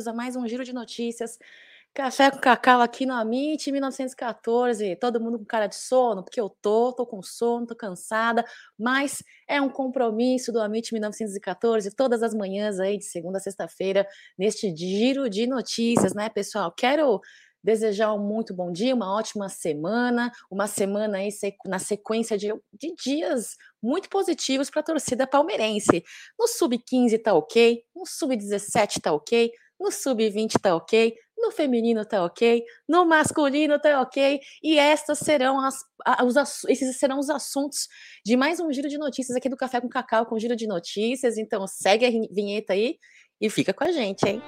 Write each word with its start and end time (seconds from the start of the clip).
bem-vindos 0.00 0.06
a 0.06 0.12
mais 0.12 0.36
um 0.36 0.48
Giro 0.48 0.64
de 0.64 0.72
Notícias. 0.72 1.38
Café 1.92 2.30
com 2.30 2.38
cacau 2.38 2.80
aqui 2.80 3.04
no 3.04 3.12
Amit 3.12 3.70
1914. 3.70 4.96
Todo 4.96 5.20
mundo 5.20 5.38
com 5.38 5.44
cara 5.44 5.66
de 5.66 5.74
sono, 5.74 6.22
porque 6.22 6.40
eu 6.40 6.48
tô, 6.62 6.92
tô 6.92 7.04
com 7.04 7.22
sono, 7.22 7.66
tô 7.66 7.76
cansada, 7.76 8.44
mas 8.78 9.22
é 9.46 9.60
um 9.60 9.68
compromisso 9.68 10.52
do 10.52 10.60
Amit 10.60 10.92
1914 10.92 11.94
todas 11.94 12.22
as 12.22 12.32
manhãs 12.32 12.80
aí 12.80 12.96
de 12.96 13.04
segunda 13.04 13.38
a 13.38 13.40
sexta-feira 13.40 14.06
neste 14.38 14.74
Giro 14.74 15.28
de 15.28 15.46
Notícias, 15.46 16.14
né, 16.14 16.28
pessoal? 16.30 16.72
Quero 16.72 17.20
desejar 17.62 18.14
um 18.14 18.18
muito 18.18 18.54
bom 18.54 18.72
dia, 18.72 18.94
uma 18.94 19.14
ótima 19.14 19.48
semana, 19.48 20.32
uma 20.50 20.66
semana 20.66 21.18
aí 21.18 21.28
na 21.66 21.78
sequência 21.78 22.38
de, 22.38 22.48
de 22.72 22.94
dias 22.94 23.56
muito 23.82 24.08
positivos 24.08 24.70
para 24.70 24.80
a 24.80 24.84
torcida 24.84 25.26
palmeirense. 25.26 26.02
No 26.38 26.48
sub-15 26.48 27.22
tá 27.22 27.34
ok, 27.34 27.82
no 27.94 28.06
sub-17 28.06 29.00
tá 29.02 29.12
ok, 29.12 29.52
no 29.80 29.90
sub-20 29.90 30.60
tá 30.60 30.76
ok, 30.76 31.14
no 31.38 31.50
feminino 31.50 32.04
tá 32.04 32.22
ok, 32.22 32.62
no 32.86 33.06
masculino 33.06 33.80
tá 33.80 34.00
ok, 34.02 34.38
e 34.62 34.78
estas 34.78 35.18
serão 35.18 35.58
as, 35.58 35.76
os, 36.22 36.64
esses 36.68 36.98
serão 36.98 37.18
os 37.18 37.30
assuntos 37.30 37.88
de 38.24 38.36
mais 38.36 38.60
um 38.60 38.70
giro 38.70 38.88
de 38.88 38.98
notícias 38.98 39.36
aqui 39.36 39.48
do 39.48 39.56
Café 39.56 39.80
com 39.80 39.88
Cacau 39.88 40.26
com 40.26 40.38
giro 40.38 40.54
de 40.54 40.66
notícias. 40.66 41.38
Então 41.38 41.66
segue 41.66 42.04
a 42.04 42.10
vinheta 42.10 42.74
aí 42.74 42.98
e 43.40 43.48
fica 43.48 43.72
com 43.72 43.84
a 43.84 43.90
gente, 43.90 44.28
hein? 44.28 44.42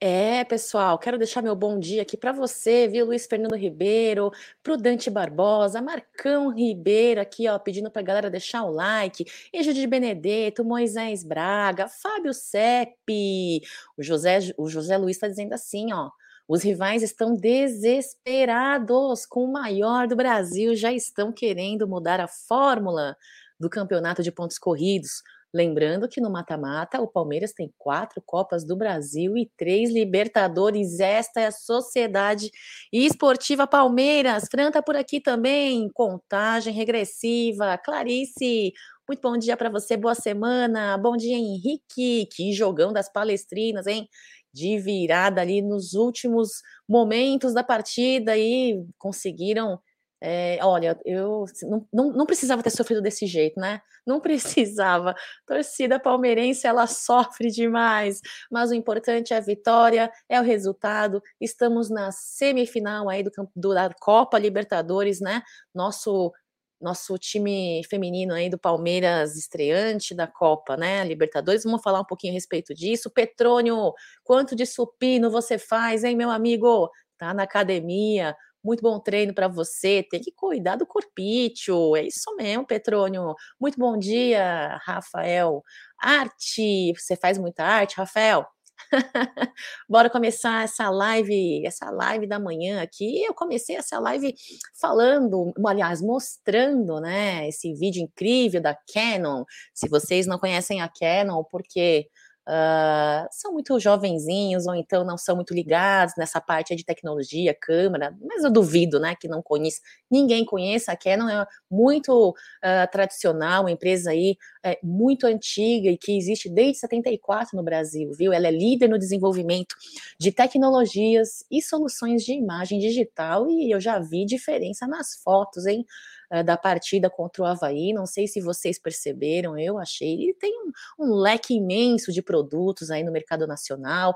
É, 0.00 0.42
pessoal, 0.44 0.98
quero 0.98 1.16
deixar 1.16 1.40
meu 1.40 1.54
bom 1.54 1.78
dia 1.78 2.02
aqui 2.02 2.16
para 2.16 2.32
você, 2.32 2.88
viu, 2.88 3.06
Luiz 3.06 3.26
Fernando 3.26 3.54
Ribeiro, 3.54 4.32
Prudente 4.60 5.08
Barbosa, 5.08 5.80
Marcão 5.80 6.52
Ribeiro 6.52 7.20
aqui, 7.20 7.46
ó, 7.46 7.56
pedindo 7.60 7.88
a 7.94 8.02
galera 8.02 8.28
deixar 8.28 8.64
o 8.64 8.72
like, 8.72 9.24
Ejo 9.52 9.72
de 9.72 9.86
Benedetto, 9.86 10.64
Moisés 10.64 11.22
Braga, 11.22 11.86
Fábio 11.86 12.34
Seppi, 12.34 13.60
o 13.96 14.02
José, 14.02 14.38
o 14.56 14.68
José 14.68 14.96
Luiz 14.96 15.16
está 15.16 15.28
dizendo 15.28 15.52
assim, 15.52 15.92
ó, 15.92 16.10
os 16.48 16.64
rivais 16.64 17.04
estão 17.04 17.36
desesperados 17.36 19.24
com 19.26 19.44
o 19.44 19.52
maior 19.52 20.08
do 20.08 20.16
Brasil, 20.16 20.74
já 20.74 20.92
estão 20.92 21.32
querendo 21.32 21.86
mudar 21.86 22.18
a 22.18 22.26
fórmula 22.26 23.16
do 23.60 23.70
campeonato 23.70 24.24
de 24.24 24.32
pontos 24.32 24.58
corridos. 24.58 25.22
Lembrando 25.52 26.08
que 26.08 26.20
no 26.20 26.30
mata-mata 26.30 27.00
o 27.00 27.08
Palmeiras 27.08 27.54
tem 27.54 27.72
quatro 27.78 28.22
Copas 28.24 28.64
do 28.64 28.76
Brasil 28.76 29.34
e 29.36 29.50
três 29.56 29.90
Libertadores. 29.90 31.00
Esta 31.00 31.40
é 31.40 31.46
a 31.46 31.52
Sociedade 31.52 32.50
Esportiva 32.92 33.66
Palmeiras. 33.66 34.44
Fran 34.50 34.70
tá 34.70 34.82
por 34.82 34.94
aqui 34.94 35.20
também. 35.20 35.88
Contagem 35.94 36.74
regressiva. 36.74 37.78
Clarice, 37.78 38.74
muito 39.08 39.22
bom 39.22 39.38
dia 39.38 39.56
para 39.56 39.70
você, 39.70 39.96
boa 39.96 40.14
semana. 40.14 40.98
Bom 40.98 41.16
dia, 41.16 41.36
Henrique. 41.36 42.26
Que 42.26 42.52
jogão 42.52 42.92
das 42.92 43.10
palestrinas, 43.10 43.86
hein? 43.86 44.06
De 44.52 44.78
virada 44.78 45.40
ali 45.40 45.62
nos 45.62 45.94
últimos 45.94 46.62
momentos 46.86 47.54
da 47.54 47.64
partida 47.64 48.36
e 48.36 48.84
conseguiram 48.98 49.80
é, 50.20 50.58
olha, 50.62 50.98
eu 51.04 51.44
não, 51.62 51.86
não, 51.92 52.12
não, 52.12 52.26
precisava 52.26 52.62
ter 52.62 52.70
sofrido 52.70 53.00
desse 53.00 53.26
jeito, 53.26 53.60
né? 53.60 53.80
Não 54.06 54.18
precisava. 54.20 55.14
Torcida 55.46 56.00
palmeirense, 56.00 56.66
ela 56.66 56.86
sofre 56.86 57.50
demais, 57.50 58.20
mas 58.50 58.70
o 58.70 58.74
importante 58.74 59.32
é 59.32 59.36
a 59.36 59.40
vitória, 59.40 60.10
é 60.28 60.40
o 60.40 60.44
resultado. 60.44 61.22
Estamos 61.40 61.88
na 61.88 62.10
semifinal 62.10 63.08
aí 63.08 63.22
do, 63.22 63.30
do 63.54 63.74
da 63.74 63.90
Copa 63.94 64.38
Libertadores, 64.38 65.20
né? 65.20 65.42
Nosso 65.74 66.32
nosso 66.80 67.18
time 67.18 67.82
feminino 67.90 68.32
aí 68.32 68.48
do 68.48 68.56
Palmeiras 68.56 69.36
estreante 69.36 70.14
da 70.14 70.28
Copa, 70.28 70.76
né? 70.76 71.04
Libertadores. 71.04 71.64
Vamos 71.64 71.82
falar 71.82 72.00
um 72.00 72.04
pouquinho 72.04 72.32
a 72.32 72.34
respeito 72.34 72.72
disso. 72.72 73.10
Petrônio, 73.10 73.92
quanto 74.22 74.54
de 74.54 74.64
supino 74.64 75.30
você 75.30 75.58
faz, 75.58 76.04
hein, 76.04 76.16
meu 76.16 76.30
amigo? 76.30 76.88
Tá 77.18 77.34
na 77.34 77.42
academia, 77.42 78.36
muito 78.62 78.82
bom 78.82 78.98
treino 79.00 79.34
para 79.34 79.48
você, 79.48 80.02
tem 80.10 80.20
que 80.20 80.32
cuidar 80.32 80.76
do 80.76 80.86
corpício, 80.86 81.96
é 81.96 82.06
isso 82.06 82.34
mesmo, 82.36 82.66
Petrônio. 82.66 83.34
Muito 83.60 83.78
bom 83.78 83.98
dia, 83.98 84.78
Rafael. 84.84 85.62
Arte, 86.00 86.92
você 86.96 87.16
faz 87.16 87.38
muita 87.38 87.64
arte, 87.64 87.96
Rafael? 87.96 88.46
Bora 89.88 90.08
começar 90.10 90.64
essa 90.64 90.88
live, 90.90 91.66
essa 91.66 91.90
live 91.90 92.26
da 92.26 92.38
manhã 92.38 92.82
aqui. 92.82 93.22
Eu 93.24 93.34
comecei 93.34 93.76
essa 93.76 93.98
live 93.98 94.34
falando, 94.80 95.52
aliás, 95.66 96.00
mostrando, 96.00 97.00
né, 97.00 97.48
esse 97.48 97.72
vídeo 97.74 98.02
incrível 98.02 98.60
da 98.60 98.76
Canon. 98.92 99.44
Se 99.74 99.88
vocês 99.88 100.26
não 100.26 100.38
conhecem 100.38 100.80
a 100.80 100.88
Canon, 100.88 101.44
porque 101.44 102.08
uh, 102.48 103.28
são 103.30 103.52
muito 103.52 103.78
jovenzinhos 103.78 104.66
ou 104.66 104.74
então 104.74 105.04
não 105.04 105.18
são 105.18 105.36
muito 105.36 105.52
ligados 105.52 106.14
nessa 106.16 106.40
parte 106.40 106.74
de 106.74 106.84
tecnologia, 106.84 107.54
câmera, 107.54 108.16
mas 108.20 108.42
eu 108.42 108.50
duvido, 108.50 108.98
né, 108.98 109.14
que 109.14 109.28
não 109.28 109.42
conheça, 109.42 109.80
ninguém 110.10 110.44
conheça, 110.44 110.92
a 110.92 110.96
Canon 110.96 111.28
é 111.28 111.46
muito 111.70 112.30
uh, 112.30 112.90
tradicional, 112.90 113.64
uma 113.64 113.70
empresa 113.70 114.10
aí 114.10 114.36
é, 114.64 114.78
muito 114.82 115.26
antiga 115.26 115.90
e 115.90 115.96
que 115.96 116.16
existe 116.16 116.48
desde 116.48 116.78
74 116.78 117.56
no 117.56 117.62
Brasil, 117.62 118.10
viu? 118.12 118.32
Ela 118.32 118.48
é 118.48 118.50
líder 118.50 118.88
no 118.88 118.98
desenvolvimento 118.98 119.74
de 120.18 120.32
tecnologias 120.32 121.44
e 121.50 121.62
soluções 121.62 122.24
de 122.24 122.32
imagem 122.32 122.78
digital 122.78 123.48
e 123.48 123.70
eu 123.70 123.80
já 123.80 123.98
vi 123.98 124.24
diferença 124.24 124.86
nas 124.86 125.14
fotos, 125.22 125.66
hein? 125.66 125.84
Uh, 126.32 126.44
da 126.44 126.56
partida 126.56 127.10
contra 127.10 127.42
o 127.42 127.46
Havaí. 127.46 127.92
Não 127.92 128.06
sei 128.06 128.26
se 128.26 128.40
vocês 128.40 128.78
perceberam, 128.78 129.58
eu 129.58 129.78
achei. 129.78 130.14
Ele 130.14 130.34
tem 130.34 130.52
um, 130.62 131.06
um 131.06 131.14
leque 131.14 131.54
imenso 131.54 132.12
de 132.12 132.22
produtos 132.22 132.90
aí 132.90 133.02
no 133.02 133.12
mercado 133.12 133.46
nacional. 133.46 134.14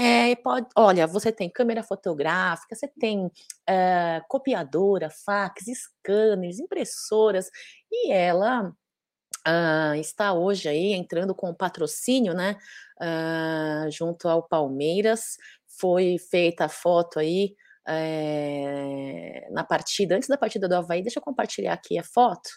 É, 0.00 0.36
pode, 0.36 0.68
olha, 0.76 1.08
você 1.08 1.32
tem 1.32 1.50
câmera 1.50 1.82
fotográfica, 1.82 2.76
você 2.76 2.86
tem 2.86 3.26
uh, 3.26 3.30
copiadora, 4.28 5.10
fax, 5.10 5.64
scanners, 5.64 6.60
impressoras, 6.60 7.50
e 7.90 8.12
ela 8.12 8.72
uh, 9.48 9.94
está 9.96 10.32
hoje 10.32 10.68
aí 10.68 10.92
entrando 10.92 11.34
com 11.34 11.52
patrocínio, 11.52 12.32
né, 12.32 12.56
uh, 13.00 13.90
junto 13.90 14.28
ao 14.28 14.42
Palmeiras. 14.42 15.36
Foi 15.66 16.16
feita 16.18 16.66
a 16.66 16.68
foto 16.68 17.18
aí 17.18 17.56
é, 17.88 19.48
na 19.50 19.64
partida, 19.64 20.16
antes 20.16 20.28
da 20.28 20.36
partida 20.36 20.68
do 20.68 20.74
Havaí, 20.74 21.02
deixa 21.02 21.18
eu 21.18 21.22
compartilhar 21.22 21.72
aqui 21.72 21.98
a 21.98 22.04
foto. 22.04 22.50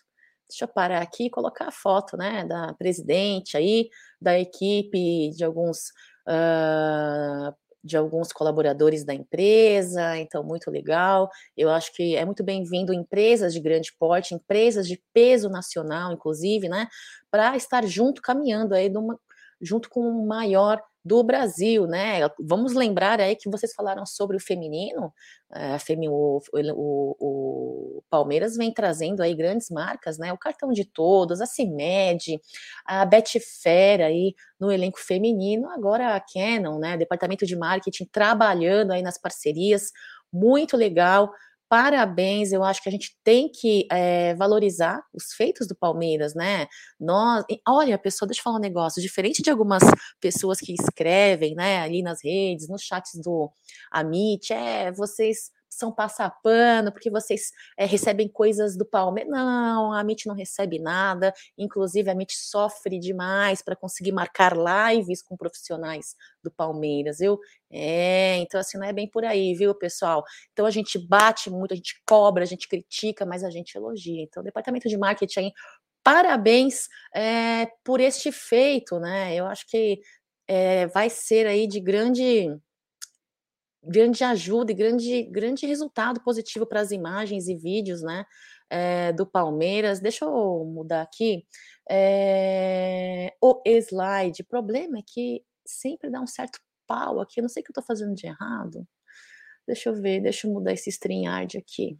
Deixa 0.50 0.66
eu 0.66 0.68
parar 0.68 1.02
aqui 1.02 1.26
e 1.26 1.30
colocar 1.30 1.68
a 1.70 1.72
foto, 1.72 2.18
né, 2.18 2.46
da 2.46 2.74
presidente 2.74 3.56
aí, 3.56 3.90
da 4.22 4.38
equipe, 4.38 5.32
de 5.32 5.44
alguns 5.46 5.92
uh, 6.28 7.56
de 7.84 7.98
alguns 7.98 8.32
colaboradores 8.32 9.04
da 9.04 9.14
empresa, 9.14 10.18
então 10.18 10.44
muito 10.44 10.70
legal. 10.70 11.30
Eu 11.58 11.70
acho 11.70 11.94
que 11.94 12.16
é 12.16 12.24
muito 12.26 12.44
bem-vindo 12.44 12.94
empresas 12.94 13.54
de 13.54 13.60
grande 13.60 13.92
porte, 13.98 14.36
empresas 14.36 14.88
de 14.88 15.02
peso 15.14 15.50
nacional, 15.50 16.12
inclusive, 16.12 16.70
né, 16.70 16.88
para 17.32 17.56
estar 17.56 17.86
junto, 17.88 18.22
caminhando 18.22 18.76
aí 18.76 18.90
numa, 18.90 19.18
junto 19.62 19.90
com 19.90 20.02
o 20.02 20.28
maior 20.28 20.82
do 21.04 21.24
Brasil, 21.24 21.88
né? 21.88 22.20
Vamos 22.40 22.74
lembrar 22.74 23.20
aí 23.20 23.36
que 23.36 23.50
vocês 23.50 23.74
falaram 23.74 24.06
sobre 24.06 24.38
o 24.38 24.40
feminino, 24.40 25.12
eh, 25.54 25.74
a 25.74 25.80
femi, 25.80 26.08
o, 26.08 26.40
o, 26.54 27.16
o, 27.20 28.04
Palmeiras 28.10 28.56
vem 28.56 28.72
trazendo 28.72 29.22
aí 29.22 29.34
grandes 29.34 29.70
marcas, 29.70 30.20
né? 30.20 30.32
O 30.32 30.38
cartão 30.38 30.72
de 30.72 30.86
todos, 30.86 31.42
a 31.42 31.46
CIMED, 31.48 32.40
a 32.86 33.04
Betfair 33.06 34.02
aí 34.02 34.36
no 34.60 34.72
elenco 34.72 35.00
feminino, 35.00 35.70
agora 35.70 36.16
a 36.16 36.20
Canon, 36.20 36.78
né? 36.78 36.98
Departamento 36.98 37.46
de 37.46 37.56
marketing 37.56 38.06
trabalhando 38.06 38.92
aí 38.92 39.02
nas 39.02 39.18
parcerias, 39.20 39.92
muito 40.32 40.78
legal. 40.78 41.32
Parabéns, 41.72 42.52
eu 42.52 42.66
acho 42.66 42.84
que 42.84 42.90
a 42.90 42.92
gente 42.92 43.18
tem 43.24 43.50
que 43.50 43.88
é, 43.90 44.36
valorizar 44.36 45.02
os 45.14 45.32
feitos 45.38 45.66
do 45.70 45.74
Palmeiras, 45.74 46.36
né? 46.36 46.68
Nós, 47.00 47.46
olha, 47.66 47.98
pessoal, 47.98 48.28
deixa 48.28 48.42
eu 48.42 48.44
falar 48.44 48.58
um 48.58 48.60
negócio. 48.60 49.02
Diferente 49.02 49.42
de 49.42 49.50
algumas 49.50 49.82
pessoas 50.20 50.60
que 50.60 50.74
escrevem, 50.74 51.56
né, 51.56 51.80
ali 51.80 52.04
nas 52.04 52.22
redes, 52.22 52.68
nos 52.68 52.82
chats 52.82 53.14
do 53.24 53.50
Amit, 53.90 54.52
é 54.52 54.92
vocês 54.92 55.50
são 55.72 55.92
passar 55.92 56.30
pano, 56.44 56.92
porque 56.92 57.10
vocês 57.10 57.52
é, 57.78 57.86
recebem 57.86 58.28
coisas 58.28 58.78
do 58.78 58.86
Palmeiras. 58.86 59.32
Não, 59.32 59.94
a 59.94 60.02
MIT 60.02 60.28
não 60.28 60.36
recebe 60.36 60.78
nada. 60.78 61.34
Inclusive, 61.58 62.10
a 62.10 62.14
MIT 62.14 62.36
sofre 62.38 63.00
demais 63.00 63.62
para 63.62 63.76
conseguir 63.76 64.12
marcar 64.12 64.54
lives 64.56 65.24
com 65.24 65.38
profissionais 65.38 66.16
do 66.44 66.52
Palmeiras, 66.52 67.20
viu? 67.20 67.40
É, 67.72 68.38
então 68.38 68.60
assim, 68.60 68.78
não 68.78 68.86
é 68.86 68.92
bem 68.92 69.08
por 69.10 69.24
aí, 69.24 69.56
viu, 69.56 69.74
pessoal? 69.74 70.24
Então 70.52 70.66
a 70.66 70.72
gente 70.72 71.00
bate 71.00 71.50
muito, 71.50 71.74
a 71.74 71.76
gente 71.76 72.02
cobra, 72.06 72.44
a 72.44 72.48
gente 72.48 72.68
critica, 72.68 73.26
mas 73.26 73.44
a 73.44 73.50
gente 73.50 73.76
elogia. 73.76 74.22
Então, 74.22 74.42
o 74.42 74.44
departamento 74.44 74.90
de 74.90 74.98
marketing, 74.98 75.52
parabéns 76.04 76.88
é, 77.16 77.68
por 77.84 78.02
este 78.02 78.32
feito, 78.32 79.00
né? 79.00 79.34
Eu 79.36 79.46
acho 79.46 79.66
que 79.68 80.02
é, 80.48 80.88
vai 80.88 81.10
ser 81.10 81.48
aí 81.48 81.66
de 81.66 81.80
grande 81.80 82.60
grande 83.84 84.24
ajuda 84.24 84.72
e 84.72 84.76
grande, 84.76 85.24
grande 85.24 85.66
resultado 85.66 86.22
positivo 86.22 86.66
para 86.66 86.82
as 86.82 86.92
imagens 86.92 87.48
e 87.48 87.56
vídeos, 87.56 88.02
né, 88.02 88.26
é, 88.70 89.12
do 89.14 89.26
Palmeiras. 89.26 90.00
Deixa 90.00 90.26
eu 90.26 90.66
mudar 90.66 91.02
aqui. 91.02 91.46
É, 91.90 93.36
o 93.42 93.62
slide. 93.66 94.42
O 94.44 94.46
problema 94.46 95.00
é 95.00 95.04
que 95.06 95.44
sempre 95.66 96.10
dá 96.10 96.22
um 96.22 96.28
certo 96.28 96.60
pau 96.88 97.20
aqui. 97.20 97.40
Eu 97.40 97.44
não 97.44 97.50
sei 97.50 97.62
o 97.62 97.64
que 97.66 97.72
eu 97.72 97.74
estou 97.74 97.84
fazendo 97.84 98.16
de 98.16 98.28
errado. 98.28 98.88
Deixa 99.68 99.90
eu 99.90 99.96
ver, 99.96 100.22
deixa 100.22 100.48
eu 100.48 100.54
mudar 100.54 100.74
esse 100.74 100.90
StreamYard 100.90 101.58
aqui. 101.58 101.98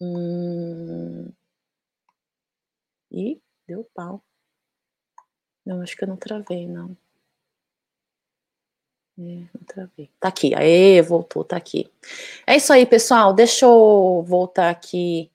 Hum... 0.00 1.32
Ih, 3.10 3.40
deu 3.66 3.88
pau. 3.94 4.24
Não, 5.64 5.80
acho 5.80 5.96
que 5.96 6.04
eu 6.04 6.08
não 6.08 6.16
travei, 6.16 6.66
não. 6.66 6.96
É. 9.18 9.44
Tá 10.18 10.28
aqui, 10.28 10.54
aê, 10.54 11.00
voltou, 11.00 11.44
tá 11.44 11.56
aqui. 11.56 11.88
É 12.46 12.56
isso 12.56 12.72
aí, 12.72 12.84
pessoal. 12.84 13.32
Deixa 13.32 13.64
eu 13.64 14.24
voltar 14.26 14.70
aqui, 14.70 15.30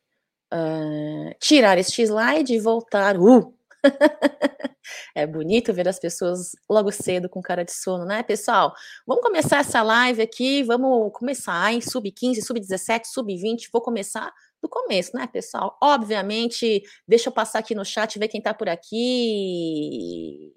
uh, 0.54 1.34
tirar 1.40 1.78
este 1.78 2.02
slide 2.02 2.54
e 2.54 2.60
voltar. 2.60 3.18
Uh! 3.18 3.54
é 5.16 5.26
bonito 5.26 5.74
ver 5.74 5.88
as 5.88 5.98
pessoas 5.98 6.52
logo 6.70 6.92
cedo 6.92 7.30
com 7.30 7.42
cara 7.42 7.64
de 7.64 7.72
sono, 7.72 8.04
né, 8.06 8.22
pessoal? 8.22 8.74
Vamos 9.08 9.24
começar 9.24 9.60
essa 9.60 9.82
live 9.82 10.22
aqui, 10.22 10.62
vamos 10.64 11.12
começar 11.14 11.74
em 11.74 11.80
sub-15, 11.80 12.42
sub-17, 12.42 13.06
sub-20. 13.06 13.70
Vou 13.72 13.82
começar 13.82 14.30
do 14.62 14.68
começo, 14.68 15.16
né, 15.16 15.26
pessoal? 15.28 15.78
Obviamente, 15.82 16.84
deixa 17.08 17.30
eu 17.30 17.34
passar 17.34 17.60
aqui 17.60 17.74
no 17.74 17.86
chat, 17.86 18.20
ver 18.20 18.28
quem 18.28 18.42
tá 18.42 18.54
por 18.54 18.68
aqui. 18.68 20.54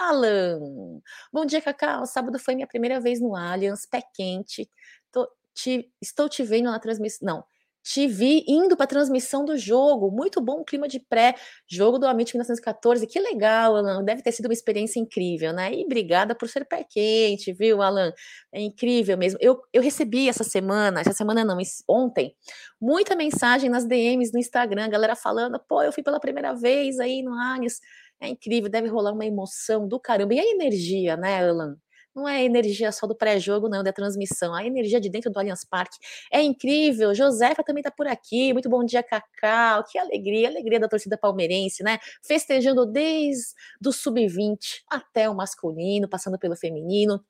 Alan. 0.00 1.00
Bom 1.30 1.44
dia, 1.44 1.60
Cacau. 1.60 2.06
Sábado 2.06 2.38
foi 2.38 2.54
minha 2.54 2.66
primeira 2.66 2.98
vez 2.98 3.20
no 3.20 3.36
Allianz, 3.36 3.84
pé 3.84 4.02
quente. 4.14 4.68
Tô, 5.12 5.28
te, 5.54 5.92
estou 6.00 6.26
te 6.26 6.42
vendo 6.42 6.70
na 6.70 6.78
transmissão. 6.78 7.26
Não, 7.26 7.44
te 7.82 8.06
vi 8.06 8.42
indo 8.48 8.78
para 8.78 8.84
a 8.84 8.86
transmissão 8.88 9.44
do 9.44 9.58
jogo. 9.58 10.10
Muito 10.10 10.40
bom 10.40 10.64
clima 10.64 10.88
de 10.88 11.00
pré-jogo 11.00 11.98
do 11.98 12.06
Amit 12.06 12.32
1914. 12.34 13.06
Que 13.06 13.20
legal, 13.20 13.76
Alan. 13.76 14.02
Deve 14.02 14.22
ter 14.22 14.32
sido 14.32 14.46
uma 14.46 14.54
experiência 14.54 14.98
incrível, 14.98 15.52
né? 15.52 15.74
E 15.74 15.84
obrigada 15.84 16.34
por 16.34 16.48
ser 16.48 16.64
pé 16.64 16.82
quente, 16.82 17.52
viu, 17.52 17.82
Alan? 17.82 18.10
É 18.52 18.60
incrível 18.62 19.18
mesmo. 19.18 19.38
Eu, 19.42 19.60
eu 19.70 19.82
recebi 19.82 20.30
essa 20.30 20.44
semana, 20.44 21.02
essa 21.02 21.12
semana 21.12 21.44
não, 21.44 21.58
ontem, 21.86 22.34
muita 22.80 23.14
mensagem 23.14 23.68
nas 23.68 23.84
DMs 23.84 24.32
no 24.32 24.38
Instagram, 24.38 24.88
galera 24.88 25.14
falando: 25.14 25.60
pô, 25.68 25.82
eu 25.82 25.92
fui 25.92 26.02
pela 26.02 26.18
primeira 26.18 26.54
vez 26.54 26.98
aí 26.98 27.22
no 27.22 27.34
Allianz 27.34 27.80
é 28.20 28.28
incrível, 28.28 28.70
deve 28.70 28.88
rolar 28.88 29.12
uma 29.12 29.24
emoção 29.26 29.88
do 29.88 29.98
caramba. 29.98 30.34
E 30.34 30.40
a 30.40 30.44
energia, 30.44 31.16
né, 31.16 31.48
Alan? 31.48 31.76
Não 32.14 32.28
é 32.28 32.44
energia 32.44 32.90
só 32.90 33.06
do 33.06 33.14
pré-jogo, 33.14 33.68
não, 33.68 33.84
da 33.84 33.92
transmissão. 33.92 34.52
A 34.54 34.64
energia 34.66 35.00
de 35.00 35.08
dentro 35.08 35.30
do 35.30 35.38
Allianz 35.38 35.64
Parque 35.64 35.96
é 36.32 36.42
incrível. 36.42 37.14
Josefa 37.14 37.62
também 37.62 37.80
está 37.82 37.90
por 37.90 38.06
aqui. 38.06 38.52
Muito 38.52 38.68
bom 38.68 38.84
dia, 38.84 39.02
Cacau. 39.02 39.84
Que 39.84 39.96
alegria, 39.96 40.48
alegria 40.48 40.80
da 40.80 40.88
torcida 40.88 41.16
palmeirense, 41.16 41.84
né? 41.84 41.98
Festejando 42.22 42.84
desde 42.84 43.54
o 43.86 43.92
sub-20 43.92 44.82
até 44.88 45.30
o 45.30 45.34
masculino, 45.36 46.08
passando 46.08 46.38
pelo 46.38 46.56
feminino. 46.56 47.24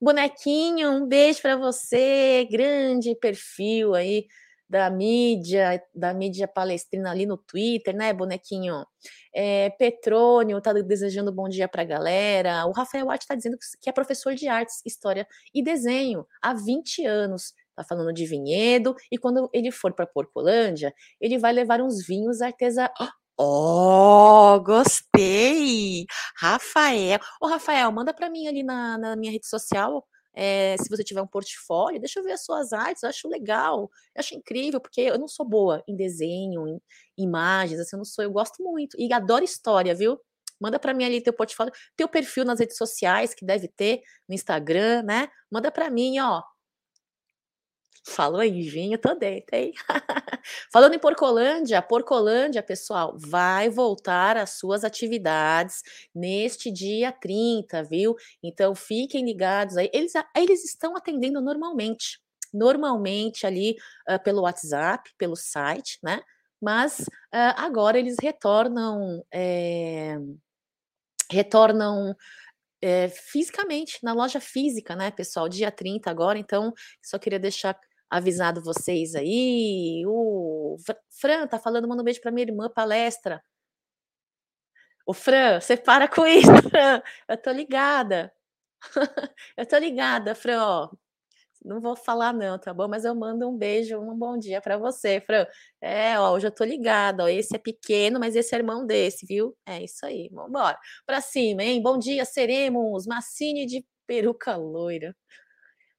Bonequinho, 0.00 0.90
um 0.90 1.06
beijo 1.06 1.42
para 1.42 1.56
você. 1.56 2.48
Grande 2.50 3.14
perfil 3.14 3.94
aí 3.94 4.26
da 4.68 4.90
mídia, 4.90 5.82
da 5.94 6.12
mídia 6.12 6.46
palestrina 6.46 7.10
ali 7.10 7.24
no 7.24 7.36
Twitter, 7.36 7.94
né, 7.94 8.12
bonequinho? 8.12 8.84
É, 9.34 9.70
Petrônio 9.70 10.60
tá 10.60 10.72
desejando 10.72 11.32
bom 11.32 11.48
dia 11.48 11.68
para 11.68 11.82
a 11.82 11.84
galera. 11.84 12.66
O 12.66 12.72
Rafael 12.72 13.06
Watt 13.06 13.22
está 13.22 13.34
dizendo 13.34 13.56
que 13.80 13.88
é 13.88 13.92
professor 13.92 14.34
de 14.34 14.48
artes, 14.48 14.82
história 14.84 15.26
e 15.54 15.62
desenho 15.62 16.26
há 16.42 16.52
20 16.54 17.04
anos. 17.06 17.54
Tá 17.74 17.84
falando 17.84 18.12
de 18.12 18.26
vinhedo 18.26 18.94
e 19.10 19.16
quando 19.16 19.48
ele 19.52 19.70
for 19.70 19.94
para 19.94 20.06
Porcolândia, 20.06 20.92
ele 21.20 21.38
vai 21.38 21.52
levar 21.52 21.80
uns 21.80 22.04
vinhos 22.04 22.42
artesanais. 22.42 22.90
Oh, 23.40 24.60
gostei! 24.64 26.04
Rafael. 26.36 27.20
Ô, 27.40 27.46
Rafael, 27.46 27.92
manda 27.92 28.12
para 28.12 28.28
mim 28.28 28.48
ali 28.48 28.64
na, 28.64 28.98
na 28.98 29.14
minha 29.14 29.30
rede 29.30 29.46
social 29.46 30.04
é, 30.40 30.76
se 30.76 30.88
você 30.88 31.02
tiver 31.02 31.20
um 31.20 31.26
portfólio, 31.26 31.98
deixa 31.98 32.20
eu 32.20 32.22
ver 32.22 32.30
as 32.30 32.44
suas 32.44 32.72
artes, 32.72 33.02
eu 33.02 33.08
acho 33.08 33.26
legal, 33.26 33.90
eu 34.14 34.20
acho 34.20 34.36
incrível, 34.36 34.80
porque 34.80 35.00
eu 35.00 35.18
não 35.18 35.26
sou 35.26 35.44
boa 35.44 35.82
em 35.88 35.96
desenho, 35.96 36.68
em 36.68 36.80
imagens, 37.18 37.80
assim, 37.80 37.96
eu 37.96 37.98
não 37.98 38.04
sou, 38.04 38.22
eu 38.22 38.30
gosto 38.30 38.62
muito, 38.62 38.96
e 38.96 39.12
adoro 39.12 39.44
história, 39.44 39.92
viu? 39.96 40.16
Manda 40.60 40.78
para 40.78 40.94
mim 40.94 41.04
ali 41.04 41.20
teu 41.20 41.32
portfólio, 41.32 41.72
teu 41.96 42.08
perfil 42.08 42.44
nas 42.44 42.60
redes 42.60 42.76
sociais, 42.76 43.34
que 43.34 43.44
deve 43.44 43.66
ter, 43.66 44.00
no 44.28 44.34
Instagram, 44.34 45.02
né? 45.02 45.28
Manda 45.50 45.72
para 45.72 45.90
mim, 45.90 46.20
ó, 46.20 46.40
Falou 48.08 48.42
em 48.42 48.62
vinho, 48.62 48.98
tô 48.98 49.14
dentro, 49.14 49.54
hein? 49.54 49.72
Falando 50.72 50.94
em 50.94 50.98
Porcolândia, 50.98 51.82
Porcolândia, 51.82 52.62
pessoal, 52.62 53.14
vai 53.18 53.68
voltar 53.68 54.36
às 54.38 54.58
suas 54.58 54.82
atividades 54.82 55.82
neste 56.14 56.70
dia 56.70 57.12
30, 57.12 57.82
viu? 57.84 58.16
Então 58.42 58.74
fiquem 58.74 59.26
ligados 59.26 59.76
aí. 59.76 59.90
Eles, 59.92 60.12
eles 60.34 60.64
estão 60.64 60.96
atendendo 60.96 61.40
normalmente, 61.40 62.18
normalmente 62.52 63.46
ali 63.46 63.76
uh, 64.08 64.22
pelo 64.22 64.42
WhatsApp, 64.42 65.10
pelo 65.18 65.36
site, 65.36 65.98
né? 66.02 66.22
Mas 66.60 67.00
uh, 67.00 67.54
agora 67.56 67.98
eles 67.98 68.16
retornam. 68.20 69.22
É, 69.30 70.16
retornam 71.30 72.16
é, 72.80 73.08
fisicamente, 73.08 73.98
na 74.02 74.12
loja 74.12 74.40
física, 74.40 74.94
né, 74.94 75.10
pessoal? 75.10 75.48
Dia 75.48 75.70
30 75.70 76.10
agora, 76.10 76.38
então 76.38 76.72
só 77.02 77.18
queria 77.18 77.38
deixar 77.38 77.78
avisado 78.10 78.62
vocês 78.62 79.14
aí. 79.14 80.02
O 80.06 80.76
Fran 81.10 81.46
tá 81.46 81.58
falando, 81.58 81.88
manda 81.88 82.02
um 82.02 82.04
beijo 82.04 82.20
para 82.20 82.30
minha 82.30 82.46
irmã, 82.46 82.68
palestra. 82.70 83.42
O 85.06 85.14
Fran, 85.14 85.60
você 85.60 85.76
para 85.76 86.06
com 86.08 86.26
isso, 86.26 86.50
Fran. 86.70 87.02
Eu 87.28 87.36
tô 87.38 87.50
ligada. 87.50 88.32
eu 89.56 89.66
tô 89.66 89.78
ligada, 89.78 90.34
Fran, 90.34 90.62
ó. 90.62 90.90
Não 91.64 91.80
vou 91.80 91.96
falar 91.96 92.32
não, 92.32 92.58
tá 92.58 92.72
bom? 92.72 92.88
Mas 92.88 93.04
eu 93.04 93.14
mando 93.14 93.48
um 93.48 93.56
beijo, 93.56 93.98
um 93.98 94.16
bom 94.16 94.38
dia 94.38 94.60
para 94.60 94.78
você, 94.78 95.20
Fran. 95.20 95.46
É, 95.80 96.18
ó, 96.18 96.32
hoje 96.34 96.46
eu 96.46 96.50
tô 96.52 96.64
ligada, 96.64 97.24
ó. 97.24 97.28
Esse 97.28 97.56
é 97.56 97.58
pequeno, 97.58 98.20
mas 98.20 98.36
esse 98.36 98.54
é 98.54 98.58
irmão 98.58 98.86
desse, 98.86 99.26
viu? 99.26 99.56
É 99.66 99.82
isso 99.82 100.06
aí. 100.06 100.28
Vamos 100.32 100.50
embora. 100.50 100.78
Para 101.06 101.20
cima, 101.20 101.62
hein? 101.64 101.82
Bom 101.82 101.98
dia, 101.98 102.24
seremos 102.24 103.06
Massini 103.06 103.66
de 103.66 103.84
peruca 104.06 104.56
loira. 104.56 105.16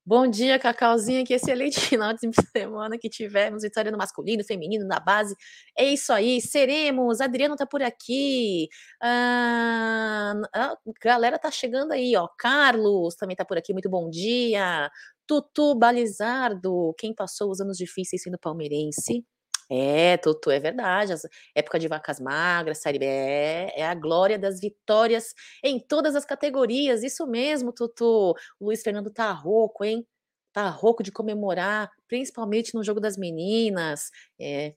Bom 0.10 0.28
dia, 0.28 0.58
Cacauzinha, 0.58 1.24
que 1.24 1.36
excelente 1.36 1.80
final 1.88 2.12
de 2.14 2.20
semana 2.52 2.98
que 2.98 3.08
tivemos, 3.08 3.62
vitória 3.62 3.92
no 3.92 3.98
masculino, 4.00 4.44
feminino, 4.44 4.84
na 4.84 5.00
base. 5.00 5.36
É 5.78 5.86
isso 5.86 6.12
aí, 6.12 6.42
seremos. 6.42 7.22
Adriano 7.22 7.56
tá 7.56 7.68
por 7.68 7.84
aqui. 7.84 8.68
Ah, 9.00 10.34
a 10.52 10.76
galera 11.00 11.38
tá 11.38 11.52
chegando 11.52 11.92
aí, 11.92 12.16
ó. 12.16 12.28
Carlos 12.40 13.14
também 13.18 13.36
tá 13.36 13.46
por 13.46 13.56
aqui, 13.56 13.72
muito 13.72 13.88
bom 13.88 14.10
dia. 14.10 14.90
Tutu 15.28 15.76
Balizardo, 15.76 16.92
quem 16.98 17.14
passou 17.14 17.52
os 17.52 17.62
anos 17.62 17.78
difíceis 17.78 18.24
sendo 18.24 18.40
palmeirense. 18.40 19.24
É, 19.72 20.18
Tutu, 20.18 20.50
é 20.50 20.60
verdade. 20.60 21.14
época 21.54 21.78
de 21.78 21.88
vacas 21.88 22.20
magras, 22.20 22.80
Série 22.80 22.98
B, 22.98 23.06
é, 23.06 23.82
é 23.82 23.86
a 23.86 23.94
glória 23.94 24.38
das 24.40 24.60
vitórias 24.60 25.36
em 25.64 25.80
todas 25.80 26.16
as 26.16 26.26
categorias. 26.26 27.04
Isso 27.04 27.28
mesmo, 27.28 27.72
Tutu. 27.72 28.36
O 28.60 28.66
Luiz 28.66 28.82
Fernando 28.82 29.12
tá 29.12 29.32
rouco, 29.32 29.86
hein? 29.86 30.06
Tá 30.52 30.68
rouco 30.70 31.04
de 31.04 31.12
comemorar, 31.12 31.92
principalmente 32.08 32.74
no 32.74 32.84
jogo 32.84 33.00
das 33.00 33.16
meninas. 33.18 34.10
É, 34.40 34.74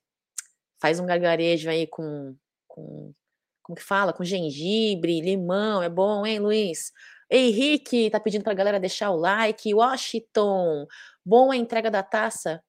faz 0.81 1.01
um 1.01 1.07
gargarejo 1.07 1.71
aí 1.71 1.87
com, 1.87 2.37
com 2.69 3.15
como 3.63 3.77
que 3.77 3.83
fala? 3.83 4.13
Com 4.13 4.25
gengibre, 4.25 5.21
limão, 5.21 5.83
é 5.83 5.89
bom, 5.89 6.27
hein, 6.27 6.39
Luiz? 6.41 6.93
Henrique 7.31 8.11
tá 8.11 8.21
pedindo 8.21 8.45
pra 8.45 8.55
galera 8.55 8.81
deixar 8.81 9.11
o 9.11 9.17
like. 9.17 9.73
Washington, 9.75 10.87
bom 11.25 11.51
a 11.51 11.57
entrega 11.57 11.91
da 11.91 12.03
taça 12.03 12.63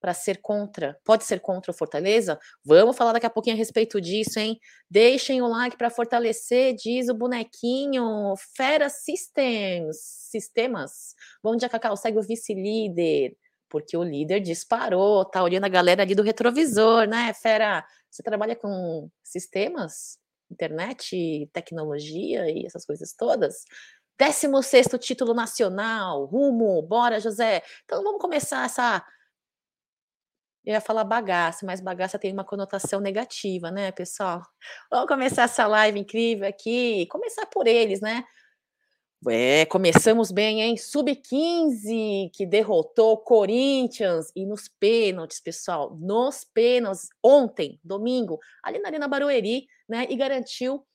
para 0.00 0.14
ser 0.14 0.40
contra, 0.40 0.98
pode 1.04 1.24
ser 1.24 1.40
contra 1.40 1.70
o 1.70 1.74
Fortaleza? 1.74 2.38
Vamos 2.64 2.96
falar 2.96 3.12
daqui 3.12 3.26
a 3.26 3.30
pouquinho 3.30 3.54
a 3.54 3.58
respeito 3.58 4.00
disso, 4.00 4.38
hein? 4.38 4.58
Deixem 4.90 5.42
o 5.42 5.46
like 5.46 5.76
para 5.76 5.90
fortalecer, 5.90 6.74
diz 6.74 7.08
o 7.08 7.14
bonequinho. 7.14 8.34
Fera 8.56 8.88
Systems, 8.88 9.98
sistemas. 10.30 11.14
Bom 11.42 11.54
dia, 11.56 11.68
Cacau. 11.68 11.96
Segue 11.96 12.18
o 12.18 12.22
vice-líder. 12.22 13.36
porque 13.68 13.96
o 13.96 14.02
líder 14.02 14.40
disparou, 14.40 15.24
tá 15.24 15.42
olhando 15.42 15.64
a 15.64 15.68
galera 15.68 16.02
ali 16.02 16.14
do 16.14 16.22
retrovisor, 16.24 17.06
né, 17.06 17.32
fera? 17.32 17.84
Você 18.10 18.22
trabalha 18.22 18.56
com 18.56 19.08
sistemas, 19.22 20.18
internet, 20.50 21.48
tecnologia 21.52 22.50
e 22.50 22.66
essas 22.66 22.84
coisas 22.84 23.12
todas? 23.12 23.64
16 24.18 24.88
título 25.00 25.32
nacional, 25.32 26.26
rumo, 26.26 26.82
bora, 26.82 27.20
José. 27.20 27.62
Então 27.84 28.02
vamos 28.02 28.20
começar 28.20 28.66
essa. 28.66 29.02
Eu 30.64 30.74
ia 30.74 30.80
falar 30.80 31.04
bagaça, 31.04 31.64
mas 31.64 31.80
bagaça 31.80 32.18
tem 32.18 32.32
uma 32.32 32.44
conotação 32.44 33.00
negativa, 33.00 33.70
né, 33.70 33.92
pessoal? 33.92 34.42
Vamos 34.90 35.08
começar 35.08 35.44
essa 35.44 35.66
live 35.66 35.98
incrível 35.98 36.46
aqui. 36.46 37.06
Começar 37.06 37.46
por 37.46 37.66
eles, 37.66 38.00
né? 38.00 38.24
É, 39.28 39.66
começamos 39.66 40.30
bem, 40.30 40.62
hein? 40.62 40.76
Sub-15 40.78 42.30
que 42.32 42.46
derrotou 42.46 43.18
Corinthians 43.18 44.32
e 44.34 44.46
nos 44.46 44.66
pênaltis, 44.66 45.40
pessoal, 45.40 45.94
nos 46.00 46.44
pênaltis, 46.54 47.08
ontem, 47.22 47.78
domingo, 47.84 48.38
ali 48.62 48.78
na 48.78 48.88
Arena 48.88 49.06
Barueri, 49.06 49.66
né? 49.88 50.06
E 50.08 50.16
garantiu 50.16 50.86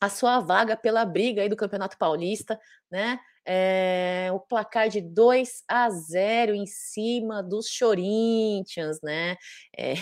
a 0.00 0.08
sua 0.08 0.40
vaga 0.40 0.76
pela 0.76 1.04
briga 1.04 1.42
aí 1.42 1.48
do 1.48 1.56
Campeonato 1.56 1.96
Paulista, 1.96 2.60
né? 2.90 3.18
É, 3.50 4.28
o 4.30 4.38
placar 4.38 4.90
de 4.90 5.00
2 5.00 5.64
a 5.66 5.88
0 5.88 6.54
em 6.54 6.66
cima 6.66 7.42
dos 7.42 7.66
Corinthians, 7.78 9.00
né? 9.02 9.36
É, 9.74 9.94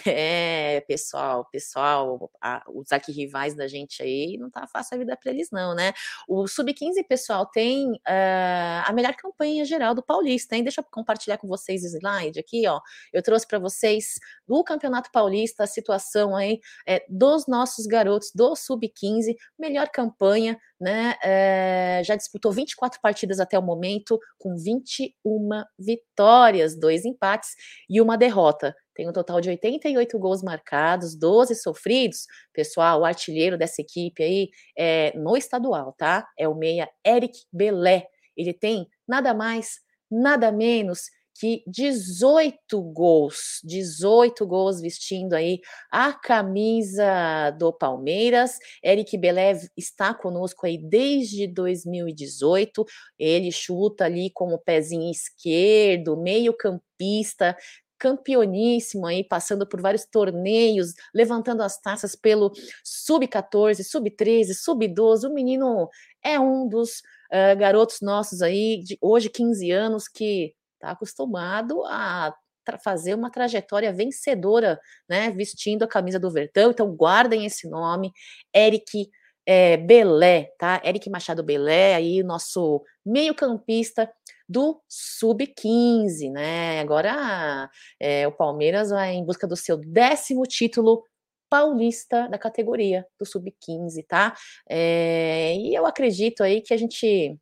é, 0.77 0.81
pessoal, 0.81 1.45
pessoal, 1.53 2.29
a, 2.43 2.65
os 2.69 2.91
arquirrivais 2.91 3.55
da 3.55 3.69
gente 3.69 4.03
aí, 4.03 4.37
não 4.37 4.51
tá 4.51 4.67
fácil 4.67 4.97
a 4.97 4.99
vida 4.99 5.17
para 5.17 5.31
eles, 5.31 5.49
não, 5.53 5.77
né? 5.77 5.93
O 6.27 6.49
Sub-15, 6.49 7.07
pessoal, 7.09 7.47
tem 7.47 7.93
uh, 7.93 8.83
a 8.85 8.93
melhor 8.93 9.15
campanha 9.15 9.65
geral 9.65 9.95
do 9.95 10.03
Paulista, 10.03 10.57
hein? 10.57 10.65
Deixa 10.65 10.81
eu 10.81 10.85
compartilhar 10.91 11.39
com 11.39 11.47
vocês 11.47 11.85
o 11.85 11.87
slide 11.87 12.41
aqui, 12.41 12.67
ó. 12.67 12.81
Eu 13.13 13.23
trouxe 13.23 13.47
para 13.47 13.61
vocês 13.61 14.19
do 14.49 14.65
Campeonato 14.65 15.13
Paulista 15.13 15.63
a 15.63 15.69
situação 15.69 16.35
aí 16.35 16.59
é, 16.85 17.05
dos 17.09 17.47
nossos 17.47 17.87
garotos 17.87 18.33
do 18.35 18.57
Sub-15, 18.57 19.37
melhor 19.57 19.89
campanha, 19.89 20.59
né? 20.81 21.17
É, 21.23 22.03
já 22.05 22.17
disputou 22.17 22.53
24 22.53 23.01
partidas 23.01 23.41
até 23.41 23.59
o 23.59 23.63
momento, 23.63 24.19
com 24.39 24.57
21 24.57 25.49
vitórias, 25.79 26.79
dois 26.79 27.05
empates 27.05 27.51
e 27.89 28.01
uma 28.01 28.17
derrota. 28.17 28.75
Tem 28.95 29.09
um 29.09 29.13
total 29.13 29.41
de 29.41 29.51
88 29.51 30.19
gols 30.19 30.43
marcados, 30.43 31.15
12 31.15 31.55
sofridos. 31.57 32.27
Pessoal, 32.53 33.01
o 33.01 33.05
artilheiro 33.05 33.59
dessa 33.59 33.83
equipe 33.83 34.23
aí 34.23 34.49
é 34.77 35.13
no 35.17 35.37
estadual, 35.37 35.95
tá? 35.99 36.27
É 36.39 36.49
o 36.49 36.55
meia 36.55 36.89
Eric 37.07 37.39
Belé. 37.53 38.07
Ele 38.37 38.55
tem 38.55 38.87
nada 39.07 39.35
mais, 39.35 39.81
nada 40.11 40.51
menos 40.51 41.11
que 41.39 41.63
18 41.67 42.81
gols, 42.93 43.61
18 43.65 44.47
gols 44.47 44.81
vestindo 44.81 45.35
aí 45.35 45.61
a 45.91 46.13
camisa 46.13 47.51
do 47.59 47.73
Palmeiras. 47.73 48.59
Eric 48.83 49.17
Belev 49.19 49.69
está 49.77 50.15
conosco 50.15 50.67
aí 50.67 50.79
desde 50.79 51.47
2018. 51.47 52.85
Ele 53.19 53.53
chuta 53.53 54.05
ali 54.05 54.31
com 54.31 54.53
o 54.55 54.59
pezinho 54.59 55.11
esquerdo, 55.11 56.17
meio-campista, 56.17 57.57
campeoníssimo 57.99 59.07
aí, 59.07 59.25
passando 59.25 59.67
por 59.67 59.81
vários 59.81 60.05
torneios, 60.05 60.95
levantando 61.15 61.63
as 61.63 61.81
taças 61.81 62.15
pelo 62.15 62.53
sub-14, 62.85 63.83
sub-13, 63.83 64.55
sub-12. 64.55 65.29
O 65.29 65.35
menino 65.35 65.89
é 66.23 66.39
um 66.39 66.69
dos 66.69 66.99
uh, 67.33 67.57
garotos 67.59 67.99
nossos 68.01 68.43
aí, 68.43 68.83
de 68.83 68.99
hoje 69.01 69.29
15 69.29 69.71
anos, 69.71 70.09
que 70.09 70.55
está 70.87 70.93
acostumado 70.93 71.85
a 71.87 72.35
fazer 72.83 73.15
uma 73.15 73.31
trajetória 73.31 73.93
vencedora, 73.93 74.81
né, 75.09 75.31
vestindo 75.31 75.85
a 75.85 75.89
camisa 75.89 76.19
do 76.19 76.31
Vertão. 76.31 76.71
Então 76.71 76.95
guardem 76.95 77.45
esse 77.47 77.69
nome, 77.69 78.13
Eric 78.55 79.09
é, 79.47 79.77
Belé, 79.77 80.51
tá? 80.59 80.83
Eric 80.85 81.09
Machado 81.09 81.45
Belé, 81.45 81.95
aí 81.95 82.23
nosso 82.25 82.83
meio-campista 83.05 84.11
do 84.49 84.81
sub-15, 84.89 86.33
né? 86.33 86.81
Agora 86.81 87.71
é, 88.01 88.27
o 88.27 88.33
Palmeiras 88.33 88.91
vai 88.91 89.15
em 89.15 89.25
busca 89.25 89.47
do 89.47 89.57
seu 89.57 89.77
décimo 89.77 90.43
título 90.43 91.05
paulista 91.49 92.29
da 92.29 92.39
categoria 92.39 93.07
do 93.19 93.25
sub-15, 93.25 94.05
tá? 94.09 94.35
É, 94.69 95.55
e 95.57 95.73
eu 95.73 95.87
acredito 95.87 96.43
aí 96.43 96.61
que 96.61 96.75
a 96.75 96.77
gente 96.77 97.39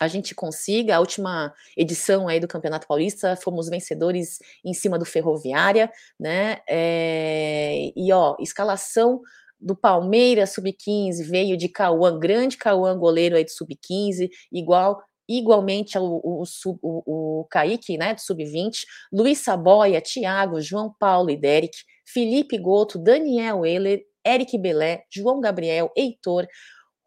a 0.00 0.08
gente 0.08 0.34
consiga. 0.34 0.96
A 0.96 1.00
última 1.00 1.52
edição 1.76 2.26
aí 2.26 2.40
do 2.40 2.48
Campeonato 2.48 2.86
Paulista, 2.86 3.36
fomos 3.36 3.68
vencedores 3.68 4.38
em 4.64 4.72
cima 4.72 4.98
do 4.98 5.04
Ferroviária, 5.04 5.92
né? 6.18 6.58
É, 6.66 7.92
e 7.94 8.10
ó, 8.10 8.34
escalação 8.40 9.20
do 9.60 9.76
Palmeiras 9.76 10.54
sub-15 10.54 11.22
veio 11.28 11.54
de 11.54 11.68
Cauã, 11.68 12.18
grande 12.18 12.56
Cauã, 12.56 12.96
goleiro 12.96 13.36
aí 13.36 13.44
do 13.44 13.50
sub-15, 13.50 14.30
igual 14.50 15.02
igualmente 15.28 15.96
o, 15.96 16.20
o, 16.24 16.42
o 16.82 17.44
Kaique, 17.48 17.96
né, 17.96 18.14
do 18.14 18.20
sub-20, 18.20 18.82
Luiz 19.12 19.38
Saboia, 19.38 20.00
Thiago, 20.00 20.60
João 20.60 20.92
Paulo 20.98 21.30
e 21.30 21.36
Derek, 21.36 21.76
Felipe 22.04 22.58
Goto, 22.58 22.98
Daniel 22.98 23.64
Euler, 23.64 24.02
Eric 24.26 24.58
Belé, 24.58 25.04
João 25.08 25.40
Gabriel, 25.40 25.92
Heitor, 25.96 26.48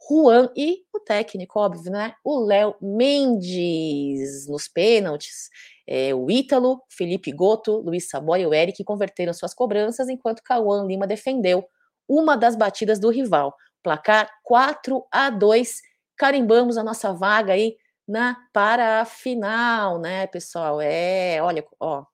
Juan 0.07 0.49
e 0.55 0.83
o 0.93 0.99
técnico, 0.99 1.59
óbvio, 1.59 1.91
né? 1.91 2.13
O 2.23 2.39
Léo 2.39 2.75
Mendes 2.81 4.47
nos 4.47 4.67
pênaltis. 4.67 5.49
É, 5.87 6.13
o 6.13 6.29
Ítalo, 6.29 6.81
Felipe 6.89 7.31
Goto, 7.31 7.77
Luiz 7.77 8.09
Saboia 8.09 8.43
e 8.43 8.45
o 8.47 8.53
Eric 8.53 8.83
converteram 8.83 9.33
suas 9.33 9.53
cobranças, 9.53 10.09
enquanto 10.09 10.43
Cauã 10.43 10.85
Lima 10.85 11.07
defendeu 11.07 11.65
uma 12.07 12.35
das 12.35 12.55
batidas 12.55 12.99
do 12.99 13.09
rival. 13.09 13.55
Placar 13.81 14.29
4 14.43 15.05
a 15.11 15.29
2. 15.29 15.81
Carimbamos 16.17 16.77
a 16.77 16.83
nossa 16.83 17.13
vaga 17.13 17.53
aí 17.53 17.75
na 18.07 18.37
para 18.53 19.01
a 19.01 19.05
final, 19.05 19.99
né, 19.99 20.27
pessoal? 20.27 20.79
É, 20.81 21.41
olha, 21.41 21.65
ó, 21.79 22.05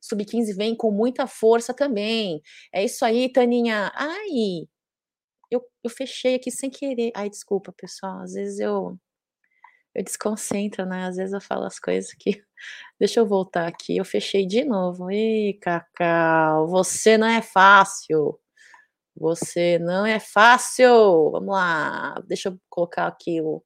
Sub-15 0.00 0.54
vem 0.56 0.74
com 0.74 0.90
muita 0.90 1.26
força 1.26 1.74
também. 1.74 2.42
É 2.72 2.84
isso 2.84 3.04
aí, 3.04 3.30
Taninha. 3.30 3.92
Ai, 3.94 4.66
eu, 5.50 5.62
eu 5.84 5.90
fechei 5.90 6.36
aqui 6.36 6.50
sem 6.50 6.70
querer. 6.70 7.12
Ai, 7.14 7.30
desculpa, 7.30 7.72
pessoal. 7.72 8.20
Às 8.20 8.34
vezes 8.34 8.60
eu 8.60 8.98
eu 9.94 10.04
desconcentro, 10.04 10.86
né? 10.86 11.06
Às 11.06 11.16
vezes 11.16 11.32
eu 11.32 11.40
falo 11.40 11.64
as 11.64 11.78
coisas 11.78 12.12
que. 12.14 12.42
Deixa 13.00 13.20
eu 13.20 13.26
voltar 13.26 13.66
aqui. 13.68 13.96
Eu 13.96 14.04
fechei 14.04 14.46
de 14.46 14.64
novo. 14.64 15.10
Ih, 15.10 15.54
Cacau, 15.60 16.68
você 16.68 17.18
não 17.18 17.26
é 17.26 17.42
fácil. 17.42 18.38
Você 19.16 19.78
não 19.80 20.06
é 20.06 20.20
fácil. 20.20 21.30
Vamos 21.32 21.50
lá. 21.54 22.14
Deixa 22.26 22.50
eu 22.50 22.58
colocar 22.70 23.06
aqui 23.08 23.40
o 23.42 23.62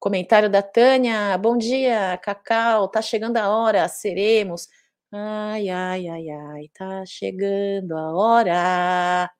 comentário 0.00 0.50
da 0.50 0.62
Tânia. 0.62 1.38
Bom 1.38 1.56
dia, 1.58 2.18
Cacau. 2.22 2.88
Tá 2.88 3.02
chegando 3.02 3.36
a 3.38 3.48
hora. 3.50 3.88
Seremos. 3.88 4.68
Ai, 5.12 5.68
ai, 5.70 6.08
ai, 6.08 6.30
ai. 6.30 6.70
Tá 6.74 7.04
chegando 7.06 7.96
a 7.96 8.12
hora. 8.14 9.30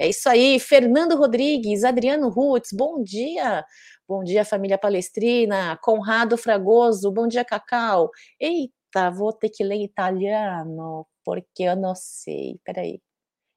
É 0.00 0.08
isso 0.08 0.28
aí, 0.28 0.60
Fernando 0.60 1.16
Rodrigues, 1.16 1.82
Adriano 1.82 2.28
Rutz, 2.28 2.70
bom 2.72 3.02
dia. 3.02 3.64
Bom 4.06 4.22
dia, 4.22 4.44
família 4.44 4.78
palestrina. 4.78 5.76
Conrado 5.82 6.38
Fragoso, 6.38 7.10
bom 7.10 7.26
dia, 7.26 7.44
Cacau. 7.44 8.08
Eita, 8.38 9.10
vou 9.10 9.32
ter 9.32 9.48
que 9.48 9.64
ler 9.64 9.82
italiano, 9.82 11.04
porque 11.24 11.64
eu 11.64 11.74
não 11.74 11.96
sei. 11.96 12.60
Peraí. 12.64 13.00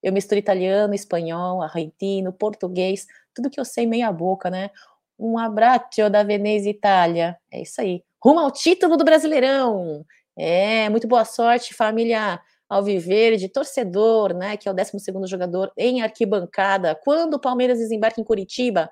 Eu 0.02 0.12
misturo 0.12 0.40
italiano, 0.40 0.96
espanhol, 0.96 1.62
argentino, 1.62 2.34
português, 2.34 3.06
tudo 3.36 3.48
que 3.48 3.60
eu 3.60 3.66
sei 3.66 3.86
meia 3.86 4.12
boca, 4.12 4.50
né? 4.50 4.72
Um 5.20 5.38
abraço 5.38 6.10
da 6.10 6.24
Veneza, 6.24 6.68
Itália. 6.68 7.38
É 7.52 7.62
isso 7.62 7.80
aí. 7.80 8.04
Rumo 8.20 8.40
ao 8.40 8.50
título 8.50 8.98
do 8.98 9.06
Brasileirão. 9.06 10.04
É, 10.36 10.90
muito 10.90 11.08
boa 11.08 11.24
sorte, 11.24 11.76
família 11.76 12.42
Alviverde, 12.72 13.50
torcedor, 13.50 14.34
né, 14.34 14.56
que 14.56 14.70
é 14.70 14.72
o 14.72 14.74
12 14.74 14.92
jogador 15.26 15.74
em 15.78 16.02
arquibancada. 16.02 16.96
Quando 16.96 17.34
o 17.34 17.40
Palmeiras 17.40 17.80
desembarca 17.80 18.22
em 18.22 18.24
Curitiba? 18.24 18.90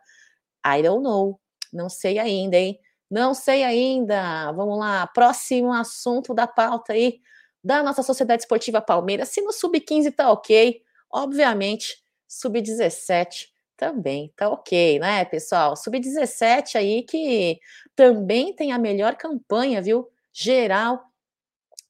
I 0.65 0.83
don't 0.83 1.01
know. 1.01 1.39
Não 1.71 1.87
sei 1.89 2.19
ainda, 2.19 2.57
hein? 2.57 2.77
Não 3.09 3.33
sei 3.33 3.63
ainda. 3.63 4.51
Vamos 4.51 4.77
lá, 4.77 5.07
próximo 5.07 5.71
assunto 5.71 6.33
da 6.33 6.45
pauta 6.45 6.91
aí 6.91 7.21
da 7.63 7.81
nossa 7.81 8.03
Sociedade 8.03 8.41
Esportiva 8.41 8.81
Palmeiras. 8.81 9.29
Se 9.29 9.41
no 9.41 9.53
sub-15 9.53 10.13
tá 10.13 10.29
ok, 10.29 10.81
obviamente, 11.09 12.03
sub-17 12.27 13.47
também 13.77 14.33
tá 14.35 14.49
ok, 14.49 14.99
né, 14.99 15.23
pessoal? 15.23 15.77
Sub-17 15.77 16.75
aí 16.75 17.03
que 17.03 17.59
também 17.95 18.53
tem 18.53 18.73
a 18.73 18.77
melhor 18.77 19.15
campanha, 19.15 19.81
viu? 19.81 20.09
Geral 20.33 21.08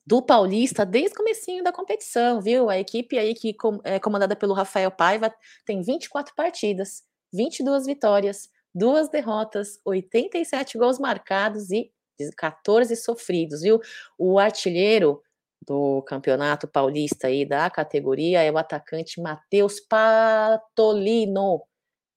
do 0.09 0.23
Paulista 0.23 0.83
desde 0.87 1.13
o 1.13 1.17
comecinho 1.17 1.63
da 1.63 1.71
competição, 1.71 2.41
viu? 2.41 2.67
A 2.67 2.79
equipe 2.79 3.15
aí 3.15 3.35
que 3.35 3.55
é 3.83 3.99
comandada 3.99 4.35
pelo 4.35 4.55
Rafael 4.55 4.89
Paiva 4.89 5.31
tem 5.63 5.83
24 5.83 6.33
partidas, 6.33 7.03
22 7.31 7.85
vitórias, 7.85 8.49
duas 8.73 9.07
derrotas, 9.07 9.79
87 9.85 10.79
gols 10.79 10.97
marcados 10.97 11.69
e 11.69 11.91
14 12.35 12.95
sofridos, 12.95 13.61
viu? 13.61 13.79
O 14.17 14.39
artilheiro 14.39 15.21
do 15.61 16.01
Campeonato 16.01 16.67
Paulista 16.67 17.27
aí 17.27 17.45
da 17.45 17.69
categoria 17.69 18.41
é 18.41 18.51
o 18.51 18.57
atacante 18.57 19.21
Matheus 19.21 19.79
Patolino. 19.79 21.61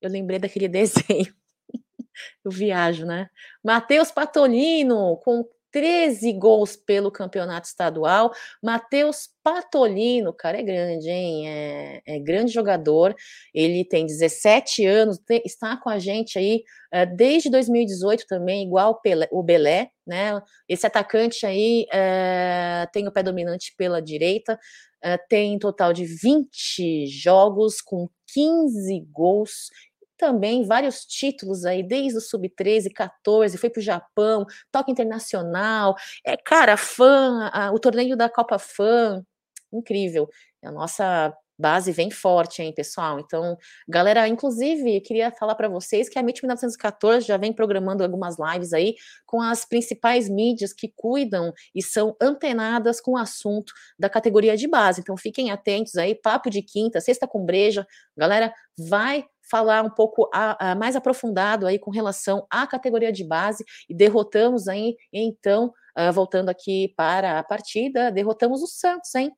Eu 0.00 0.08
lembrei 0.08 0.38
daquele 0.38 0.66
desenho. 0.66 1.34
Eu 2.42 2.50
viajo, 2.50 3.04
né? 3.04 3.28
Matheus 3.62 4.10
Patolino, 4.10 5.18
com 5.18 5.46
13 5.72 6.32
gols 6.34 6.76
pelo 6.76 7.10
campeonato 7.10 7.66
estadual. 7.66 8.30
Matheus 8.62 9.28
Patolino, 9.42 10.32
cara, 10.32 10.60
é 10.60 10.62
grande, 10.62 11.08
hein? 11.08 11.48
É, 11.48 12.02
é, 12.06 12.18
grande 12.20 12.52
jogador. 12.52 13.14
Ele 13.52 13.84
tem 13.84 14.06
17 14.06 14.84
anos, 14.86 15.18
tem, 15.18 15.42
está 15.44 15.76
com 15.76 15.88
a 15.88 15.98
gente 15.98 16.38
aí 16.38 16.62
é, 16.92 17.06
desde 17.06 17.50
2018 17.50 18.26
também, 18.28 18.64
igual 18.64 19.00
Pelé, 19.00 19.26
o 19.32 19.42
Belé, 19.42 19.90
né? 20.06 20.40
Esse 20.68 20.86
atacante 20.86 21.46
aí 21.46 21.86
é, 21.92 22.86
tem 22.92 23.08
o 23.08 23.12
pé 23.12 23.22
dominante 23.22 23.74
pela 23.76 24.00
direita, 24.00 24.60
é, 25.02 25.16
tem 25.16 25.56
um 25.56 25.58
total 25.58 25.92
de 25.92 26.04
20 26.04 27.06
jogos 27.06 27.80
com 27.80 28.08
15 28.32 29.00
gols 29.10 29.70
também 30.22 30.64
vários 30.64 31.04
títulos 31.04 31.64
aí, 31.64 31.82
desde 31.82 32.16
o 32.16 32.20
sub-13, 32.20 32.92
14, 32.94 33.58
foi 33.58 33.68
para 33.68 33.80
o 33.80 33.82
Japão, 33.82 34.46
toque 34.70 34.92
internacional, 34.92 35.96
é, 36.24 36.36
cara, 36.36 36.76
fã, 36.76 37.50
a, 37.52 37.72
o 37.72 37.78
torneio 37.80 38.16
da 38.16 38.28
Copa 38.28 38.56
Fã, 38.56 39.20
incrível. 39.72 40.28
A 40.62 40.70
nossa 40.70 41.36
base 41.58 41.90
vem 41.90 42.08
forte, 42.08 42.62
hein, 42.62 42.72
pessoal? 42.72 43.18
Então, 43.18 43.58
galera, 43.88 44.28
inclusive, 44.28 45.00
queria 45.00 45.32
falar 45.32 45.56
para 45.56 45.68
vocês 45.68 46.08
que 46.08 46.16
a 46.16 46.22
MIT 46.22 46.42
1914 46.42 47.26
já 47.26 47.36
vem 47.36 47.52
programando 47.52 48.04
algumas 48.04 48.36
lives 48.38 48.72
aí 48.72 48.94
com 49.26 49.42
as 49.42 49.64
principais 49.64 50.28
mídias 50.28 50.72
que 50.72 50.92
cuidam 50.94 51.52
e 51.74 51.82
são 51.82 52.16
antenadas 52.20 53.00
com 53.00 53.12
o 53.12 53.16
assunto 53.16 53.72
da 53.98 54.08
categoria 54.08 54.56
de 54.56 54.68
base. 54.68 55.00
Então, 55.00 55.16
fiquem 55.16 55.50
atentos 55.50 55.96
aí, 55.96 56.14
papo 56.14 56.48
de 56.48 56.62
quinta, 56.62 57.00
sexta 57.00 57.26
com 57.26 57.44
breja. 57.44 57.84
Galera, 58.16 58.54
vai 58.78 59.26
falar 59.50 59.84
um 59.84 59.90
pouco 59.90 60.28
a, 60.32 60.72
a, 60.72 60.74
mais 60.74 60.96
aprofundado 60.96 61.66
aí 61.66 61.78
com 61.78 61.90
relação 61.90 62.46
à 62.50 62.66
categoria 62.66 63.12
de 63.12 63.24
base 63.24 63.64
e 63.88 63.94
derrotamos 63.94 64.68
aí, 64.68 64.96
então, 65.12 65.72
uh, 65.98 66.12
voltando 66.12 66.48
aqui 66.48 66.92
para 66.96 67.38
a 67.38 67.44
partida, 67.44 68.10
derrotamos 68.10 68.62
o 68.62 68.66
Santos, 68.66 69.14
hein? 69.14 69.32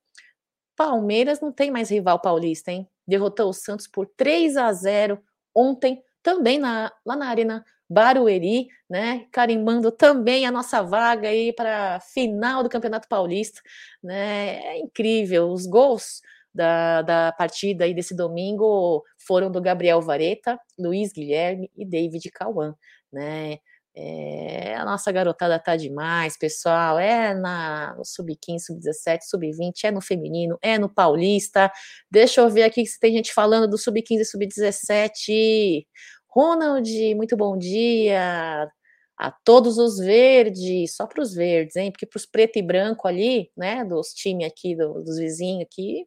Palmeiras 0.77 1.41
não 1.41 1.53
tem 1.53 1.71
mais 1.71 1.91
rival 1.91 2.21
paulista, 2.21 2.71
hein? 2.73 2.89
Derrotou 3.07 3.49
o 3.49 3.53
Santos 3.55 3.87
por 3.87 4.07
3 4.17 4.57
a 4.57 4.73
0 4.73 5.21
ontem, 5.55 6.03
também 6.23 6.59
na, 6.59 6.93
lá 7.05 7.17
na 7.17 7.29
Arena 7.29 7.65
Barueri, 7.89 8.69
né? 8.89 9.27
Carimbando 9.31 9.93
também 9.93 10.47
a 10.47 10.51
nossa 10.51 10.83
vaga 10.83 11.29
aí 11.29 11.53
para 11.53 11.97
a 11.97 12.01
final 12.01 12.63
do 12.63 12.69
Campeonato 12.69 13.09
Paulista, 13.09 13.61
né? 14.03 14.57
É 14.77 14.79
incrível, 14.79 15.51
os 15.51 15.67
gols 15.67 16.21
da, 16.55 17.03
da 17.03 17.33
partida 17.33 17.85
aí 17.85 17.95
desse 17.95 18.15
domingo 18.15 19.03
foram 19.27 19.51
do 19.51 19.61
Gabriel 19.61 20.01
Vareta, 20.01 20.59
Luiz 20.79 21.13
Guilherme 21.13 21.71
e 21.77 21.85
David 21.85 22.31
Cauã, 22.31 22.75
né? 23.13 23.59
É, 23.97 24.75
a 24.75 24.85
nossa 24.85 25.13
garotada 25.13 25.59
tá 25.59 25.77
demais, 25.77 26.37
pessoal. 26.37 26.99
É 26.99 27.33
na, 27.33 27.95
no 27.97 28.05
sub-15, 28.05 28.59
sub-17, 28.59 29.21
sub-20, 29.23 29.85
é 29.85 29.91
no 29.93 30.01
feminino, 30.01 30.59
é 30.61 30.79
no 30.79 30.89
paulista. 30.89 31.71
Deixa 32.11 32.41
eu 32.41 32.51
ver 32.51 32.65
aqui 32.65 32.85
se 32.85 32.99
tem 32.99 33.13
gente 33.13 33.33
falando 33.33 33.69
do 33.69 33.79
sub-15 33.79 34.21
e 34.21 34.25
sub-17. 34.25 35.87
Ronald, 36.29 37.15
muito 37.15 37.37
bom 37.37 37.57
dia. 37.57 38.69
A 39.17 39.31
todos 39.45 39.79
os 39.79 39.99
verdes, 39.99 40.97
só 40.97 41.07
para 41.07 41.23
os 41.23 41.33
verdes, 41.33 41.77
hein? 41.77 41.93
Porque 41.93 42.07
para 42.07 42.17
os 42.19 42.27
preto 42.27 42.59
e 42.59 42.63
branco 42.63 43.07
ali, 43.07 43.51
né? 43.57 43.85
Dos 43.85 44.09
times 44.09 44.47
aqui, 44.47 44.75
do, 44.75 45.05
dos 45.05 45.19
vizinhos 45.19 45.63
aqui. 45.63 46.05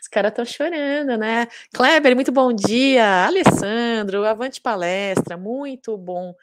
Os 0.00 0.08
caras 0.08 0.30
estão 0.30 0.44
chorando, 0.44 1.16
né? 1.16 1.46
Kleber, 1.74 2.14
muito 2.14 2.30
bom 2.30 2.52
dia. 2.52 3.26
Alessandro, 3.26 4.24
avante 4.24 4.60
palestra, 4.60 5.36
muito 5.36 5.96
bom 5.96 6.34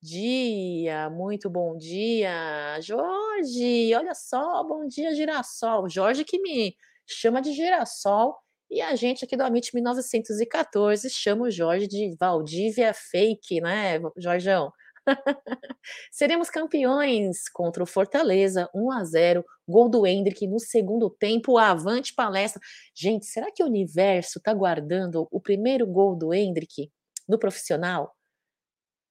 dia, 0.00 1.10
muito 1.10 1.50
bom 1.50 1.76
dia. 1.76 2.80
Jorge, 2.80 3.94
olha 3.94 4.14
só, 4.14 4.62
bom 4.64 4.86
dia, 4.86 5.14
girassol. 5.14 5.88
Jorge 5.88 6.24
que 6.24 6.40
me 6.40 6.76
chama 7.06 7.42
de 7.42 7.52
girassol 7.52 8.36
e 8.70 8.80
a 8.80 8.94
gente 8.96 9.24
aqui 9.24 9.36
do 9.36 9.42
Amit 9.42 9.72
1914 9.74 11.08
chama 11.10 11.44
o 11.44 11.50
Jorge 11.50 11.86
de 11.86 12.16
Valdívia 12.18 12.92
Fake, 12.94 13.60
né, 13.60 14.00
Jorgeão? 14.16 14.72
Seremos 16.10 16.50
campeões 16.50 17.48
contra 17.48 17.82
o 17.82 17.86
Fortaleza, 17.86 18.68
1 18.74 18.90
a 18.90 19.04
0 19.04 19.44
gol 19.68 19.88
do 19.88 20.06
Hendrick 20.06 20.46
no 20.46 20.58
segundo 20.58 21.10
tempo, 21.10 21.58
avante 21.58 22.14
palestra. 22.14 22.60
Gente, 22.94 23.26
será 23.26 23.50
que 23.50 23.62
o 23.62 23.66
universo 23.66 24.38
está 24.38 24.52
guardando 24.52 25.26
o 25.30 25.40
primeiro 25.40 25.86
gol 25.86 26.16
do 26.16 26.32
Hendrick 26.32 26.90
no 27.28 27.38
profissional? 27.38 28.14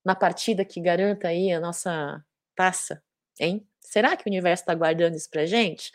Na 0.04 0.16
partida 0.16 0.64
que 0.64 0.80
garanta 0.80 1.28
aí 1.30 1.52
a 1.52 1.60
nossa 1.60 2.24
taça, 2.56 3.02
hein? 3.40 3.68
Será 3.82 4.16
que 4.16 4.24
o 4.28 4.30
universo 4.30 4.64
está 4.64 4.74
guardando 4.76 5.16
isso 5.16 5.30
pra 5.30 5.46
gente? 5.46 5.92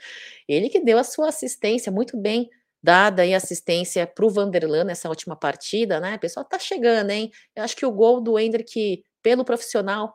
Ele 0.49 0.69
que 0.69 0.81
deu 0.81 0.99
a 0.99 1.05
sua 1.05 1.29
assistência 1.29 1.93
muito 1.93 2.17
bem 2.17 2.49
dada 2.83 3.23
aí 3.23 3.35
assistência 3.35 4.07
para 4.07 4.25
o 4.25 4.31
Vanderlan 4.31 4.85
nessa 4.85 5.09
última 5.09 5.37
partida, 5.37 6.01
né? 6.01 6.17
O 6.17 6.19
pessoal 6.19 6.45
tá 6.45 6.59
chegando, 6.59 7.11
hein? 7.11 7.31
Eu 7.55 7.63
acho 7.63 7.77
que 7.77 7.85
o 7.85 7.93
gol 7.93 8.21
do 8.21 8.39
Hendrick 8.39 9.05
pelo 9.23 9.45
profissional 9.45 10.15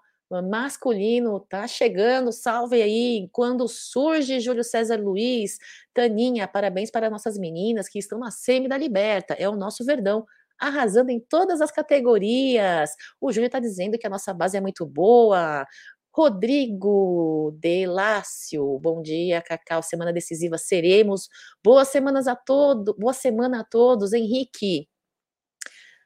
masculino, 0.49 1.39
tá 1.39 1.67
chegando, 1.67 2.31
salve 2.31 2.81
aí, 2.81 3.29
quando 3.31 3.67
surge 3.67 4.39
Júlio 4.39 4.63
César 4.63 4.99
Luiz, 4.99 5.57
Taninha, 5.93 6.47
parabéns 6.47 6.89
para 6.89 7.09
nossas 7.09 7.37
meninas 7.37 7.87
que 7.87 7.99
estão 7.99 8.19
na 8.19 8.31
semi 8.31 8.67
da 8.67 8.77
Liberta, 8.77 9.35
é 9.35 9.47
o 9.47 9.55
nosso 9.55 9.85
Verdão, 9.85 10.25
arrasando 10.59 11.11
em 11.11 11.19
todas 11.19 11.61
as 11.61 11.71
categorias, 11.71 12.91
o 13.21 13.31
Júlio 13.31 13.47
está 13.47 13.59
dizendo 13.59 13.97
que 13.97 14.07
a 14.07 14.09
nossa 14.09 14.33
base 14.33 14.57
é 14.57 14.61
muito 14.61 14.85
boa, 14.85 15.65
Rodrigo 16.11 17.55
Delácio, 17.59 18.79
bom 18.79 19.01
dia, 19.01 19.41
Cacau, 19.41 19.83
semana 19.83 20.13
decisiva 20.13 20.57
seremos, 20.57 21.27
boas 21.63 21.89
semanas 21.89 22.27
a 22.27 22.35
todos, 22.35 22.95
boa 22.97 23.13
semana 23.13 23.61
a 23.61 23.63
todos, 23.63 24.13
Henrique, 24.13 24.87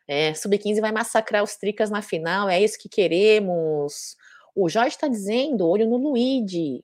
é, 0.09 0.33
Sub-15 0.33 0.81
vai 0.81 0.91
massacrar 0.91 1.43
os 1.43 1.55
Tricas 1.55 1.91
na 1.91 2.01
final, 2.01 2.49
é 2.49 2.59
isso 2.59 2.79
que 2.79 2.89
queremos. 2.89 4.17
O 4.55 4.67
Jorge 4.67 4.95
está 4.95 5.07
dizendo, 5.07 5.67
olho 5.67 5.87
no 5.87 5.97
Luigi, 5.97 6.83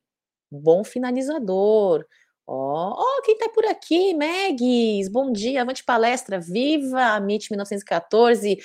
bom 0.52 0.84
finalizador. 0.84 2.06
Ó, 2.46 2.92
oh, 2.92 3.02
oh, 3.02 3.22
quem 3.24 3.34
está 3.34 3.50
por 3.50 3.66
aqui? 3.66 4.14
Megs, 4.14 5.10
bom 5.10 5.32
dia, 5.32 5.64
avante 5.64 5.84
palestra, 5.84 6.40
viva 6.40 7.16
a 7.16 7.18
MIT 7.18 7.48
1914. 7.50 8.60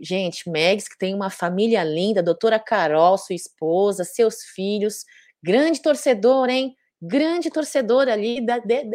Gente, 0.00 0.48
Megs, 0.48 0.86
que 0.86 0.96
tem 0.96 1.12
uma 1.12 1.28
família 1.28 1.82
linda, 1.82 2.22
doutora 2.22 2.60
Carol, 2.60 3.18
sua 3.18 3.34
esposa, 3.34 4.04
seus 4.04 4.44
filhos, 4.54 5.04
grande 5.42 5.82
torcedor, 5.82 6.48
hein? 6.48 6.76
Grande 7.00 7.50
torcedor 7.50 8.08
ali, 8.08 8.44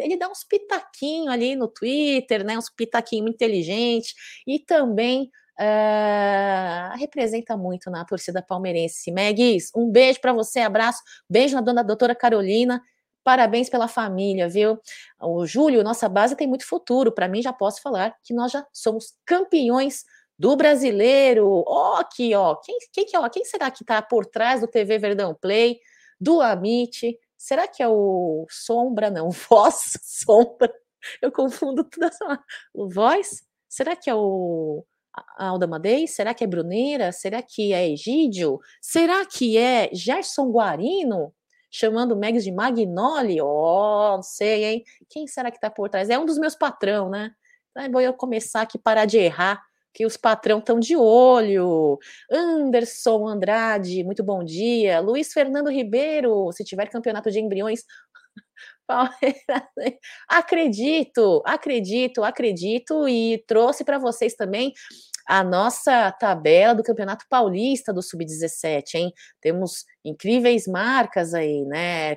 ele 0.00 0.16
dá 0.16 0.28
uns 0.28 0.44
pitaquinhos 0.44 1.28
ali 1.28 1.54
no 1.54 1.68
Twitter, 1.68 2.44
né, 2.44 2.58
uns 2.58 2.68
pitaquinhos 2.68 3.30
inteligentes, 3.30 4.14
e 4.46 4.58
também 4.58 5.30
uh, 5.58 6.98
representa 6.98 7.56
muito 7.56 7.90
na 7.90 8.04
torcida 8.04 8.42
palmeirense. 8.42 9.12
Megues, 9.12 9.70
um 9.74 9.90
beijo 9.90 10.20
para 10.20 10.32
você, 10.32 10.60
abraço, 10.60 11.02
beijo 11.28 11.54
na 11.54 11.60
dona 11.60 11.82
doutora 11.84 12.14
Carolina, 12.14 12.82
parabéns 13.24 13.68
pela 13.68 13.86
família, 13.86 14.48
viu? 14.48 14.78
O 15.20 15.46
Júlio, 15.46 15.84
nossa 15.84 16.08
base 16.08 16.36
tem 16.36 16.46
muito 16.46 16.66
futuro, 16.66 17.12
para 17.12 17.28
mim 17.28 17.40
já 17.40 17.52
posso 17.52 17.80
falar 17.80 18.16
que 18.24 18.34
nós 18.34 18.50
já 18.50 18.66
somos 18.72 19.14
campeões 19.24 20.04
do 20.38 20.56
brasileiro, 20.56 21.62
ó, 21.66 22.00
aqui, 22.00 22.34
ó, 22.34 22.56
quem, 22.56 22.76
quem, 22.92 23.06
ó, 23.14 23.28
quem 23.28 23.44
será 23.44 23.70
que 23.70 23.84
está 23.84 24.02
por 24.02 24.26
trás 24.26 24.60
do 24.60 24.66
TV 24.66 24.98
Verdão 24.98 25.36
Play, 25.40 25.78
do 26.20 26.40
Amit, 26.40 27.16
Será 27.42 27.66
que 27.66 27.82
é 27.82 27.88
o 27.88 28.46
sombra, 28.48 29.10
não? 29.10 29.28
Voz, 29.50 29.98
sombra. 30.00 30.72
Eu 31.20 31.32
confundo 31.32 31.82
tudo 31.82 32.04
essa. 32.04 32.40
O 32.72 32.88
voz? 32.88 33.42
Será 33.68 33.96
que 33.96 34.08
é 34.08 34.14
o 34.14 34.84
Alda 35.36 35.66
Madei? 35.66 36.06
Será 36.06 36.32
que 36.34 36.44
é 36.44 36.46
Bruneira? 36.46 37.10
Será 37.10 37.42
que 37.42 37.72
é 37.72 37.90
Egídio? 37.90 38.60
Será 38.80 39.26
que 39.26 39.58
é 39.58 39.90
Gerson 39.92 40.52
Guarino? 40.52 41.34
Chamando 41.68 42.14
Megs 42.14 42.44
de 42.44 42.52
Magnoli? 42.52 43.40
Oh, 43.40 44.12
não 44.14 44.22
sei, 44.22 44.64
hein? 44.64 44.84
Quem 45.08 45.26
será 45.26 45.50
que 45.50 45.58
tá 45.58 45.68
por 45.68 45.88
trás? 45.88 46.08
É 46.10 46.16
um 46.16 46.24
dos 46.24 46.38
meus 46.38 46.54
patrão, 46.54 47.10
né? 47.10 47.34
Bom 47.90 48.00
eu 48.00 48.14
começar 48.14 48.62
aqui, 48.62 48.78
parar 48.78 49.04
de 49.04 49.18
errar 49.18 49.60
que 49.92 50.06
os 50.06 50.16
patrão 50.16 50.58
estão 50.58 50.78
de 50.78 50.96
olho. 50.96 51.98
Anderson 52.30 53.26
Andrade, 53.28 54.04
muito 54.04 54.24
bom 54.24 54.42
dia. 54.44 55.00
Luiz 55.00 55.32
Fernando 55.32 55.70
Ribeiro, 55.70 56.50
se 56.52 56.64
tiver 56.64 56.88
campeonato 56.88 57.30
de 57.30 57.40
embriões. 57.40 57.84
acredito, 60.28 61.42
acredito, 61.46 62.22
acredito 62.24 63.08
e 63.08 63.42
trouxe 63.46 63.84
para 63.84 63.98
vocês 63.98 64.34
também 64.34 64.72
a 65.26 65.42
nossa 65.44 66.10
tabela 66.12 66.74
do 66.74 66.82
Campeonato 66.82 67.24
Paulista 67.28 67.92
do 67.92 68.02
Sub-17, 68.02 68.94
hein? 68.94 69.12
Temos 69.40 69.84
incríveis 70.04 70.66
marcas 70.66 71.32
aí, 71.32 71.64
né? 71.64 72.16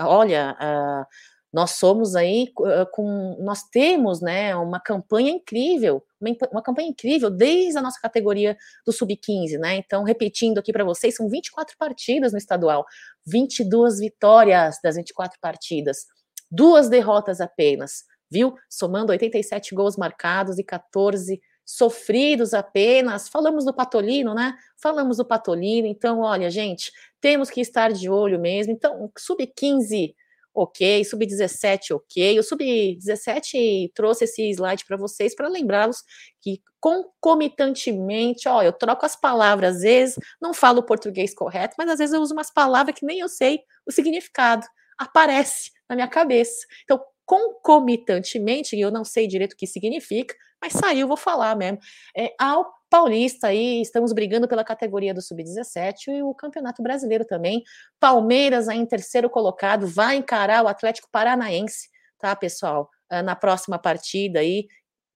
Olha, 0.00 0.56
uh, 0.60 1.06
nós 1.52 1.72
somos 1.72 2.14
aí 2.14 2.52
com 2.92 3.36
nós 3.40 3.62
temos 3.64 4.20
né 4.20 4.54
uma 4.56 4.80
campanha 4.80 5.30
incrível 5.30 6.04
uma, 6.20 6.36
uma, 6.52 6.62
campanha 6.62 6.88
incrível 6.88 7.30
desde 7.30 7.78
a 7.78 7.82
nossa 7.82 7.98
categoria 8.00 8.56
do 8.86 8.92
sub-15 8.92 9.58
né 9.58 9.76
então 9.76 10.02
repetindo 10.02 10.58
aqui 10.58 10.72
para 10.72 10.84
vocês 10.84 11.14
são 11.14 11.28
24 11.28 11.76
partidas 11.78 12.32
no 12.32 12.38
estadual 12.38 12.84
22 13.26 13.98
vitórias 13.98 14.78
das 14.82 14.96
24 14.96 15.38
partidas 15.40 16.06
duas 16.50 16.88
derrotas 16.88 17.40
apenas 17.40 18.04
viu 18.30 18.54
somando 18.68 19.12
87 19.12 19.74
gols 19.74 19.96
marcados 19.96 20.58
e 20.58 20.64
14 20.64 21.40
sofridos 21.64 22.54
apenas. 22.54 23.28
Falamos 23.28 23.66
do 23.66 23.74
Patolino, 23.74 24.34
né? 24.34 24.54
Falamos 24.80 25.18
do 25.18 25.24
Patolino. 25.24 25.86
Então, 25.86 26.20
olha, 26.20 26.50
gente, 26.50 26.90
temos 27.20 27.50
que 27.50 27.60
estar 27.60 27.92
de 27.92 28.08
olho 28.08 28.40
mesmo. 28.40 28.72
Então, 28.72 29.12
sub-15 29.18 30.14
ok, 30.62 31.04
sub-17, 31.04 31.92
ok. 31.92 32.38
O 32.38 32.42
sub-17 32.42 33.92
trouxe 33.94 34.24
esse 34.24 34.50
slide 34.50 34.84
para 34.84 34.96
vocês 34.96 35.34
para 35.34 35.48
lembrá-los 35.48 36.02
que 36.40 36.60
concomitantemente, 36.80 38.48
ó, 38.48 38.62
eu 38.62 38.72
troco 38.72 39.06
as 39.06 39.14
palavras, 39.14 39.76
às 39.76 39.82
vezes 39.82 40.16
não 40.40 40.52
falo 40.52 40.80
o 40.80 40.82
português 40.82 41.34
correto, 41.34 41.74
mas 41.78 41.88
às 41.90 41.98
vezes 41.98 42.14
eu 42.14 42.20
uso 42.20 42.34
umas 42.34 42.52
palavras 42.52 42.94
que 42.94 43.06
nem 43.06 43.20
eu 43.20 43.28
sei 43.28 43.60
o 43.86 43.92
significado. 43.92 44.66
Aparece 44.98 45.70
na 45.88 45.94
minha 45.94 46.08
cabeça. 46.08 46.66
Então, 46.82 47.00
concomitantemente, 47.24 48.78
eu 48.78 48.90
não 48.90 49.04
sei 49.04 49.26
direito 49.26 49.52
o 49.52 49.56
que 49.56 49.66
significa, 49.66 50.34
mas 50.60 50.72
saiu, 50.72 51.06
vou 51.06 51.16
falar 51.16 51.54
mesmo. 51.56 51.78
É, 52.16 52.34
ao 52.38 52.77
Paulista 52.90 53.48
aí, 53.48 53.82
estamos 53.82 54.12
brigando 54.12 54.48
pela 54.48 54.64
categoria 54.64 55.12
do 55.12 55.20
Sub-17 55.20 56.08
e 56.08 56.22
o 56.22 56.34
Campeonato 56.34 56.82
Brasileiro 56.82 57.24
também. 57.24 57.62
Palmeiras 58.00 58.68
aí 58.68 58.78
em 58.78 58.86
terceiro 58.86 59.28
colocado, 59.28 59.86
vai 59.86 60.16
encarar 60.16 60.64
o 60.64 60.68
Atlético 60.68 61.08
Paranaense, 61.12 61.88
tá, 62.18 62.34
pessoal? 62.34 62.88
Ah, 63.10 63.22
na 63.22 63.36
próxima 63.36 63.78
partida 63.78 64.40
aí, 64.40 64.66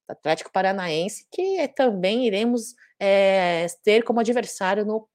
Atlético 0.06 0.52
Paranaense, 0.52 1.26
que 1.30 1.66
também 1.68 2.26
iremos 2.26 2.74
é, 3.00 3.66
ter 3.82 4.02
como 4.04 4.20
adversário 4.20 4.84
no 4.84 5.08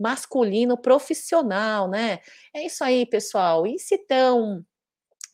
masculino 0.00 0.78
profissional, 0.78 1.88
né? 1.88 2.20
É 2.54 2.64
isso 2.64 2.84
aí, 2.84 3.04
pessoal. 3.04 3.66
E 3.66 3.78
se 3.78 3.98
tão, 4.06 4.64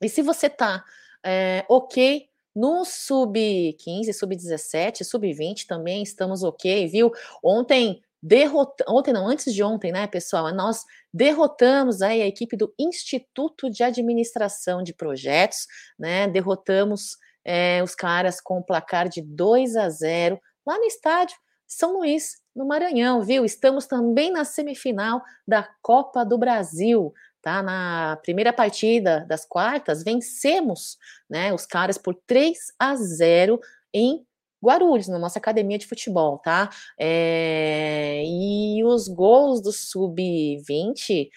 e 0.03 0.09
se 0.09 0.23
você 0.23 0.49
tá 0.49 0.85
é, 1.25 1.65
ok 1.69 2.29
no 2.57 2.87
sub-15, 2.87 4.15
sub-17, 4.15 5.05
sub-20 5.05 5.67
também 5.67 6.03
estamos 6.03 6.43
ok, 6.43 6.89
viu? 6.89 7.13
Ontem 7.45 8.03
derrotamos, 8.23 8.93
ontem 8.93 9.13
não, 9.13 9.29
antes 9.29 9.53
de 9.53 9.63
ontem, 9.63 9.93
né, 9.93 10.07
pessoal? 10.07 10.51
Nós 10.55 10.83
derrotamos 11.13 12.01
aí 12.01 12.23
a 12.23 12.27
equipe 12.27 12.57
do 12.57 12.73
Instituto 12.79 13.71
de 13.71 13.83
Administração 13.83 14.83
de 14.83 14.95
Projetos, 14.95 15.67
né? 15.99 16.27
Derrotamos 16.29 17.19
é, 17.45 17.83
os 17.83 17.95
caras 17.95 18.41
com 18.41 18.59
o 18.59 18.65
placar 18.65 19.07
de 19.07 19.21
2 19.21 19.77
a 19.77 19.91
0 19.91 20.41
lá 20.67 20.79
no 20.79 20.85
estádio 20.85 21.37
São 21.67 21.99
Luís, 21.99 22.41
no 22.55 22.67
Maranhão, 22.67 23.23
viu? 23.23 23.45
Estamos 23.45 23.87
também 23.87 24.33
na 24.33 24.47
semifinal 24.47 25.23
da 25.47 25.69
Copa 25.83 26.25
do 26.25 26.39
Brasil 26.39 27.13
tá? 27.47 27.63
Na 27.63 28.19
primeira 28.25 28.53
partida 28.53 29.25
das 29.29 29.45
quartas, 29.45 30.03
vencemos, 30.03 30.99
né, 31.31 31.55
os 31.55 31.65
caras 31.65 31.97
por 31.97 32.13
3 32.27 32.59
a 32.77 32.97
0 32.97 33.61
em 33.95 34.27
Guarulhos, 34.61 35.07
na 35.07 35.17
nossa 35.17 35.39
academia 35.39 35.79
de 35.79 35.87
futebol, 35.87 36.39
tá? 36.39 36.69
É, 36.99 38.21
e 38.27 38.83
os 38.83 39.07
gols 39.07 39.63
do 39.63 39.71
sub-20 39.71 41.29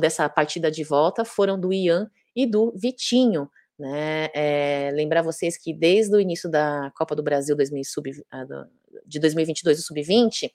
dessa 0.00 0.28
partida 0.28 0.70
de 0.70 0.84
volta 0.84 1.24
foram 1.24 1.58
do 1.58 1.72
Ian 1.72 2.08
e 2.36 2.46
do 2.46 2.72
Vitinho, 2.76 3.50
né? 3.76 4.28
É, 4.32 4.92
lembrar 4.94 5.22
vocês 5.22 5.56
que 5.58 5.74
desde 5.74 6.14
o 6.14 6.20
início 6.20 6.48
da 6.48 6.92
Copa 6.96 7.16
do 7.16 7.22
Brasil 7.22 7.56
2000, 7.56 7.82
sub, 7.84 8.12
de 9.08 9.18
2022, 9.18 9.78
o 9.78 9.82
sub-20, 9.82 10.50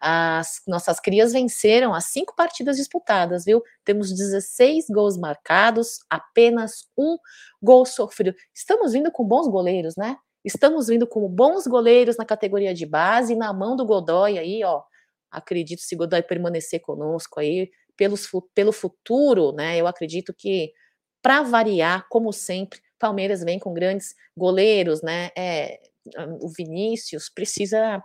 as 0.00 0.62
nossas 0.66 0.98
crias 0.98 1.32
venceram 1.32 1.94
as 1.94 2.06
cinco 2.06 2.34
partidas 2.34 2.76
disputadas, 2.76 3.44
viu? 3.44 3.62
Temos 3.84 4.12
16 4.12 4.86
gols 4.90 5.16
marcados, 5.16 6.00
apenas 6.08 6.88
um 6.96 7.18
gol 7.62 7.84
sofrido. 7.84 8.34
Estamos 8.54 8.92
vindo 8.92 9.12
com 9.12 9.24
bons 9.24 9.46
goleiros, 9.48 9.94
né? 9.96 10.16
Estamos 10.44 10.86
vindo 10.88 11.06
com 11.06 11.28
bons 11.28 11.66
goleiros 11.66 12.16
na 12.16 12.24
categoria 12.24 12.72
de 12.72 12.86
base, 12.86 13.34
na 13.34 13.52
mão 13.52 13.76
do 13.76 13.84
Godoy 13.84 14.38
aí, 14.38 14.64
ó. 14.64 14.82
Acredito 15.30 15.82
se 15.82 15.94
Godoy 15.94 16.22
permanecer 16.22 16.80
conosco 16.80 17.38
aí, 17.38 17.70
pelos, 17.96 18.30
pelo 18.54 18.72
futuro, 18.72 19.52
né? 19.52 19.76
Eu 19.76 19.86
acredito 19.86 20.32
que 20.32 20.72
para 21.20 21.42
variar, 21.42 22.06
como 22.08 22.32
sempre, 22.32 22.80
Palmeiras 22.98 23.42
vem 23.44 23.58
com 23.58 23.72
grandes 23.72 24.14
goleiros, 24.36 25.02
né? 25.02 25.30
É, 25.36 25.78
o 26.40 26.48
Vinícius 26.48 27.28
precisa 27.28 28.02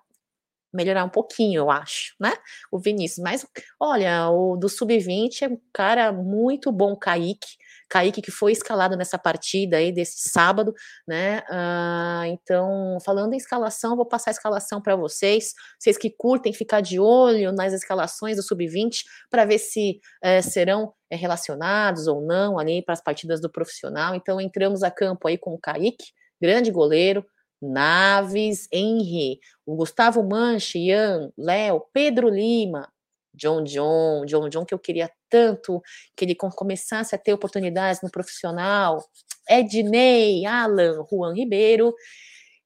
melhorar 0.73 1.05
um 1.05 1.09
pouquinho, 1.09 1.59
eu 1.59 1.71
acho, 1.71 2.15
né? 2.19 2.33
O 2.71 2.79
Vinícius. 2.79 3.23
Mas, 3.23 3.45
olha, 3.79 4.29
o 4.29 4.57
do 4.57 4.67
Sub-20 4.67 5.43
é 5.43 5.47
um 5.47 5.59
cara 5.71 6.11
muito 6.11 6.71
bom, 6.71 6.95
Kaique. 6.95 7.57
Kaique, 7.87 8.23
que 8.23 8.31
foi 8.31 8.53
escalado 8.53 8.97
nessa 8.97 9.19
partida 9.19 9.77
aí 9.77 9.91
desse 9.91 10.29
sábado, 10.29 10.73
né? 11.07 11.41
Uh, 11.41 12.25
então, 12.25 12.97
falando 13.05 13.33
em 13.33 13.37
escalação, 13.37 13.95
vou 13.95 14.05
passar 14.05 14.31
a 14.31 14.33
escalação 14.33 14.81
para 14.81 14.95
vocês. 14.95 15.53
Vocês 15.77 15.95
que 15.95 16.09
curtem 16.09 16.51
ficar 16.53 16.81
de 16.81 16.99
olho 16.99 17.51
nas 17.51 17.71
escalações 17.71 18.37
do 18.37 18.41
Sub-20 18.41 19.03
para 19.29 19.45
ver 19.45 19.59
se 19.59 19.99
uh, 20.25 20.41
serão 20.41 20.85
uh, 20.85 20.93
relacionados 21.11 22.07
ou 22.07 22.25
não 22.25 22.57
ali 22.57 22.83
para 22.83 22.93
as 22.93 23.03
partidas 23.03 23.39
do 23.39 23.51
profissional. 23.51 24.15
Então, 24.15 24.41
entramos 24.41 24.81
a 24.81 24.89
campo 24.89 25.27
aí 25.27 25.37
com 25.37 25.53
o 25.53 25.59
Kaique, 25.59 26.07
grande 26.41 26.71
goleiro, 26.71 27.23
Naves, 27.69 28.67
Henry, 28.71 29.39
o 29.65 29.75
Gustavo 29.75 30.23
Manche, 30.23 30.79
Ian, 30.79 31.31
Léo, 31.37 31.83
Pedro 31.93 32.29
Lima, 32.29 32.91
John 33.33 33.63
John, 33.63 34.25
John 34.25 34.49
John, 34.49 34.65
que 34.65 34.73
eu 34.73 34.79
queria 34.79 35.09
tanto 35.29 35.81
que 36.15 36.25
ele 36.25 36.35
começasse 36.35 37.15
a 37.15 37.17
ter 37.17 37.33
oportunidades 37.33 38.01
no 38.01 38.11
profissional, 38.11 39.03
Ednei, 39.49 40.45
Alan, 40.45 41.05
Juan 41.09 41.33
Ribeiro 41.33 41.93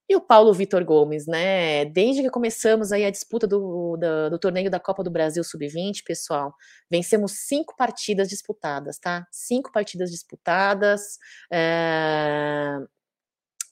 e 0.10 0.15
o 0.15 0.21
Paulo 0.21 0.53
Vitor 0.53 0.83
Gomes, 0.86 1.27
né? 1.27 1.83
Desde 1.86 2.21
que 2.21 2.29
começamos 2.29 2.91
aí 2.91 3.03
a 3.03 3.10
disputa 3.10 3.45
do, 3.45 3.97
do, 3.97 4.29
do 4.29 4.39
torneio 4.39 4.69
da 4.69 4.79
Copa 4.79 5.03
do 5.03 5.12
Brasil 5.12 5.43
Sub-20, 5.43 6.01
pessoal, 6.05 6.53
vencemos 6.89 7.33
cinco 7.47 7.75
partidas 7.75 8.29
disputadas, 8.29 8.97
tá? 8.99 9.27
Cinco 9.31 9.71
partidas 9.71 10.10
disputadas, 10.10 11.17
é... 11.51 12.77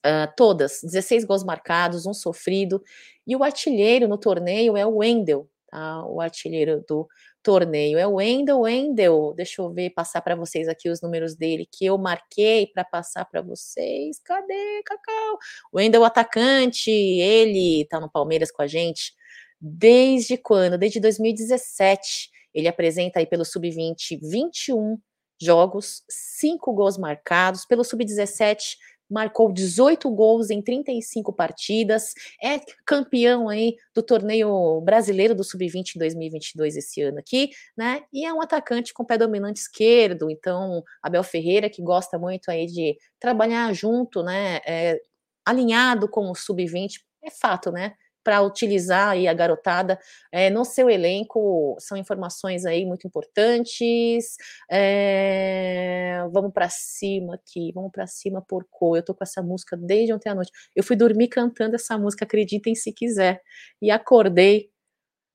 Uh, 0.05 0.31
todas, 0.37 0.81
16 0.83 1.25
gols 1.25 1.43
marcados, 1.43 2.05
um 2.05 2.13
sofrido, 2.13 2.83
e 3.25 3.35
o 3.35 3.43
artilheiro 3.43 4.07
no 4.07 4.19
torneio 4.19 4.77
é 4.77 4.85
o 4.85 4.97
Wendel, 4.97 5.49
tá? 5.67 6.05
O 6.05 6.21
artilheiro 6.21 6.85
do 6.87 7.07
torneio 7.41 7.97
é 7.97 8.07
o 8.07 8.15
Wendel. 8.15 8.61
Wendel, 8.61 9.33
deixa 9.35 9.61
eu 9.61 9.71
ver, 9.71 9.91
passar 9.91 10.21
para 10.21 10.35
vocês 10.35 10.67
aqui 10.67 10.89
os 10.89 11.01
números 11.01 11.35
dele 11.35 11.67
que 11.71 11.85
eu 11.85 11.97
marquei 11.97 12.67
para 12.67 12.83
passar 12.83 13.23
para 13.25 13.41
vocês. 13.41 14.19
Cadê, 14.23 14.81
Cacau? 14.83 15.37
O 15.71 15.77
Wendel, 15.77 16.03
atacante, 16.03 16.89
ele 16.91 17.85
tá 17.85 17.99
no 17.99 18.09
Palmeiras 18.09 18.51
com 18.51 18.63
a 18.63 18.67
gente 18.67 19.13
desde 19.61 20.37
quando? 20.37 20.77
Desde 20.77 20.99
2017. 20.99 22.31
Ele 22.53 22.67
apresenta 22.67 23.19
aí 23.19 23.25
pelo 23.25 23.45
Sub-20 23.45 24.19
21 24.21 24.97
jogos, 25.39 26.03
5 26.09 26.73
gols 26.73 26.97
marcados, 26.97 27.65
pelo 27.65 27.83
Sub-17 27.83 28.77
marcou 29.09 29.51
18 29.51 30.09
gols 30.11 30.49
em 30.49 30.61
35 30.61 31.33
partidas, 31.33 32.13
é 32.43 32.59
campeão 32.85 33.49
aí 33.49 33.75
do 33.93 34.01
torneio 34.01 34.81
brasileiro 34.81 35.35
do 35.35 35.43
Sub-20 35.43 35.95
em 35.95 35.99
2022 35.99 36.77
esse 36.77 37.01
ano 37.01 37.19
aqui, 37.19 37.49
né? 37.77 38.03
E 38.11 38.25
é 38.25 38.33
um 38.33 38.41
atacante 38.41 38.93
com 38.93 39.05
pé 39.05 39.17
dominante 39.17 39.59
esquerdo, 39.59 40.29
então 40.29 40.83
Abel 41.01 41.23
Ferreira 41.23 41.69
que 41.69 41.81
gosta 41.81 42.17
muito 42.17 42.49
aí 42.49 42.65
de 42.65 42.97
trabalhar 43.19 43.73
junto, 43.73 44.23
né? 44.23 44.59
É, 44.65 44.99
alinhado 45.45 46.09
com 46.09 46.31
o 46.31 46.35
Sub-20, 46.35 46.99
é 47.23 47.29
fato, 47.31 47.71
né? 47.71 47.93
Para 48.25 48.41
utilizar 48.41 49.09
aí 49.09 49.27
a 49.27 49.33
garotada 49.33 49.99
é, 50.31 50.49
no 50.49 50.65
seu 50.65 50.89
elenco. 50.89 51.77
São 51.79 51.95
informações 51.95 52.65
aí 52.65 52.83
muito 52.85 53.05
importantes. 53.07 54.35
É, 54.69 56.25
vamos 56.31 56.51
para 56.51 56.67
cima 56.69 57.35
aqui, 57.35 57.71
vamos 57.73 57.91
para 57.91 58.07
cima, 58.07 58.41
porco. 58.41 58.97
Eu 58.97 59.03
tô 59.03 59.13
com 59.13 59.23
essa 59.23 59.43
música 59.43 59.77
desde 59.77 60.11
ontem 60.11 60.29
à 60.29 60.35
noite. 60.35 60.51
Eu 60.75 60.83
fui 60.83 60.95
dormir 60.95 61.27
cantando 61.27 61.75
essa 61.75 61.97
música, 61.97 62.25
acreditem 62.25 62.73
se 62.73 62.91
quiser, 62.91 63.41
e 63.79 63.91
acordei 63.91 64.71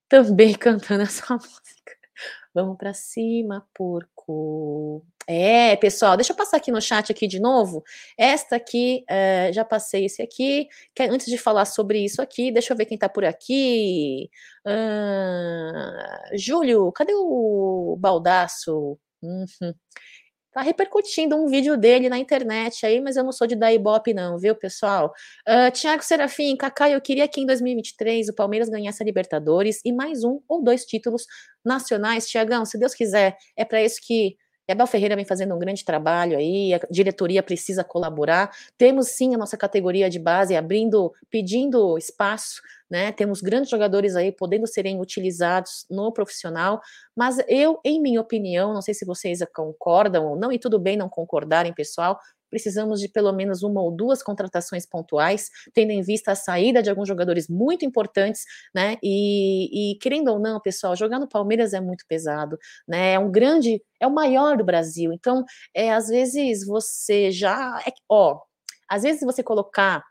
também 0.09 0.53
cantando 0.59 1.05
essa 1.05 1.25
música. 1.33 2.01
Vamos 2.53 2.77
para 2.77 2.93
cima, 2.93 3.65
porco. 3.73 5.07
É, 5.33 5.77
pessoal, 5.77 6.17
deixa 6.17 6.33
eu 6.33 6.37
passar 6.37 6.57
aqui 6.57 6.73
no 6.73 6.83
chat 6.83 7.13
aqui 7.13 7.29
de 7.29 7.39
novo. 7.39 7.85
Esta 8.19 8.57
aqui, 8.57 9.05
é, 9.09 9.53
já 9.53 9.65
passei 9.65 10.07
esse 10.07 10.21
aqui. 10.21 10.67
Antes 10.99 11.27
de 11.27 11.39
falar 11.39 11.67
sobre 11.67 12.01
isso 12.05 12.21
aqui, 12.21 12.51
deixa 12.51 12.73
eu 12.73 12.77
ver 12.77 12.85
quem 12.87 12.99
tá 12.99 13.09
por 13.09 13.25
aqui. 13.25 14.29
Uh, 14.67 16.37
Júlio, 16.37 16.91
cadê 16.91 17.13
o 17.15 17.97
baldaço? 17.97 18.99
Uhum. 19.23 19.73
Tá 20.51 20.63
repercutindo 20.63 21.37
um 21.37 21.47
vídeo 21.47 21.77
dele 21.77 22.09
na 22.09 22.19
internet 22.19 22.85
aí, 22.85 23.01
mas 23.01 23.17
eu 23.17 23.23
não 23.23 23.31
sou 23.31 23.47
de 23.47 23.55
dar 23.55 23.73
ibope 23.73 24.13
não, 24.13 24.37
viu, 24.37 24.57
pessoal? 24.57 25.13
Uh, 25.49 25.71
Tiago 25.71 26.03
Serafim, 26.03 26.57
Kaká, 26.57 26.91
eu 26.91 27.01
queria 27.01 27.29
que 27.29 27.41
em 27.41 27.47
2023 27.47 28.31
o 28.31 28.35
Palmeiras 28.35 28.69
ganhasse 28.69 29.01
a 29.01 29.07
Libertadores 29.07 29.81
e 29.85 29.93
mais 29.93 30.25
um 30.25 30.41
ou 30.49 30.61
dois 30.61 30.85
títulos 30.85 31.25
nacionais. 31.65 32.29
Tiagão, 32.29 32.65
se 32.65 32.77
Deus 32.77 32.95
quiser, 32.95 33.37
é 33.57 33.65
para 33.65 33.81
isso 33.81 34.01
que 34.03 34.37
e 34.75 34.87
Ferreira 34.87 35.17
vem 35.17 35.25
fazendo 35.25 35.55
um 35.55 35.59
grande 35.59 35.85
trabalho 35.85 36.37
aí, 36.37 36.75
a 36.75 36.81
diretoria 36.91 37.43
precisa 37.43 37.83
colaborar. 37.85 38.51
Temos 38.77 39.09
sim 39.09 39.35
a 39.35 39.39
nossa 39.39 39.57
categoria 39.57 40.09
de 40.09 40.19
base 40.19 40.57
abrindo, 40.57 41.13
pedindo 41.31 41.97
espaço, 41.99 42.61
né? 42.91 43.13
Temos 43.13 43.41
grandes 43.41 43.71
jogadores 43.71 44.17
aí 44.17 44.33
podendo 44.33 44.67
serem 44.67 45.01
utilizados 45.01 45.87
no 45.91 46.13
profissional, 46.13 46.81
mas 47.17 47.39
eu, 47.49 47.79
em 47.85 48.01
minha 48.01 48.21
opinião, 48.21 48.75
não 48.75 48.83
sei 48.83 48.95
se 48.95 49.05
vocês 49.05 49.41
concordam 49.55 50.27
ou 50.27 50.37
não, 50.37 50.51
e 50.53 50.59
tudo 50.59 50.79
bem 50.79 50.97
não 50.97 51.09
concordarem, 51.09 51.73
pessoal, 51.73 52.19
precisamos 52.51 53.01
de 53.01 53.09
pelo 53.09 53.33
menos 53.33 53.63
uma 53.63 53.81
ou 53.81 53.91
duas 53.91 54.23
contratações 54.23 54.85
pontuais, 54.85 55.51
tendo 55.73 55.93
em 55.93 56.03
vista 56.03 56.33
a 56.33 56.35
saída 56.35 56.83
de 56.83 56.91
alguns 56.91 57.09
jogadores 57.09 57.49
muito 57.49 57.85
importantes, 57.85 58.45
né? 58.75 58.97
E, 59.03 59.93
e, 59.93 59.99
querendo 59.99 60.29
ou 60.29 60.39
não, 60.39 60.61
pessoal, 60.61 60.97
jogar 60.97 61.19
no 61.19 61.29
Palmeiras 61.29 61.73
é 61.73 61.81
muito 61.81 62.05
pesado, 62.07 62.59
né? 62.87 63.15
É 63.15 63.19
um 63.19 63.31
grande, 63.31 63.83
é 64.01 64.07
o 64.07 64.11
maior 64.11 64.57
do 64.57 64.65
Brasil. 64.65 65.13
Então, 65.13 65.45
é, 65.75 65.93
às 65.93 66.09
vezes 66.09 66.67
você 66.67 67.31
já. 67.31 67.81
É, 67.87 67.93
ó, 68.09 68.41
às 68.89 69.03
vezes 69.03 69.23
você 69.23 69.43
colocar 69.43 70.05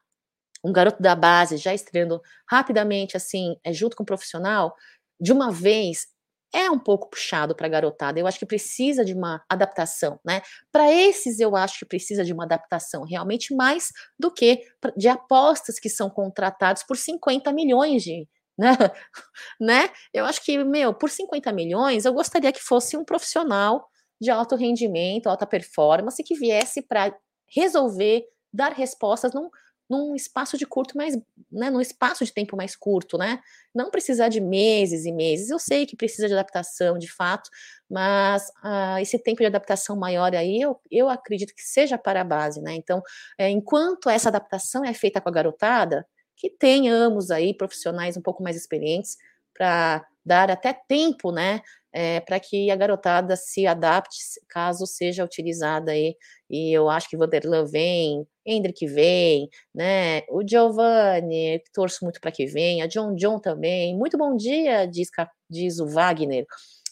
um 0.64 0.72
garoto 0.74 1.02
da 1.02 1.16
base 1.16 1.58
já 1.58 1.74
estreando 1.74 2.22
rapidamente, 2.50 3.16
assim, 3.18 3.56
é, 3.64 3.72
junto 3.74 3.96
com 3.96 4.04
o 4.04 4.06
profissional, 4.06 4.76
de 5.20 5.32
uma 5.32 5.52
vez, 5.52 6.08
é 6.54 6.70
um 6.70 6.80
pouco 6.80 7.10
puxado 7.10 7.56
para 7.56 7.68
a 7.68 7.70
garotada. 7.70 8.20
Eu 8.20 8.28
acho 8.28 8.40
que 8.40 8.46
precisa 8.46 9.06
de 9.06 9.14
uma 9.14 9.44
adaptação, 9.50 10.20
né? 10.26 10.42
Para 10.72 10.92
esses, 10.92 11.40
eu 11.40 11.56
acho 11.56 11.80
que 11.80 11.86
precisa 11.86 12.24
de 12.24 12.34
uma 12.34 12.46
adaptação 12.46 13.04
realmente 13.04 13.54
mais 13.56 13.90
do 14.18 14.32
que 14.32 14.62
de 14.98 15.08
apostas 15.08 15.80
que 15.80 15.90
são 15.90 16.10
contratados 16.10 16.84
por 16.84 16.98
50 16.98 17.52
milhões 17.54 18.04
de. 18.04 18.28
Né? 18.58 18.70
né? 19.60 19.90
Eu 20.14 20.26
acho 20.26 20.44
que, 20.44 20.64
meu, 20.64 20.94
por 20.94 21.10
50 21.10 21.52
milhões, 21.54 22.06
eu 22.06 22.14
gostaria 22.14 22.52
que 22.52 22.62
fosse 22.62 22.98
um 22.98 23.06
profissional 23.06 23.88
de 24.20 24.30
alto 24.30 24.56
rendimento, 24.56 25.28
alta 25.28 25.46
performance, 25.46 26.24
que 26.24 26.36
viesse 26.36 26.82
para 26.82 27.16
resolver, 27.48 28.24
dar 28.54 28.74
respostas 28.74 29.34
num, 29.34 29.50
num 29.90 30.16
espaço 30.16 30.58
de 30.58 30.66
curto 30.66 30.96
mais, 30.96 31.18
né, 31.52 31.70
num 31.72 31.82
espaço 31.82 32.24
de 32.24 32.32
tempo 32.32 32.56
mais 32.56 32.76
curto, 32.76 33.18
né? 33.18 33.40
Não 33.74 33.90
precisar 33.90 34.30
de 34.30 34.40
meses 34.40 35.06
e 35.06 35.12
meses. 35.12 35.50
Eu 35.50 35.58
sei 35.58 35.86
que 35.86 35.96
precisa 35.96 36.28
de 36.28 36.34
adaptação, 36.34 36.98
de 36.98 37.12
fato, 37.12 37.50
mas 37.90 38.50
uh, 38.64 39.00
esse 39.02 39.18
tempo 39.18 39.40
de 39.40 39.48
adaptação 39.48 39.96
maior 39.96 40.36
aí, 40.36 40.62
eu, 40.62 40.80
eu 40.92 41.10
acredito 41.10 41.56
que 41.56 41.64
seja 41.64 41.98
para 41.98 42.22
a 42.22 42.24
base, 42.24 42.62
né? 42.62 42.76
Então, 42.76 43.02
é, 43.38 43.50
enquanto 43.50 44.10
essa 44.10 44.30
adaptação 44.30 44.86
é 44.86 44.94
feita 44.94 45.20
com 45.20 45.30
a 45.30 45.32
garotada, 45.32 46.06
que 46.36 46.50
tenhamos 46.50 47.32
aí 47.32 47.54
profissionais 47.54 48.16
um 48.16 48.22
pouco 48.22 48.44
mais 48.44 48.56
experientes 48.56 49.18
para 49.54 50.06
dar 50.24 50.52
até 50.52 50.72
tempo, 50.72 51.32
né, 51.32 51.62
é, 51.94 52.20
para 52.20 52.40
que 52.40 52.70
a 52.70 52.76
garotada 52.76 53.36
se 53.36 53.66
adapte, 53.66 54.18
caso 54.50 54.86
seja 54.86 55.24
utilizada 55.24 55.92
aí. 55.92 56.16
E 56.50 56.72
eu 56.72 56.90
acho 56.90 57.10
que 57.10 57.18
Vanderlan 57.18 57.66
vem, 57.66 58.26
Hendrick 58.46 58.86
vem, 58.88 59.48
né? 59.74 60.22
O 60.30 60.42
Giovanni, 60.48 61.62
torço 61.74 62.04
muito 62.04 62.20
para 62.20 62.32
que 62.32 62.46
venha, 62.46 62.88
John 62.88 63.16
John 63.16 63.40
também. 63.40 63.98
Muito 63.98 64.18
bom 64.18 64.36
dia, 64.36 64.86
diz, 64.86 65.10
diz 65.50 65.80
o 65.80 65.88
Wagner. 65.88 66.46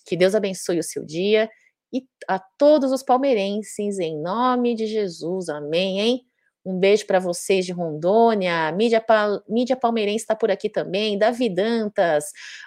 Que 0.06 0.16
Deus 0.16 0.36
abençoe 0.36 0.80
o 0.80 0.84
seu 0.84 1.06
dia 1.06 1.50
e 1.94 2.04
a 2.28 2.40
todos 2.58 2.92
os 2.92 3.04
palmeirenses, 3.04 4.00
em 4.00 4.22
nome 4.22 4.76
de 4.76 4.88
Jesus, 4.88 5.50
amém, 5.50 6.00
hein? 6.00 6.27
Um 6.68 6.78
beijo 6.78 7.08
para 7.08 7.18
vocês 7.18 7.66
de 7.66 7.72
Rondônia. 7.72 8.70
Mídia, 8.74 9.02
Mídia 9.48 9.78
Palmeirense 9.78 10.24
está 10.24 10.36
por 10.36 10.52
aqui 10.52 10.70
também. 10.70 11.18
Davi 11.18 11.48
Dantas, 11.48 12.26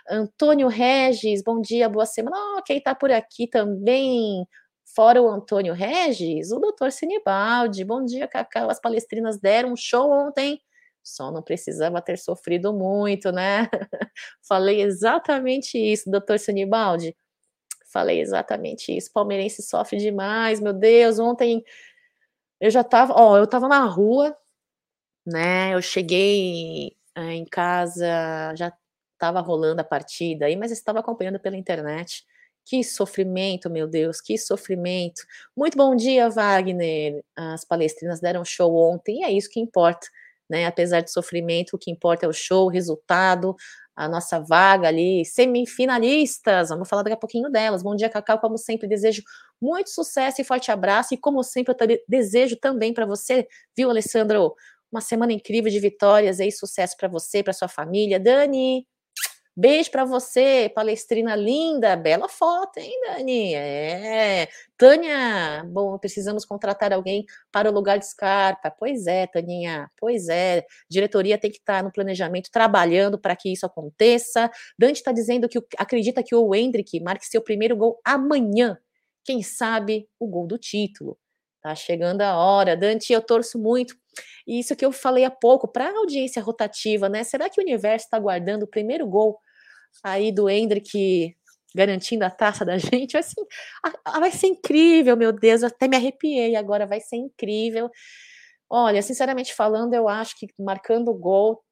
Antônio 0.09 0.69
Regis, 0.69 1.43
bom 1.43 1.61
dia, 1.61 1.87
boa 1.87 2.07
semana. 2.07 2.35
Oh, 2.57 2.63
quem 2.63 2.79
está 2.79 2.95
por 2.95 3.13
aqui 3.13 3.47
também? 3.47 4.47
Fora 4.95 5.21
o 5.21 5.29
Antônio 5.29 5.75
Regis, 5.75 6.51
o 6.51 6.59
doutor 6.59 6.91
Sinibaldi. 6.91 7.85
Bom 7.85 8.03
dia, 8.03 8.27
Cacau. 8.27 8.71
As 8.71 8.81
palestrinas 8.81 9.39
deram 9.39 9.75
um 9.75 9.77
show 9.77 10.11
ontem. 10.11 10.59
Só 11.03 11.31
não 11.31 11.43
precisava 11.43 12.01
ter 12.01 12.17
sofrido 12.17 12.73
muito, 12.73 13.31
né? 13.31 13.69
Falei 14.49 14.81
exatamente 14.81 15.77
isso, 15.77 16.11
doutor 16.11 16.39
Sinibaldi. 16.39 17.15
Falei 17.93 18.21
exatamente 18.21 18.97
isso. 18.97 19.13
Palmeirense 19.13 19.63
sofre 19.63 19.99
demais, 19.99 20.59
meu 20.59 20.73
Deus. 20.73 21.19
Ontem 21.19 21.63
eu 22.61 22.71
já 22.71 22.85
tava, 22.85 23.15
ó, 23.17 23.39
eu 23.39 23.47
tava 23.47 23.69
na 23.69 23.85
rua, 23.87 24.37
né? 25.27 25.75
Eu 25.75 25.83
cheguei 25.83 26.97
é, 27.17 27.35
em 27.35 27.45
casa, 27.45 28.07
já 28.57 28.73
tava 29.19 29.41
rolando 29.41 29.81
a 29.81 29.85
partida 29.85 30.47
aí, 30.47 30.57
mas 30.57 30.71
estava 30.73 31.01
acompanhando 31.01 31.41
pela 31.41 31.57
internet. 31.57 32.25
Que 32.67 32.85
sofrimento, 32.85 33.71
meu 33.71 33.87
Deus, 33.89 34.21
que 34.21 34.39
sofrimento. 34.39 35.23
Muito 35.57 35.77
bom 35.77 35.97
dia, 35.97 36.29
Wagner. 36.31 37.23
As 37.37 37.65
palestrinas 37.65 38.21
deram 38.21 38.45
show 38.45 38.75
ontem 38.77 39.21
e 39.21 39.25
é 39.25 39.33
isso 39.33 39.51
que 39.51 39.61
importa, 39.61 40.07
né? 40.49 40.67
Apesar 40.67 41.01
de 41.01 41.11
sofrimento, 41.13 41.75
o 41.77 41.79
que 41.79 41.91
importa 41.91 42.27
é 42.27 42.29
o 42.29 42.33
show, 42.33 42.67
o 42.67 42.71
resultado, 42.71 43.57
a 43.97 44.09
nossa 44.09 44.41
vaga 44.41 44.89
ali, 44.89 45.25
semifinalistas, 45.25 46.71
vamos 46.71 46.89
falar 46.89 47.03
daqui 47.03 47.15
a 47.15 47.19
pouquinho 47.19 47.51
delas. 47.51 47.83
Bom 47.83 47.95
dia, 47.97 48.09
Cacau, 48.09 48.39
como 48.39 48.57
sempre, 48.57 48.89
desejo 48.89 49.23
muito 49.61 49.91
sucesso 49.91 50.41
e 50.41 50.45
forte 50.45 50.71
abraço, 50.71 51.15
e 51.15 51.19
como 51.19 51.43
sempre, 51.43 51.75
eu 51.79 51.99
desejo 52.09 52.57
também 52.57 52.93
para 52.95 53.07
você, 53.07 53.47
viu, 53.77 53.91
Alessandro, 53.91 54.55
uma 54.91 55.01
semana 55.01 55.33
incrível 55.33 55.71
de 55.71 55.79
vitórias 55.79 56.41
e 56.41 56.51
sucesso 56.51 56.97
para 56.97 57.09
você, 57.09 57.43
para 57.43 57.53
sua 57.53 57.69
família. 57.69 58.19
Dani, 58.19 58.87
Beijo 59.57 59.91
para 59.91 60.05
você, 60.05 60.71
palestrina 60.75 61.35
linda, 61.35 61.97
bela 61.97 62.29
foto, 62.29 62.79
hein, 62.79 62.99
Dani? 63.07 63.55
É. 63.55 64.49
Tânia, 64.77 65.65
bom, 65.67 65.99
precisamos 65.99 66.45
contratar 66.45 66.93
alguém 66.93 67.27
para 67.53 67.69
o 67.69 67.75
lugar 67.75 67.99
de 67.99 68.09
Scarpa. 68.09 68.71
Pois 68.71 69.07
é, 69.07 69.27
Taninha, 69.27 69.91
pois 69.99 70.29
é. 70.29 70.65
Diretoria 70.89 71.37
tem 71.37 71.51
que 71.51 71.59
estar 71.59 71.83
no 71.83 71.93
planejamento, 71.93 72.49
trabalhando 72.51 73.19
para 73.19 73.37
que 73.37 73.53
isso 73.53 73.67
aconteça. 73.67 74.51
Dante 74.79 74.97
está 74.97 75.13
dizendo 75.13 75.49
que 75.49 75.59
acredita 75.77 76.23
que 76.23 76.35
o 76.35 76.55
Hendrick 76.55 76.99
marque 77.01 77.27
seu 77.27 77.43
primeiro 77.43 77.77
gol 77.77 78.01
amanhã. 78.05 78.79
Quem 79.25 79.43
sabe 79.43 80.09
o 80.19 80.27
gol 80.27 80.47
do 80.47 80.59
título. 80.59 81.19
Tá 81.63 81.75
chegando 81.75 82.23
a 82.23 82.37
hora. 82.37 82.77
Dante, 82.77 83.13
eu 83.13 83.21
torço 83.21 83.59
muito. 83.59 83.95
E 84.47 84.59
isso 84.59 84.75
que 84.75 84.85
eu 84.85 84.93
falei 84.93 85.25
há 85.25 85.31
pouco, 85.31 85.69
para 85.69 85.89
a 85.89 85.99
audiência 85.99 86.43
rotativa, 86.43 87.09
né? 87.09 87.23
Será 87.25 87.49
que 87.51 87.61
o 87.61 87.65
universo 87.65 88.07
está 88.07 88.19
guardando 88.19 88.65
o 88.65 88.67
primeiro 88.67 89.07
gol 89.07 89.39
aí 90.05 90.33
do 90.33 90.49
Hendrick 90.49 91.37
garantindo 91.75 92.25
a 92.25 92.31
taça 92.31 92.65
da 92.65 92.79
gente? 92.79 93.13
Vai 93.13 93.23
ser, 93.23 93.35
vai 94.07 94.33
ser 94.33 94.47
incrível, 94.49 95.17
meu 95.17 95.33
Deus. 95.33 95.63
Até 95.63 95.87
me 95.89 95.97
arrepiei 95.97 96.57
agora, 96.57 96.87
vai 96.87 97.01
ser 97.01 97.17
incrível. 97.17 97.91
Olha, 98.71 99.03
sinceramente 99.03 99.55
falando, 99.55 99.95
eu 99.95 100.09
acho 100.09 100.37
que 100.39 100.47
marcando 100.59 101.11
o 101.11 101.15
gol 101.19 101.63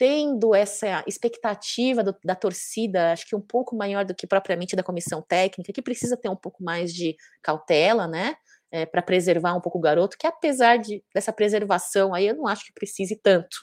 tendo 0.00 0.54
essa 0.54 1.04
expectativa 1.06 2.02
do, 2.02 2.16
da 2.24 2.34
torcida, 2.34 3.12
acho 3.12 3.26
que 3.26 3.36
um 3.36 3.40
pouco 3.40 3.76
maior 3.76 4.02
do 4.02 4.14
que 4.14 4.26
propriamente 4.26 4.74
da 4.74 4.82
comissão 4.82 5.20
técnica, 5.20 5.74
que 5.74 5.82
precisa 5.82 6.16
ter 6.16 6.30
um 6.30 6.36
pouco 6.36 6.64
mais 6.64 6.90
de 6.94 7.14
cautela, 7.42 8.08
né? 8.08 8.34
é, 8.70 8.86
para 8.86 9.02
preservar 9.02 9.54
um 9.54 9.60
pouco 9.60 9.78
o 9.78 9.80
garoto, 9.80 10.16
que 10.16 10.26
apesar 10.26 10.78
de, 10.78 11.02
dessa 11.14 11.32
preservação 11.32 12.14
aí, 12.14 12.28
eu 12.28 12.36
não 12.36 12.46
acho 12.46 12.64
que 12.64 12.72
precise 12.72 13.16
tanto. 13.16 13.56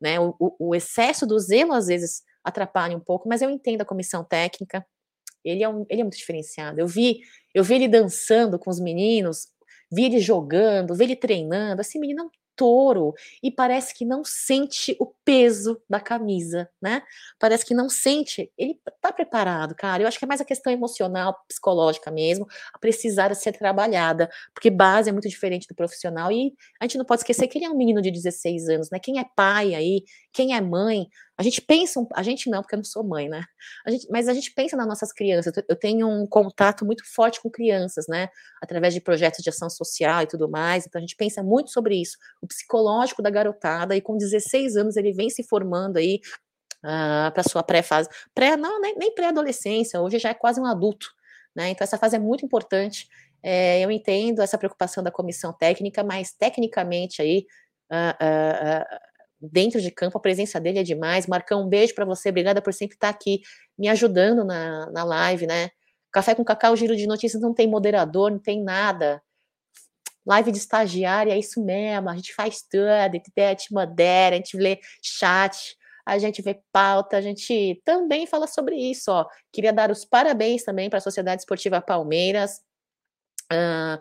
Né? 0.00 0.18
O, 0.20 0.34
o, 0.58 0.74
excesso 0.74 1.26
do 1.26 1.38
zelo 1.38 1.72
às 1.72 1.86
vezes 1.86 2.22
atrapalha 2.44 2.96
um 2.96 3.00
pouco, 3.00 3.28
mas 3.28 3.42
eu 3.42 3.50
entendo 3.50 3.82
a 3.82 3.84
comissão 3.84 4.24
técnica. 4.24 4.84
Ele 5.44 5.64
é, 5.64 5.68
um, 5.68 5.84
ele 5.90 6.00
é 6.00 6.04
muito 6.04 6.16
diferenciado. 6.16 6.80
Eu 6.80 6.86
vi, 6.86 7.20
eu 7.52 7.64
vi 7.64 7.74
ele 7.74 7.88
dançando 7.88 8.58
com 8.58 8.70
os 8.70 8.78
meninos, 8.78 9.48
vi 9.90 10.04
ele 10.04 10.20
jogando, 10.20 10.94
vi 10.94 11.04
ele 11.04 11.16
treinando. 11.16 11.80
Assim, 11.80 11.98
menino 11.98 12.30
touro 12.56 13.14
e 13.42 13.50
parece 13.50 13.94
que 13.94 14.04
não 14.04 14.24
sente 14.24 14.96
o 15.00 15.06
peso 15.24 15.80
da 15.88 16.00
camisa, 16.00 16.68
né? 16.80 17.02
Parece 17.38 17.64
que 17.64 17.74
não 17.74 17.88
sente. 17.88 18.50
Ele 18.56 18.78
tá 19.00 19.12
preparado, 19.12 19.74
cara. 19.74 20.02
Eu 20.02 20.08
acho 20.08 20.18
que 20.18 20.24
é 20.24 20.28
mais 20.28 20.40
a 20.40 20.44
questão 20.44 20.72
emocional, 20.72 21.36
psicológica 21.48 22.10
mesmo, 22.10 22.46
a 22.72 22.78
precisar 22.78 23.34
ser 23.34 23.52
trabalhada, 23.52 24.30
porque 24.54 24.70
base 24.70 25.08
é 25.08 25.12
muito 25.12 25.28
diferente 25.28 25.66
do 25.68 25.74
profissional 25.74 26.30
e 26.30 26.52
a 26.80 26.84
gente 26.84 26.98
não 26.98 27.04
pode 27.04 27.20
esquecer 27.20 27.48
que 27.48 27.58
ele 27.58 27.64
é 27.64 27.70
um 27.70 27.76
menino 27.76 28.02
de 28.02 28.10
16 28.10 28.68
anos, 28.68 28.90
né? 28.90 28.98
Quem 28.98 29.18
é 29.18 29.24
pai 29.36 29.74
aí, 29.74 30.04
quem 30.32 30.54
é 30.54 30.60
mãe, 30.60 31.06
a 31.42 31.44
gente 31.44 31.60
pensa, 31.60 32.00
a 32.14 32.22
gente 32.22 32.48
não, 32.48 32.62
porque 32.62 32.76
eu 32.76 32.78
não 32.78 32.84
sou 32.84 33.02
mãe, 33.02 33.28
né? 33.28 33.44
A 33.84 33.90
gente, 33.90 34.06
mas 34.08 34.28
a 34.28 34.32
gente 34.32 34.52
pensa 34.52 34.76
nas 34.76 34.86
nossas 34.86 35.12
crianças. 35.12 35.52
Eu 35.68 35.74
tenho 35.74 36.08
um 36.08 36.24
contato 36.24 36.86
muito 36.86 37.04
forte 37.04 37.40
com 37.40 37.50
crianças, 37.50 38.06
né? 38.08 38.28
Através 38.62 38.94
de 38.94 39.00
projetos 39.00 39.42
de 39.42 39.50
ação 39.50 39.68
social 39.68 40.22
e 40.22 40.26
tudo 40.26 40.48
mais. 40.48 40.86
Então 40.86 41.00
a 41.00 41.02
gente 41.02 41.16
pensa 41.16 41.42
muito 41.42 41.70
sobre 41.70 42.00
isso, 42.00 42.16
o 42.40 42.46
psicológico 42.46 43.20
da 43.20 43.28
garotada. 43.28 43.96
E 43.96 44.00
com 44.00 44.16
16 44.16 44.76
anos 44.76 44.96
ele 44.96 45.12
vem 45.12 45.28
se 45.28 45.42
formando 45.42 45.96
aí 45.96 46.20
uh, 46.84 47.26
ah, 47.26 47.30
para 47.34 47.42
sua 47.42 47.62
pré-fase. 47.62 48.08
Pré, 48.32 48.56
não, 48.56 48.80
nem, 48.80 48.96
nem 48.96 49.12
pré-adolescência, 49.12 50.00
hoje 50.00 50.20
já 50.20 50.28
é 50.30 50.34
quase 50.34 50.60
um 50.60 50.66
adulto. 50.66 51.08
Né? 51.56 51.70
Então, 51.70 51.84
essa 51.84 51.98
fase 51.98 52.14
é 52.14 52.20
muito 52.20 52.46
importante. 52.46 53.08
É, 53.42 53.80
eu 53.80 53.90
entendo 53.90 54.40
essa 54.40 54.56
preocupação 54.56 55.02
da 55.02 55.10
comissão 55.10 55.52
técnica, 55.52 56.04
mas 56.04 56.32
tecnicamente 56.32 57.20
aí, 57.20 57.46
uh, 57.90 58.14
uh, 58.24 59.11
dentro 59.42 59.80
de 59.80 59.90
campo, 59.90 60.18
a 60.18 60.20
presença 60.20 60.60
dele 60.60 60.78
é 60.78 60.82
demais. 60.82 61.26
Marcão, 61.26 61.62
um 61.64 61.68
beijo 61.68 61.94
para 61.94 62.04
você, 62.04 62.28
obrigada 62.28 62.62
por 62.62 62.72
sempre 62.72 62.94
estar 62.96 63.08
aqui 63.08 63.40
me 63.76 63.88
ajudando 63.88 64.44
na, 64.44 64.90
na 64.90 65.04
live, 65.04 65.46
né? 65.46 65.70
Café 66.12 66.34
com 66.34 66.44
Cacau, 66.44 66.76
giro 66.76 66.94
de 66.94 67.06
notícias, 67.06 67.42
não 67.42 67.54
tem 67.54 67.66
moderador, 67.66 68.30
não 68.30 68.38
tem 68.38 68.62
nada. 68.62 69.22
Live 70.26 70.52
de 70.52 70.58
estagiária, 70.58 71.32
é 71.32 71.38
isso 71.38 71.64
mesmo, 71.64 72.08
a 72.08 72.14
gente 72.14 72.34
faz 72.34 72.62
tudo, 72.62 72.86
a 72.86 73.10
gente 73.10 73.72
modera, 73.72 74.36
a 74.36 74.38
gente 74.38 74.56
lê 74.56 74.78
chat, 75.02 75.76
a 76.06 76.18
gente 76.18 76.42
vê 76.42 76.60
pauta, 76.70 77.16
a 77.16 77.20
gente 77.20 77.80
também 77.84 78.26
fala 78.26 78.46
sobre 78.46 78.76
isso. 78.76 79.10
Ó. 79.10 79.26
Queria 79.52 79.72
dar 79.72 79.90
os 79.90 80.04
parabéns 80.04 80.62
também 80.62 80.88
para 80.88 80.98
a 80.98 81.02
Sociedade 81.02 81.42
Esportiva 81.42 81.80
Palmeiras 81.80 82.60
uh, 83.52 84.00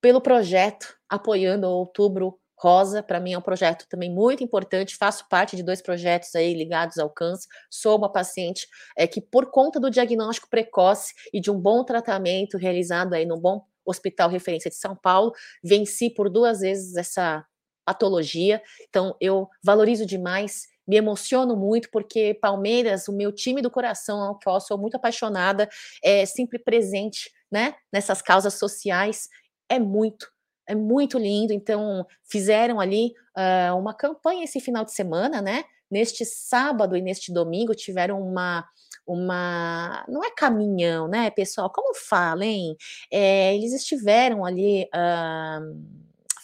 pelo 0.00 0.20
projeto 0.20 0.96
apoiando 1.08 1.66
o 1.66 1.70
Outubro 1.70 2.40
Rosa. 2.62 3.02
Para 3.02 3.18
mim 3.18 3.32
é 3.32 3.38
um 3.38 3.42
projeto 3.42 3.86
também 3.88 4.10
muito 4.10 4.44
importante. 4.44 4.96
Faço 4.96 5.28
parte 5.28 5.56
de 5.56 5.62
dois 5.62 5.82
projetos 5.82 6.34
aí 6.34 6.54
ligados 6.54 6.98
ao 6.98 7.10
câncer. 7.10 7.48
Sou 7.70 7.98
uma 7.98 8.10
paciente 8.12 8.66
é, 8.96 9.06
que, 9.06 9.20
por 9.20 9.50
conta 9.50 9.80
do 9.80 9.90
diagnóstico 9.90 10.48
precoce 10.48 11.12
e 11.32 11.40
de 11.40 11.50
um 11.50 11.58
bom 11.58 11.84
tratamento 11.84 12.56
realizado 12.56 13.14
aí 13.14 13.26
no 13.26 13.38
bom 13.38 13.64
hospital 13.84 14.28
referência 14.28 14.70
de 14.70 14.76
São 14.76 14.94
Paulo, 14.94 15.32
venci 15.62 16.08
por 16.08 16.30
duas 16.30 16.60
vezes 16.60 16.96
essa 16.96 17.44
patologia. 17.84 18.62
Então, 18.88 19.16
eu 19.20 19.48
valorizo 19.64 20.06
demais 20.06 20.70
me 20.86 20.96
emociono 20.96 21.56
muito 21.56 21.90
porque 21.90 22.34
Palmeiras, 22.34 23.08
o 23.08 23.12
meu 23.12 23.32
time 23.32 23.62
do 23.62 23.70
coração, 23.70 24.20
ao 24.20 24.38
qual 24.38 24.60
sou 24.60 24.76
muito 24.76 24.96
apaixonada, 24.96 25.68
é 26.02 26.26
sempre 26.26 26.58
presente, 26.58 27.30
né, 27.50 27.74
nessas 27.92 28.20
causas 28.20 28.54
sociais, 28.54 29.28
é 29.68 29.78
muito, 29.78 30.26
é 30.72 30.74
muito 30.74 31.18
lindo. 31.18 31.52
Então, 31.52 32.06
fizeram 32.24 32.80
ali 32.80 33.12
uh, 33.36 33.76
uma 33.76 33.94
campanha 33.94 34.44
esse 34.44 34.60
final 34.60 34.84
de 34.84 34.92
semana, 34.92 35.40
né? 35.40 35.64
Neste 35.90 36.24
sábado 36.24 36.96
e 36.96 37.02
neste 37.02 37.32
domingo 37.32 37.74
tiveram 37.74 38.20
uma 38.20 38.66
uma. 39.06 40.04
Não 40.08 40.24
é 40.24 40.30
caminhão, 40.30 41.08
né, 41.08 41.30
pessoal? 41.30 41.70
Como 41.70 41.94
fala, 41.94 42.44
hein? 42.44 42.76
É, 43.10 43.54
eles 43.54 43.72
estiveram 43.72 44.44
ali 44.44 44.84
uh, 44.84 45.82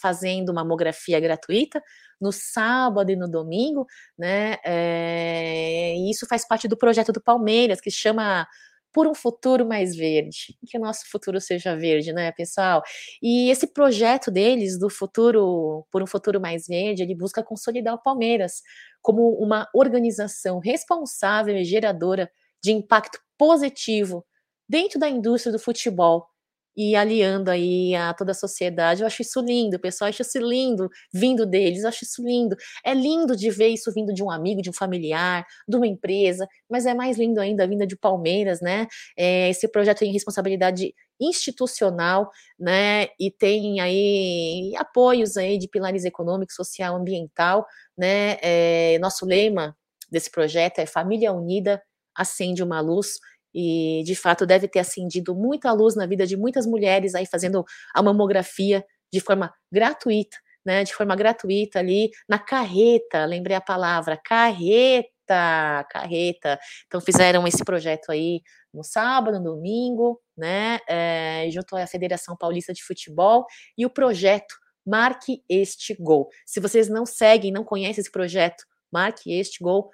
fazendo 0.01 0.53
mamografia 0.53 1.19
gratuita 1.19 1.81
no 2.19 2.31
sábado 2.31 3.11
e 3.11 3.15
no 3.15 3.29
domingo, 3.29 3.87
né? 4.17 4.57
É, 4.65 5.95
e 5.95 6.11
isso 6.11 6.27
faz 6.27 6.45
parte 6.47 6.67
do 6.67 6.77
projeto 6.77 7.13
do 7.13 7.21
Palmeiras, 7.21 7.79
que 7.79 7.89
chama 7.89 8.45
por 8.93 9.07
um 9.07 9.13
futuro 9.15 9.65
mais 9.65 9.95
verde, 9.95 10.57
que 10.67 10.77
o 10.77 10.81
nosso 10.81 11.09
futuro 11.09 11.39
seja 11.39 11.75
verde, 11.75 12.11
né, 12.13 12.31
pessoal? 12.31 12.81
E 13.21 13.49
esse 13.49 13.67
projeto 13.67 14.31
deles 14.31 14.79
do 14.79 14.89
futuro 14.89 15.85
por 15.91 16.01
um 16.03 16.07
futuro 16.07 16.39
mais 16.41 16.67
verde, 16.67 17.03
ele 17.03 17.15
busca 17.15 17.43
consolidar 17.43 17.93
o 17.95 18.01
Palmeiras 18.01 18.61
como 19.01 19.31
uma 19.39 19.67
organização 19.73 20.59
responsável 20.59 21.55
e 21.55 21.63
geradora 21.63 22.29
de 22.63 22.71
impacto 22.71 23.19
positivo 23.37 24.25
dentro 24.67 24.99
da 24.99 25.09
indústria 25.09 25.51
do 25.51 25.59
futebol 25.59 26.27
e 26.75 26.95
aliando 26.95 27.49
aí 27.51 27.95
a 27.95 28.13
toda 28.13 28.31
a 28.31 28.35
sociedade. 28.35 29.01
Eu 29.01 29.07
acho 29.07 29.21
isso 29.21 29.41
lindo, 29.41 29.79
pessoal, 29.79 30.07
eu 30.07 30.11
acho 30.11 30.21
isso 30.21 30.39
lindo 30.39 30.89
vindo 31.13 31.45
deles, 31.45 31.83
eu 31.83 31.89
acho 31.89 32.03
isso 32.03 32.23
lindo. 32.23 32.55
É 32.83 32.93
lindo 32.93 33.35
de 33.35 33.49
ver 33.49 33.67
isso 33.69 33.91
vindo 33.93 34.13
de 34.13 34.23
um 34.23 34.31
amigo, 34.31 34.61
de 34.61 34.69
um 34.69 34.73
familiar, 34.73 35.45
de 35.67 35.75
uma 35.77 35.87
empresa, 35.87 36.47
mas 36.69 36.85
é 36.85 36.93
mais 36.93 37.17
lindo 37.17 37.39
ainda 37.39 37.63
a 37.63 37.67
vinda 37.67 37.85
de 37.85 37.97
Palmeiras, 37.97 38.61
né? 38.61 38.87
É, 39.17 39.49
esse 39.49 39.67
projeto 39.67 39.99
tem 39.99 40.11
responsabilidade 40.11 40.93
institucional, 41.19 42.29
né? 42.57 43.07
E 43.19 43.29
tem 43.31 43.79
aí 43.81 44.73
apoios 44.77 45.37
aí 45.37 45.57
de 45.57 45.67
pilares 45.67 46.05
econômico, 46.05 46.53
social, 46.53 46.95
ambiental, 46.95 47.65
né? 47.97 48.37
É, 48.41 48.97
nosso 48.99 49.25
lema 49.25 49.75
desse 50.09 50.31
projeto 50.31 50.79
é 50.79 50.85
Família 50.85 51.33
Unida 51.33 51.81
acende 52.15 52.61
uma 52.63 52.81
luz 52.81 53.19
e 53.53 54.03
de 54.05 54.15
fato 54.15 54.45
deve 54.45 54.67
ter 54.67 54.79
acendido 54.79 55.35
muita 55.35 55.71
luz 55.71 55.95
na 55.95 56.05
vida 56.05 56.25
de 56.25 56.37
muitas 56.37 56.65
mulheres 56.65 57.15
aí 57.15 57.25
fazendo 57.25 57.63
a 57.93 58.01
mamografia 58.01 58.85
de 59.11 59.19
forma 59.19 59.53
gratuita, 59.71 60.37
né, 60.65 60.83
de 60.83 60.93
forma 60.93 61.15
gratuita 61.15 61.79
ali 61.79 62.11
na 62.27 62.37
carreta, 62.37 63.25
lembrei 63.25 63.55
a 63.55 63.61
palavra, 63.61 64.19
carreta, 64.23 65.85
carreta. 65.89 66.59
Então 66.87 67.01
fizeram 67.01 67.47
esse 67.47 67.63
projeto 67.63 68.11
aí 68.11 68.41
no 68.73 68.83
sábado, 68.83 69.39
no 69.39 69.55
domingo, 69.55 70.21
né, 70.37 70.79
é, 70.87 71.47
junto 71.51 71.75
à 71.75 71.87
Federação 71.87 72.35
Paulista 72.37 72.73
de 72.73 72.83
Futebol 72.83 73.45
e 73.77 73.85
o 73.85 73.89
projeto 73.89 74.55
Marque 74.85 75.43
Este 75.49 75.95
Gol. 75.99 76.29
Se 76.45 76.59
vocês 76.59 76.87
não 76.89 77.05
seguem, 77.05 77.51
não 77.51 77.63
conhecem 77.63 78.01
esse 78.01 78.11
projeto, 78.11 78.63
Marque 78.91 79.31
Este 79.31 79.63
Gol, 79.63 79.89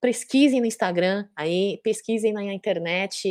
pesquisem 0.00 0.60
no 0.60 0.66
Instagram, 0.66 1.28
aí 1.36 1.78
pesquisem 1.84 2.32
na 2.32 2.42
internet, 2.44 3.28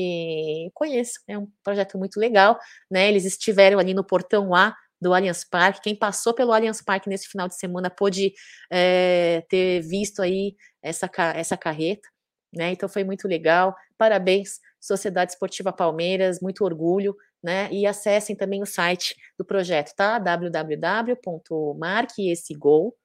conheçam, 0.73 1.21
é 1.27 1.37
um 1.37 1.47
projeto 1.63 1.97
muito 1.97 2.19
legal, 2.19 2.59
né? 2.89 3.09
Eles 3.09 3.25
estiveram 3.25 3.79
ali 3.79 3.93
no 3.93 4.03
portão 4.03 4.53
A 4.53 4.75
do 5.01 5.13
Allianz 5.13 5.43
Parque. 5.43 5.81
Quem 5.81 5.95
passou 5.95 6.33
pelo 6.33 6.53
Allianz 6.53 6.81
Parque 6.81 7.09
nesse 7.09 7.27
final 7.27 7.47
de 7.47 7.55
semana 7.55 7.89
pôde 7.89 8.33
é, 8.71 9.43
ter 9.49 9.81
visto 9.81 10.21
aí 10.21 10.55
essa, 10.81 11.09
essa 11.35 11.57
carreta, 11.57 12.07
né? 12.53 12.71
Então 12.71 12.87
foi 12.87 13.03
muito 13.03 13.27
legal. 13.27 13.75
Parabéns, 13.97 14.59
Sociedade 14.79 15.31
Esportiva 15.31 15.73
Palmeiras, 15.73 16.39
muito 16.39 16.63
orgulho, 16.63 17.15
né? 17.41 17.67
E 17.71 17.87
acessem 17.87 18.35
também 18.35 18.61
o 18.61 18.65
site 18.65 19.15
do 19.37 19.45
projeto, 19.45 19.93
tá? 19.95 20.19
www.marqueessegol, 20.19 22.95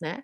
né? 0.00 0.22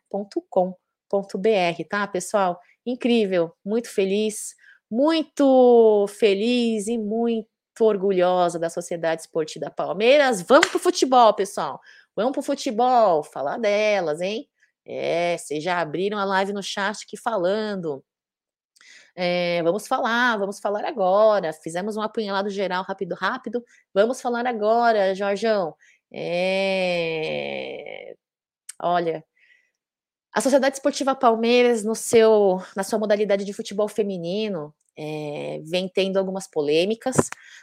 tá, 1.84 2.06
pessoal? 2.06 2.60
Incrível, 2.90 3.54
muito 3.64 3.90
feliz, 3.90 4.54
muito 4.90 6.06
feliz 6.08 6.88
e 6.88 6.98
muito 6.98 7.48
orgulhosa 7.80 8.58
da 8.58 8.70
Sociedade 8.70 9.22
Esportiva 9.22 9.70
Palmeiras. 9.70 10.42
Vamos 10.42 10.68
pro 10.68 10.78
futebol, 10.78 11.32
pessoal. 11.34 11.80
Vamos 12.16 12.32
pro 12.32 12.42
futebol, 12.42 13.22
falar 13.22 13.58
delas, 13.58 14.20
hein? 14.20 14.48
É, 14.84 15.36
vocês 15.36 15.62
já 15.62 15.80
abriram 15.80 16.18
a 16.18 16.24
live 16.24 16.52
no 16.52 16.62
chat 16.62 17.04
aqui 17.04 17.16
falando. 17.16 18.02
É, 19.14 19.62
vamos 19.62 19.86
falar, 19.86 20.38
vamos 20.38 20.60
falar 20.60 20.84
agora. 20.84 21.52
Fizemos 21.52 21.96
um 21.96 22.02
apunhalado 22.02 22.50
geral 22.50 22.84
rápido, 22.84 23.14
rápido. 23.14 23.64
Vamos 23.92 24.20
falar 24.20 24.46
agora, 24.46 25.14
Jorjão. 25.14 25.74
É... 26.12 28.14
Olha, 28.80 29.24
a 30.32 30.40
Sociedade 30.40 30.76
Esportiva 30.76 31.14
Palmeiras, 31.14 31.84
no 31.84 31.94
seu, 31.94 32.62
na 32.76 32.82
sua 32.82 32.98
modalidade 32.98 33.44
de 33.44 33.52
futebol 33.52 33.88
feminino, 33.88 34.74
é, 34.96 35.60
vem 35.64 35.88
tendo 35.88 36.18
algumas 36.18 36.48
polêmicas, 36.48 37.16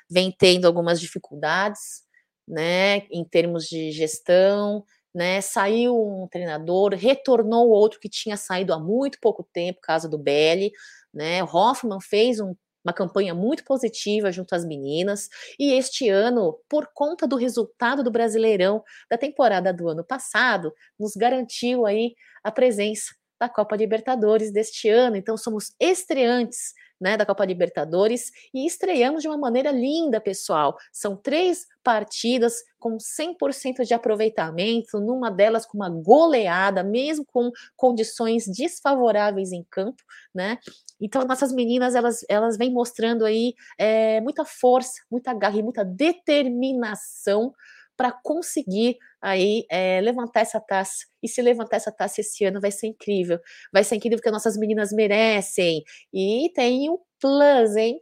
vem 0.09 0.31
tendo 0.31 0.65
algumas 0.65 0.99
dificuldades, 0.99 2.03
né, 2.47 2.99
em 3.11 3.23
termos 3.23 3.65
de 3.65 3.91
gestão, 3.91 4.83
né, 5.13 5.41
saiu 5.41 5.95
um 5.95 6.27
treinador, 6.27 6.93
retornou 6.93 7.69
outro 7.69 7.99
que 7.99 8.09
tinha 8.09 8.37
saído 8.37 8.73
há 8.73 8.79
muito 8.79 9.19
pouco 9.21 9.47
tempo, 9.51 9.79
caso 9.81 10.09
do 10.09 10.17
Belli, 10.17 10.71
né, 11.13 11.43
Hoffman 11.43 11.99
fez 12.01 12.39
um 12.39 12.55
uma 12.85 12.93
campanha 12.93 13.33
muito 13.33 13.63
positiva 13.63 14.31
junto 14.31 14.53
às 14.53 14.63
meninas. 14.63 15.27
E 15.59 15.73
este 15.73 16.07
ano, 16.07 16.57
por 16.69 16.89
conta 16.93 17.27
do 17.27 17.35
resultado 17.35 18.03
do 18.03 18.11
Brasileirão 18.11 18.83
da 19.09 19.17
temporada 19.17 19.73
do 19.73 19.89
ano 19.89 20.03
passado, 20.03 20.73
nos 20.99 21.13
garantiu 21.15 21.85
aí 21.85 22.15
a 22.43 22.51
presença 22.51 23.15
da 23.39 23.49
Copa 23.49 23.75
Libertadores 23.75 24.51
deste 24.51 24.87
ano. 24.87 25.17
Então 25.17 25.35
somos 25.35 25.73
estreantes 25.79 26.73
né, 26.99 27.17
da 27.17 27.25
Copa 27.25 27.45
Libertadores 27.45 28.31
e 28.53 28.65
estreamos 28.65 29.21
de 29.21 29.27
uma 29.27 29.37
maneira 29.37 29.71
linda, 29.71 30.19
pessoal. 30.21 30.77
São 30.91 31.15
três 31.15 31.65
partidas 31.83 32.63
com 32.79 32.97
100% 32.97 33.85
de 33.85 33.93
aproveitamento, 33.93 34.99
numa 34.99 35.29
delas 35.29 35.65
com 35.65 35.77
uma 35.77 35.89
goleada, 35.89 36.83
mesmo 36.83 37.25
com 37.25 37.51
condições 37.75 38.45
desfavoráveis 38.47 39.51
em 39.51 39.63
campo, 39.69 40.03
né? 40.33 40.57
Então, 40.99 41.25
nossas 41.25 41.51
meninas, 41.51 41.95
elas, 41.95 42.25
elas 42.29 42.57
vêm 42.57 42.71
mostrando 42.71 43.25
aí 43.25 43.53
é, 43.77 44.21
muita 44.21 44.45
força, 44.45 45.01
muita 45.11 45.33
garra 45.33 45.57
e 45.57 45.63
muita 45.63 45.83
determinação 45.83 47.53
para 47.97 48.11
conseguir 48.11 48.97
aí 49.21 49.65
é, 49.69 50.01
levantar 50.01 50.41
essa 50.41 50.59
taça. 50.59 51.05
E 51.23 51.27
se 51.27 51.41
levantar 51.41 51.77
essa 51.77 51.91
taça 51.91 52.21
esse 52.21 52.45
ano 52.45 52.61
vai 52.61 52.71
ser 52.71 52.87
incrível. 52.87 53.39
Vai 53.73 53.83
ser 53.83 53.95
incrível 53.95 54.17
porque 54.17 54.31
nossas 54.31 54.57
meninas 54.57 54.91
merecem. 54.91 55.83
E 56.13 56.51
tem 56.53 56.89
o 56.89 56.99
plus, 57.19 57.75
hein? 57.75 57.99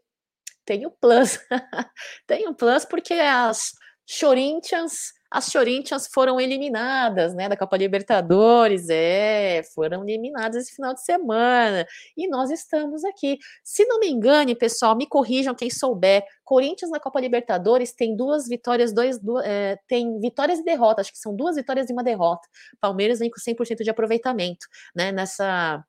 Tem 0.65 0.85
o 0.85 0.91
plus. 0.91 1.39
tem 2.27 2.47
o 2.47 2.55
plus 2.55 2.85
porque 2.85 3.13
as 3.13 3.71
Corinthians 4.19 5.13
as 5.33 5.51
Corinthians 5.51 6.07
foram 6.13 6.39
eliminadas, 6.39 7.33
né, 7.33 7.49
da 7.49 7.57
Copa 7.57 7.75
Libertadores, 7.75 8.87
é, 8.87 9.63
foram 9.73 10.03
eliminadas 10.03 10.63
esse 10.63 10.75
final 10.75 10.93
de 10.93 11.03
semana, 11.03 11.87
e 12.15 12.27
nós 12.27 12.51
estamos 12.51 13.03
aqui. 13.03 13.39
Se 13.63 13.83
não 13.85 13.99
me 13.99 14.07
engane, 14.07 14.53
pessoal, 14.53 14.95
me 14.95 15.07
corrijam 15.07 15.55
quem 15.55 15.71
souber, 15.71 16.23
Corinthians 16.43 16.91
na 16.91 16.99
Copa 16.99 17.19
Libertadores 17.19 17.93
tem 17.93 18.15
duas 18.15 18.47
vitórias, 18.47 18.93
dois, 18.93 19.17
duas, 19.17 19.43
é, 19.43 19.79
tem 19.87 20.19
vitórias 20.19 20.59
e 20.59 20.63
derrotas, 20.63 21.07
acho 21.07 21.13
que 21.13 21.17
são 21.17 21.35
duas 21.35 21.55
vitórias 21.55 21.89
e 21.89 21.93
uma 21.93 22.03
derrota. 22.03 22.47
Palmeiras 22.79 23.17
vem 23.17 23.31
com 23.31 23.39
100% 23.39 23.83
de 23.83 23.89
aproveitamento, 23.89 24.67
né, 24.95 25.11
nessa 25.11 25.83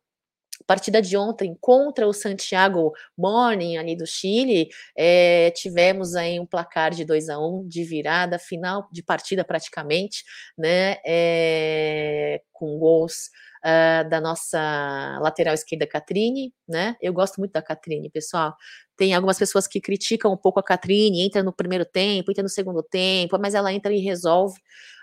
partida 0.67 1.01
de 1.03 1.17
ontem 1.17 1.57
contra 1.61 2.07
o 2.07 2.13
Santiago 2.13 2.93
Morning 3.17 3.77
ali 3.77 3.97
do 3.97 4.07
Chile, 4.07 4.69
é, 4.97 5.51
tivemos 5.51 6.15
aí 6.15 6.41
um 6.41 6.47
placar 6.47 6.93
de 6.93 7.05
2 7.05 7.29
a 7.29 7.39
1 7.39 7.43
um, 7.43 7.69
de 7.69 7.85
virada, 7.85 8.39
final 8.39 8.89
de 8.91 9.03
partida 9.03 9.45
praticamente, 9.45 10.25
né? 10.57 10.97
É, 11.05 12.41
com 12.65 12.79
gols 12.79 13.31
uh, 13.65 14.09
da 14.09 14.21
nossa 14.21 15.19
lateral 15.21 15.55
esquerda, 15.55 15.87
Catrine, 15.87 16.53
né? 16.67 16.97
Eu 17.01 17.13
gosto 17.13 17.39
muito 17.39 17.53
da 17.53 17.63
Catrine, 17.63 18.11
pessoal. 18.11 18.55
Tem 18.97 19.13
algumas 19.15 19.39
pessoas 19.39 19.67
que 19.67 19.81
criticam 19.81 20.33
um 20.33 20.37
pouco 20.37 20.61
a 20.61 20.63
Catrine, 20.63 21.23
entra 21.23 21.43
no 21.43 21.53
primeiro 21.53 21.85
tempo, 21.85 22.31
entra 22.31 22.43
no 22.43 22.49
segundo 22.49 22.83
tempo, 22.83 23.39
mas 23.39 23.55
ela 23.55 23.73
entra 23.73 23.93
e 23.93 24.01
resolve 24.01 24.57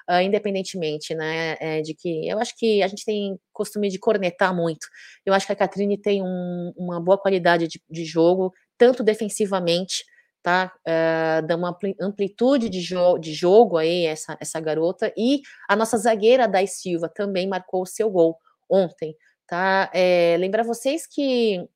uh, 0.09 0.21
independentemente, 0.21 1.13
né, 1.13 1.55
é, 1.59 1.81
de 1.81 1.93
que 1.93 2.27
eu 2.27 2.39
acho 2.39 2.55
que 2.57 2.81
a 2.81 2.87
gente 2.87 3.05
tem 3.05 3.37
costume 3.53 3.89
de 3.89 3.99
cornetar 3.99 4.55
muito. 4.55 4.87
Eu 5.25 5.33
acho 5.33 5.45
que 5.45 5.53
a 5.53 5.55
Catrine 5.55 5.97
tem 5.97 6.23
um, 6.23 6.73
uma 6.75 6.99
boa 6.99 7.17
qualidade 7.17 7.67
de, 7.67 7.81
de, 7.89 8.05
jogo, 8.05 8.51
tanto 8.77 9.03
defensivamente, 9.03 10.03
tá, 10.41 10.73
uh, 10.87 11.45
dá 11.45 11.55
uma 11.55 11.77
amplitude 11.99 12.69
de, 12.69 12.81
jo 12.81 13.17
de 13.17 13.33
jogo 13.33 13.77
aí 13.77 14.05
essa, 14.05 14.37
essa 14.39 14.59
garota, 14.59 15.13
e 15.17 15.41
a 15.67 15.75
nossa 15.75 15.97
zagueira, 15.97 16.47
Dai 16.47 16.67
Silva, 16.67 17.09
também 17.09 17.47
marcou 17.47 17.83
o 17.83 17.87
seu 17.87 18.09
gol 18.09 18.37
ontem, 18.69 19.15
tá, 19.47 19.89
é, 19.93 20.35
lembrar 20.39 20.63
vocês 20.63 21.05
que 21.05 21.67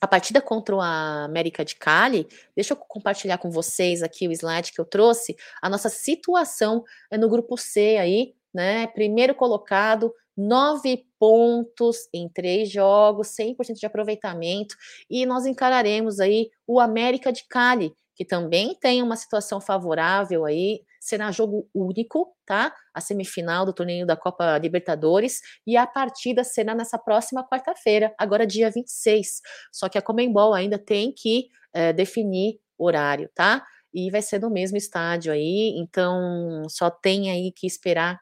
a 0.00 0.06
partida 0.06 0.40
contra 0.40 0.76
a 0.76 1.24
América 1.24 1.64
de 1.64 1.74
Cali, 1.74 2.26
deixa 2.54 2.72
eu 2.72 2.76
compartilhar 2.76 3.38
com 3.38 3.50
vocês 3.50 4.02
aqui 4.02 4.28
o 4.28 4.32
slide 4.32 4.72
que 4.72 4.80
eu 4.80 4.84
trouxe, 4.84 5.36
a 5.60 5.68
nossa 5.68 5.88
situação 5.88 6.84
é 7.10 7.18
no 7.18 7.28
grupo 7.28 7.56
C 7.56 7.96
aí, 7.98 8.34
né? 8.54 8.86
Primeiro 8.88 9.34
colocado, 9.34 10.14
nove 10.38 11.04
pontos 11.18 12.08
em 12.14 12.28
três 12.28 12.70
jogos, 12.70 13.28
100% 13.28 13.74
de 13.74 13.86
aproveitamento, 13.86 14.76
e 15.10 15.26
nós 15.26 15.44
encararemos 15.44 16.20
aí 16.20 16.48
o 16.64 16.78
América 16.78 17.32
de 17.32 17.44
Cali, 17.48 17.92
que 18.14 18.24
também 18.24 18.74
tem 18.74 19.02
uma 19.02 19.16
situação 19.16 19.60
favorável 19.60 20.44
aí, 20.44 20.82
será 21.00 21.30
jogo 21.32 21.68
único, 21.74 22.34
tá? 22.46 22.74
A 22.94 23.00
semifinal 23.00 23.66
do 23.66 23.72
torneio 23.72 24.06
da 24.06 24.16
Copa 24.16 24.58
Libertadores 24.58 25.40
e 25.66 25.76
a 25.76 25.86
partida 25.86 26.44
será 26.44 26.74
nessa 26.74 26.98
próxima 26.98 27.46
quarta-feira, 27.48 28.14
agora 28.18 28.46
dia 28.46 28.70
26. 28.70 29.40
Só 29.72 29.88
que 29.88 29.98
a 29.98 30.02
Comembol 30.02 30.54
ainda 30.54 30.78
tem 30.78 31.12
que 31.12 31.48
é, 31.72 31.92
definir 31.92 32.60
horário, 32.76 33.28
tá? 33.34 33.64
E 33.92 34.10
vai 34.10 34.22
ser 34.22 34.40
no 34.40 34.50
mesmo 34.50 34.76
estádio 34.76 35.32
aí, 35.32 35.74
então 35.76 36.64
só 36.68 36.90
tem 36.90 37.30
aí 37.30 37.52
que 37.52 37.66
esperar 37.66 38.20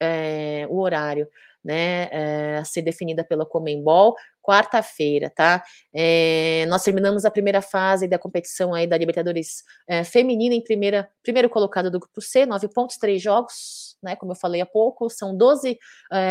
é, 0.00 0.66
o 0.68 0.78
horário 0.80 1.28
né, 1.64 2.08
é, 2.12 2.58
a 2.58 2.64
ser 2.64 2.82
definida 2.82 3.24
pela 3.24 3.44
Comembol, 3.44 4.14
quarta-feira, 4.40 5.28
tá? 5.28 5.64
É, 5.92 6.64
nós 6.68 6.84
terminamos 6.84 7.24
a 7.24 7.30
primeira 7.30 7.60
fase 7.60 8.06
da 8.06 8.18
competição 8.20 8.72
aí 8.72 8.86
da 8.86 8.96
Libertadores 8.96 9.64
é, 9.88 10.04
feminina 10.04 10.54
em 10.54 10.62
primeira, 10.62 11.10
primeiro 11.24 11.50
colocado 11.50 11.90
do 11.90 11.98
grupo 11.98 12.22
C, 12.22 12.46
nove 12.46 12.68
pontos, 12.68 12.96
três 12.96 13.20
jogos, 13.20 13.96
né? 14.00 14.14
Como 14.14 14.30
eu 14.30 14.36
falei 14.36 14.60
há 14.60 14.66
pouco, 14.66 15.10
são 15.10 15.36
12 15.36 15.76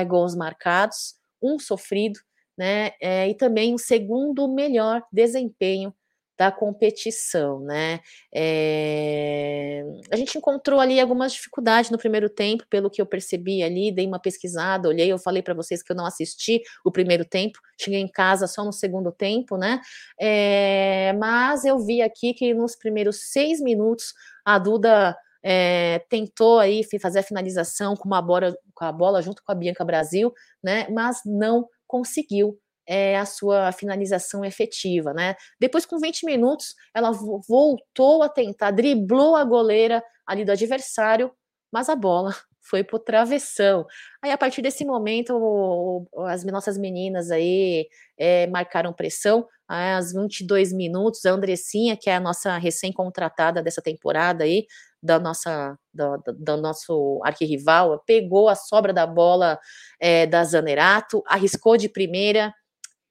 gols 0.08 0.36
marcados, 0.36 1.16
um 1.42 1.60
sofrido, 1.60 2.18
né? 2.58 2.92
e 3.28 3.36
também 3.36 3.74
o 3.74 3.78
segundo 3.78 4.48
melhor 4.48 5.04
desempenho 5.12 5.94
da 6.38 6.52
competição, 6.52 7.60
né? 7.60 8.00
É... 8.34 9.84
A 10.12 10.16
gente 10.16 10.38
encontrou 10.38 10.80
ali 10.80 11.00
algumas 11.00 11.34
dificuldades 11.34 11.90
no 11.90 11.98
primeiro 11.98 12.30
tempo, 12.30 12.66
pelo 12.70 12.90
que 12.90 13.02
eu 13.02 13.06
percebi 13.06 13.64
ali, 13.64 13.92
dei 13.92 14.06
uma 14.06 14.20
pesquisada, 14.20 14.90
olhei, 14.90 15.12
eu 15.12 15.18
falei 15.18 15.42
para 15.42 15.54
vocês 15.54 15.82
que 15.82 15.92
eu 15.92 15.96
não 15.96 16.06
assisti 16.06 16.62
o 16.84 16.92
primeiro 16.92 17.24
tempo, 17.26 17.60
cheguei 17.80 18.00
em 18.00 18.08
casa 18.08 18.48
só 18.48 18.64
no 18.64 18.74
segundo 18.74 19.12
tempo, 19.12 19.58
né? 19.58 19.80
É... 20.20 21.14
Mas 21.14 21.64
eu 21.66 21.80
vi 21.80 22.02
aqui 22.02 22.34
que 22.34 22.54
nos 22.54 22.76
primeiros 22.76 23.32
seis 23.32 23.62
minutos 23.62 24.14
a 24.44 24.60
Duda 24.60 25.16
é, 25.48 26.00
tentou 26.10 26.58
aí 26.58 26.84
fazer 27.00 27.20
a 27.20 27.24
finalização 27.24 27.96
com 27.96 28.08
uma 28.08 28.20
bola, 28.20 28.58
com 28.74 28.84
a 28.84 28.92
bola 28.92 29.22
junto 29.22 29.44
com 29.44 29.52
a 29.52 29.56
Bianca 29.56 29.86
Brasil, 29.86 30.34
né? 30.64 30.88
Mas 30.90 31.22
não 31.24 31.68
conseguiu 31.88 32.60
é, 32.88 33.18
a 33.18 33.26
sua 33.26 33.72
finalização 33.72 34.44
efetiva, 34.44 35.14
né? 35.14 35.36
Depois, 35.60 35.86
com 35.86 35.98
20 35.98 36.26
minutos, 36.26 36.76
ela 36.94 37.12
voltou 37.12 38.24
a 38.24 38.30
tentar, 38.30 38.72
driblou 38.72 39.36
a 39.36 39.44
goleira 39.44 40.04
ali 40.26 40.46
do 40.46 40.52
adversário, 40.52 41.32
mas 41.72 41.90
a 41.90 41.96
bola 41.96 42.34
foi 42.62 42.84
pro 42.84 43.00
travessão. 43.00 43.86
Aí, 44.22 44.32
a 44.32 44.38
partir 44.38 44.62
desse 44.62 44.86
momento, 44.86 45.34
o, 45.36 46.08
o, 46.12 46.24
as 46.24 46.44
nossas 46.46 46.78
meninas 46.78 47.32
aí 47.32 47.88
é, 48.18 48.48
marcaram 48.48 48.94
pressão. 48.94 49.48
Aos 49.68 50.14
22 50.14 50.72
minutos, 50.72 51.26
a 51.26 51.32
Andressinha, 51.32 51.98
que 51.98 52.08
é 52.08 52.16
a 52.16 52.20
nossa 52.20 52.56
recém-contratada 52.56 53.64
dessa 53.64 53.82
temporada 53.82 54.44
aí, 54.44 54.68
da 55.02 55.20
nossa, 55.20 55.76
do, 55.94 56.18
do 56.38 56.58
nosso 56.58 57.20
arquirrival, 57.24 58.02
pegou 58.06 58.48
a 58.48 58.56
sobra 58.56 58.94
da 58.94 59.08
bola 59.08 59.60
é, 60.00 60.26
da 60.26 60.44
Zanerato, 60.44 61.24
arriscou 61.28 61.78
de 61.78 61.90
primeira, 61.90 62.54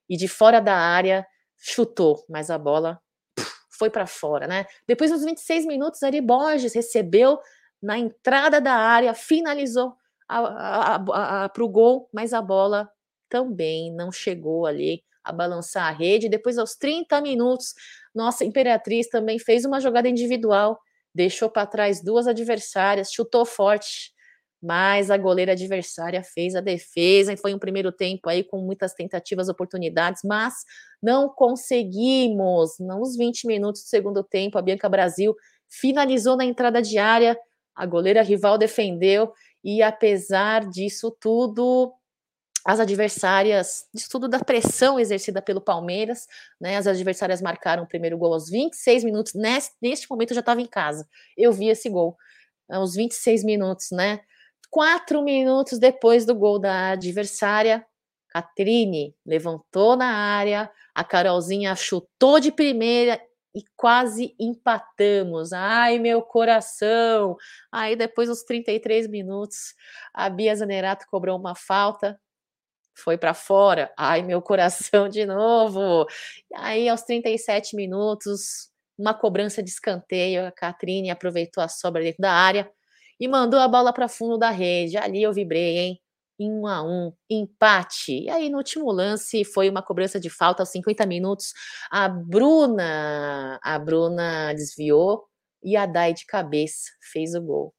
e 0.09 0.17
de 0.17 0.27
fora 0.27 0.59
da 0.59 0.75
área 0.75 1.25
chutou, 1.57 2.23
mas 2.29 2.49
a 2.49 2.57
bola 2.57 2.99
foi 3.69 3.89
para 3.89 4.07
fora, 4.07 4.47
né? 4.47 4.65
Depois 4.87 5.11
dos 5.11 5.23
26 5.23 5.65
minutos, 5.65 6.01
Ari 6.03 6.21
Borges 6.21 6.73
recebeu 6.73 7.39
na 7.81 7.97
entrada 7.97 8.59
da 8.61 8.73
área, 8.73 9.13
finalizou 9.13 9.95
para 10.27 11.63
o 11.63 11.69
gol, 11.69 12.09
mas 12.13 12.33
a 12.33 12.41
bola 12.41 12.89
também 13.29 13.91
não 13.93 14.11
chegou 14.11 14.65
ali 14.65 15.03
a 15.23 15.31
balançar 15.31 15.87
a 15.87 15.91
rede. 15.91 16.29
Depois, 16.29 16.57
aos 16.57 16.75
30 16.75 17.19
minutos, 17.21 17.73
nossa 18.13 18.45
Imperatriz 18.45 19.07
também 19.09 19.37
fez 19.39 19.65
uma 19.65 19.79
jogada 19.79 20.07
individual, 20.07 20.79
deixou 21.13 21.49
para 21.49 21.67
trás 21.67 22.03
duas 22.03 22.27
adversárias, 22.27 23.11
chutou 23.11 23.45
forte, 23.45 24.13
mas 24.65 25.11
a 25.11 25.17
goleira 25.17 25.51
adversária 25.51 26.23
fez 26.23 26.55
a 26.55 26.59
defesa 26.59 27.31
e 27.31 27.37
foi 27.37 27.53
um 27.53 27.59
primeiro 27.59 27.91
tempo 27.91 28.27
aí 28.27 28.43
com 28.43 28.57
muitas 28.57 28.95
tentativas, 28.95 29.47
oportunidades, 29.47 30.23
mas 30.25 30.55
não 31.01 31.29
conseguimos. 31.29 32.79
Nos 32.79 33.15
20 33.15 33.45
minutos 33.45 33.83
do 33.83 33.87
segundo 33.87 34.23
tempo, 34.23 34.57
a 34.57 34.63
Bianca 34.63 34.89
Brasil 34.89 35.35
finalizou 35.69 36.35
na 36.35 36.45
entrada 36.45 36.81
de 36.81 36.97
área, 36.97 37.37
a 37.75 37.85
goleira 37.85 38.23
rival 38.23 38.57
defendeu 38.57 39.31
e 39.63 39.83
apesar 39.83 40.67
disso 40.67 41.15
tudo, 41.19 41.93
as 42.65 42.79
adversárias, 42.79 43.85
disso 43.93 44.09
tudo 44.09 44.27
da 44.27 44.39
pressão 44.39 44.99
exercida 44.99 45.43
pelo 45.43 45.61
Palmeiras, 45.61 46.25
né? 46.59 46.77
As 46.77 46.87
adversárias 46.87 47.39
marcaram 47.39 47.83
o 47.83 47.87
primeiro 47.87 48.17
gol 48.17 48.33
aos 48.33 48.49
26 48.49 49.03
minutos. 49.03 49.33
Neste, 49.35 49.75
neste 49.79 50.09
momento 50.09 50.31
eu 50.31 50.35
já 50.35 50.39
estava 50.39 50.59
em 50.59 50.65
casa. 50.65 51.07
Eu 51.37 51.53
vi 51.53 51.67
esse 51.67 51.87
gol 51.87 52.17
aos 52.67 52.95
26 52.95 53.43
minutos, 53.43 53.91
né? 53.91 54.21
Quatro 54.75 55.21
minutos 55.21 55.79
depois 55.79 56.25
do 56.25 56.35
gol 56.35 56.59
da 56.59 56.89
adversária, 56.89 57.87
Catrine 58.27 59.15
levantou 59.25 59.95
na 59.95 60.07
área, 60.07 60.69
a 60.93 61.01
Carolzinha 61.01 61.73
chutou 61.77 62.41
de 62.41 62.51
primeira 62.51 63.17
e 63.55 63.63
quase 63.77 64.35
empatamos. 64.37 65.53
Ai, 65.53 65.97
meu 65.97 66.21
coração! 66.21 67.37
Aí, 67.71 67.95
depois 67.95 68.27
dos 68.27 68.43
33 68.43 69.07
minutos, 69.07 69.73
a 70.13 70.29
Bia 70.29 70.53
Zanerato 70.53 71.05
cobrou 71.09 71.39
uma 71.39 71.55
falta, 71.55 72.19
foi 72.93 73.17
para 73.17 73.33
fora. 73.33 73.93
Ai, 73.97 74.23
meu 74.23 74.41
coração 74.41 75.07
de 75.07 75.25
novo! 75.25 76.05
Aí, 76.53 76.89
aos 76.89 77.03
37 77.03 77.77
minutos, 77.77 78.69
uma 78.97 79.13
cobrança 79.13 79.63
de 79.63 79.69
escanteio, 79.69 80.45
a 80.45 80.51
Catrine 80.51 81.11
aproveitou 81.11 81.63
a 81.63 81.69
sobra 81.69 82.03
dentro 82.03 82.21
da 82.21 82.33
área, 82.33 82.69
e 83.19 83.27
mandou 83.27 83.59
a 83.59 83.67
bola 83.67 83.93
para 83.93 84.07
fundo 84.07 84.37
da 84.37 84.49
rede. 84.49 84.97
Ali 84.97 85.23
eu 85.23 85.33
vibrei, 85.33 85.77
hein? 85.77 86.01
Em 86.39 86.51
um 86.51 86.67
a 86.67 86.83
um, 86.83 87.13
empate. 87.29 88.23
E 88.23 88.29
aí, 88.29 88.49
no 88.49 88.57
último 88.57 88.91
lance, 88.91 89.45
foi 89.45 89.69
uma 89.69 89.81
cobrança 89.81 90.19
de 90.19 90.29
falta 90.29 90.61
aos 90.63 90.69
50 90.69 91.05
minutos. 91.05 91.53
A 91.89 92.09
Bruna, 92.09 93.59
a 93.63 93.79
Bruna 93.79 94.53
desviou 94.53 95.25
e 95.63 95.77
a 95.77 95.85
Dai 95.85 96.13
de 96.13 96.25
cabeça 96.25 96.91
fez 97.11 97.33
o 97.35 97.41
gol. 97.41 97.73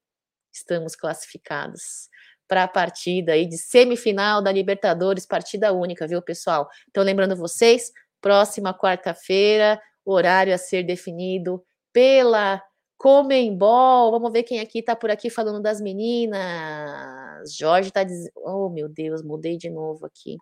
estamos 0.53 0.97
classificados 0.97 2.09
para 2.49 2.65
a 2.65 2.69
partida 2.69 3.33
aí 3.33 3.47
de 3.47 3.59
semifinal 3.59 4.41
da 4.43 4.53
Libertadores, 4.53 5.27
partida 5.27 5.73
única, 5.73 6.07
viu, 6.07 6.23
pessoal? 6.23 6.69
Então, 6.89 7.03
lembrando 7.03 7.37
vocês, 7.37 7.93
próxima 8.21 8.73
quarta-feira, 8.73 9.81
horário 10.05 10.55
a 10.55 10.59
ser 10.59 10.85
definido 10.85 11.63
pela 11.93 12.63
Comembol. 12.97 14.11
Vamos 14.11 14.33
ver 14.33 14.43
quem 14.43 14.61
aqui 14.61 14.81
está 14.81 14.97
por 14.97 15.11
aqui 15.11 15.31
falando 15.31 15.61
das 15.63 15.81
meninas. 15.81 17.55
Jorge 17.57 17.89
está 17.89 18.03
dizendo. 18.05 18.33
Oh, 18.37 18.69
meu 18.69 18.89
Deus, 18.89 19.23
mudei 19.23 19.57
de 19.57 19.71
novo 19.71 20.07
aqui. 20.07 20.37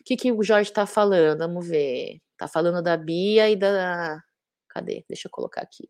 O 0.00 0.04
que, 0.04 0.16
que 0.16 0.32
o 0.32 0.42
Jorge 0.42 0.70
está 0.70 0.86
falando? 0.86 1.40
Vamos 1.40 1.66
ver. 1.68 2.20
Está 2.32 2.48
falando 2.48 2.82
da 2.82 2.96
Bia 2.96 3.50
e 3.50 3.56
da. 3.56 4.20
Cadê? 4.68 5.04
Deixa 5.08 5.28
eu 5.28 5.30
colocar 5.32 5.62
aqui. 5.62 5.88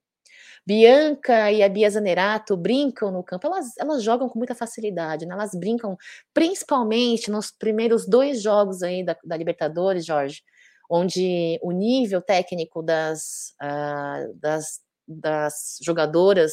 Bianca 0.67 1.51
e 1.51 1.63
a 1.63 1.69
Bia 1.69 1.91
Zanerato 1.91 2.57
brincam 2.57 3.11
no 3.11 3.25
campo, 3.25 3.47
elas, 3.47 3.77
elas 3.79 4.03
jogam 4.03 4.29
com 4.29 4.39
muita 4.39 4.55
facilidade, 4.55 5.27
né? 5.27 5.35
elas 5.35 5.53
brincam 5.55 5.97
principalmente 6.35 7.31
nos 7.31 7.51
primeiros 7.51 8.07
dois 8.07 8.43
jogos 8.43 8.83
aí 8.83 9.05
da, 9.05 9.17
da 9.25 9.37
Libertadores, 9.37 10.05
Jorge, 10.05 10.43
onde 10.89 11.59
o 11.63 11.73
nível 11.73 12.21
técnico 12.21 12.83
das, 12.83 13.55
uh, 13.63 14.35
das, 14.35 14.81
das 15.11 15.79
jogadoras 15.83 16.53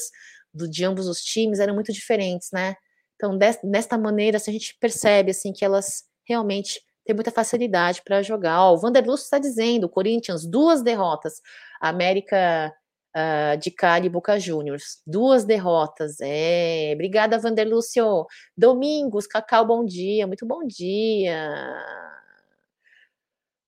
do, 0.54 0.70
de 0.70 0.84
ambos 0.86 1.08
os 1.08 1.22
times 1.22 1.60
eram 1.60 1.76
muito 1.76 1.92
diferentes, 1.94 2.50
né? 2.52 2.76
Então, 3.16 3.38
desta 3.64 3.98
maneira, 3.98 4.38
assim, 4.38 4.52
a 4.52 4.54
gente 4.54 4.78
percebe 4.80 5.32
assim 5.32 5.52
que 5.52 5.66
elas 5.66 6.04
realmente 6.28 6.82
têm 7.06 7.16
muita 7.16 7.32
facilidade 7.32 8.02
para 8.04 8.22
jogar. 8.22 8.62
Ó, 8.62 8.74
o 8.74 8.78
Vanderlust 8.78 9.24
está 9.24 9.40
dizendo, 9.40 9.90
Corinthians, 9.90 10.46
duas 10.46 10.84
derrotas. 10.84 11.42
América 11.82 12.74
uh, 13.16 13.58
de 13.58 13.72
Cali 13.72 14.10
Boca 14.10 14.40
Juniors. 14.40 15.02
Duas 15.06 15.46
derrotas. 15.46 16.18
É, 16.22 16.92
obrigada, 16.94 17.40
Vanderlúcio. 17.40 18.26
Domingos, 18.56 19.28
Cacau, 19.28 19.66
bom 19.66 19.86
dia. 19.86 20.28
Muito 20.28 20.46
bom 20.46 20.66
dia. 20.66 21.50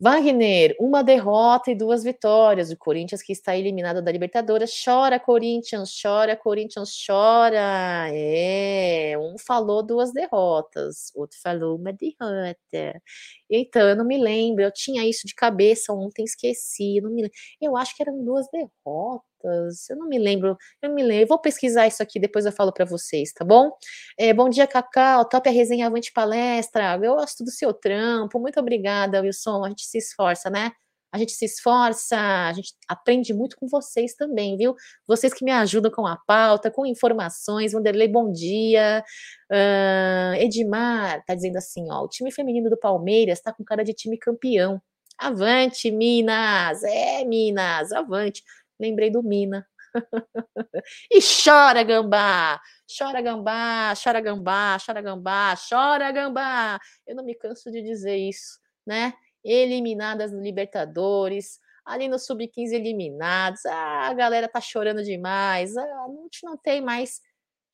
Wagner, 0.01 0.75
uma 0.79 1.03
derrota 1.03 1.71
e 1.71 1.75
duas 1.75 2.03
vitórias. 2.03 2.71
O 2.71 2.77
Corinthians 2.77 3.21
que 3.21 3.33
está 3.33 3.57
eliminado 3.57 4.01
da 4.01 4.11
Libertadores. 4.11 4.71
Chora, 4.83 5.19
Corinthians, 5.19 5.91
chora, 6.01 6.37
Corinthians, 6.37 6.91
chora. 7.05 8.09
É, 8.13 9.17
um 9.19 9.35
falou 9.37 9.83
duas 9.83 10.13
derrotas, 10.13 11.11
outro 11.15 11.37
falou 11.41 11.77
uma 11.77 11.91
derrota. 11.91 13.01
Então, 13.49 13.89
eu 13.89 13.95
não 13.95 14.05
me 14.05 14.17
lembro, 14.17 14.63
eu 14.63 14.71
tinha 14.71 15.05
isso 15.07 15.27
de 15.27 15.35
cabeça 15.35 15.91
ontem, 15.93 16.23
esqueci. 16.23 17.01
Não 17.01 17.11
me, 17.11 17.29
eu 17.61 17.75
acho 17.75 17.95
que 17.95 18.01
eram 18.03 18.23
duas 18.23 18.47
derrotas 18.51 19.28
eu 19.47 19.97
não 19.97 20.07
me 20.07 20.17
lembro, 20.19 20.57
eu 20.81 20.93
me 20.93 21.03
lembro, 21.03 21.29
vou 21.29 21.39
pesquisar 21.39 21.87
isso 21.87 22.01
aqui, 22.03 22.19
depois 22.19 22.45
eu 22.45 22.51
falo 22.51 22.73
para 22.73 22.85
vocês, 22.85 23.31
tá 23.33 23.45
bom? 23.45 23.71
É, 24.17 24.33
bom 24.33 24.49
dia, 24.49 24.67
Cacau, 24.67 25.27
top 25.27 25.49
a 25.49 25.51
resenha 25.51 25.87
Avante 25.87 26.11
Palestra, 26.11 26.99
eu 27.01 27.15
gosto 27.15 27.43
do 27.43 27.51
seu 27.51 27.73
trampo, 27.73 28.39
muito 28.39 28.59
obrigada, 28.59 29.21
Wilson, 29.21 29.65
a 29.65 29.69
gente 29.69 29.85
se 29.85 29.97
esforça, 29.97 30.49
né? 30.49 30.71
A 31.11 31.17
gente 31.17 31.31
se 31.31 31.45
esforça, 31.45 32.17
a 32.17 32.53
gente 32.53 32.73
aprende 32.87 33.33
muito 33.33 33.57
com 33.57 33.67
vocês 33.67 34.13
também, 34.13 34.55
viu? 34.55 34.75
Vocês 35.07 35.33
que 35.33 35.43
me 35.43 35.51
ajudam 35.51 35.91
com 35.91 36.05
a 36.05 36.17
pauta, 36.27 36.69
com 36.69 36.85
informações. 36.85 37.73
Vanderlei, 37.73 38.07
bom 38.07 38.31
dia. 38.31 39.03
Uh, 39.51 40.35
Edmar 40.35 41.23
tá 41.25 41.33
dizendo 41.33 41.57
assim: 41.57 41.91
ó, 41.91 42.03
o 42.03 42.07
time 42.07 42.31
feminino 42.31 42.69
do 42.69 42.77
Palmeiras 42.77 43.41
tá 43.41 43.51
com 43.51 43.63
cara 43.63 43.83
de 43.83 43.93
time 43.93 44.17
campeão. 44.19 44.79
Avante, 45.17 45.91
Minas! 45.91 46.83
É, 46.83 47.25
Minas, 47.25 47.91
avante. 47.91 48.43
Lembrei 48.79 49.09
do 49.09 49.21
Mina. 49.21 49.67
e 51.11 51.19
chora, 51.21 51.83
gambá! 51.83 52.59
Chora, 52.97 53.21
gambá, 53.21 53.93
chora, 54.01 54.21
gambá, 54.21 54.77
chora, 54.83 55.01
gambá, 55.01 55.55
chora, 55.69 56.11
gambá! 56.11 56.79
Eu 57.05 57.15
não 57.15 57.23
me 57.23 57.35
canso 57.35 57.71
de 57.71 57.81
dizer 57.81 58.17
isso, 58.17 58.59
né? 58.85 59.13
Eliminadas 59.43 60.31
no 60.31 60.41
Libertadores, 60.41 61.59
ali 61.85 62.07
no 62.07 62.19
Sub-15 62.19 62.73
eliminados. 62.73 63.65
Ah, 63.65 64.07
a 64.07 64.13
galera 64.13 64.47
tá 64.47 64.61
chorando 64.61 65.03
demais. 65.03 65.75
Ah, 65.75 65.83
a 65.83 66.07
gente 66.23 66.43
não 66.43 66.57
tem 66.57 66.81
mais 66.81 67.21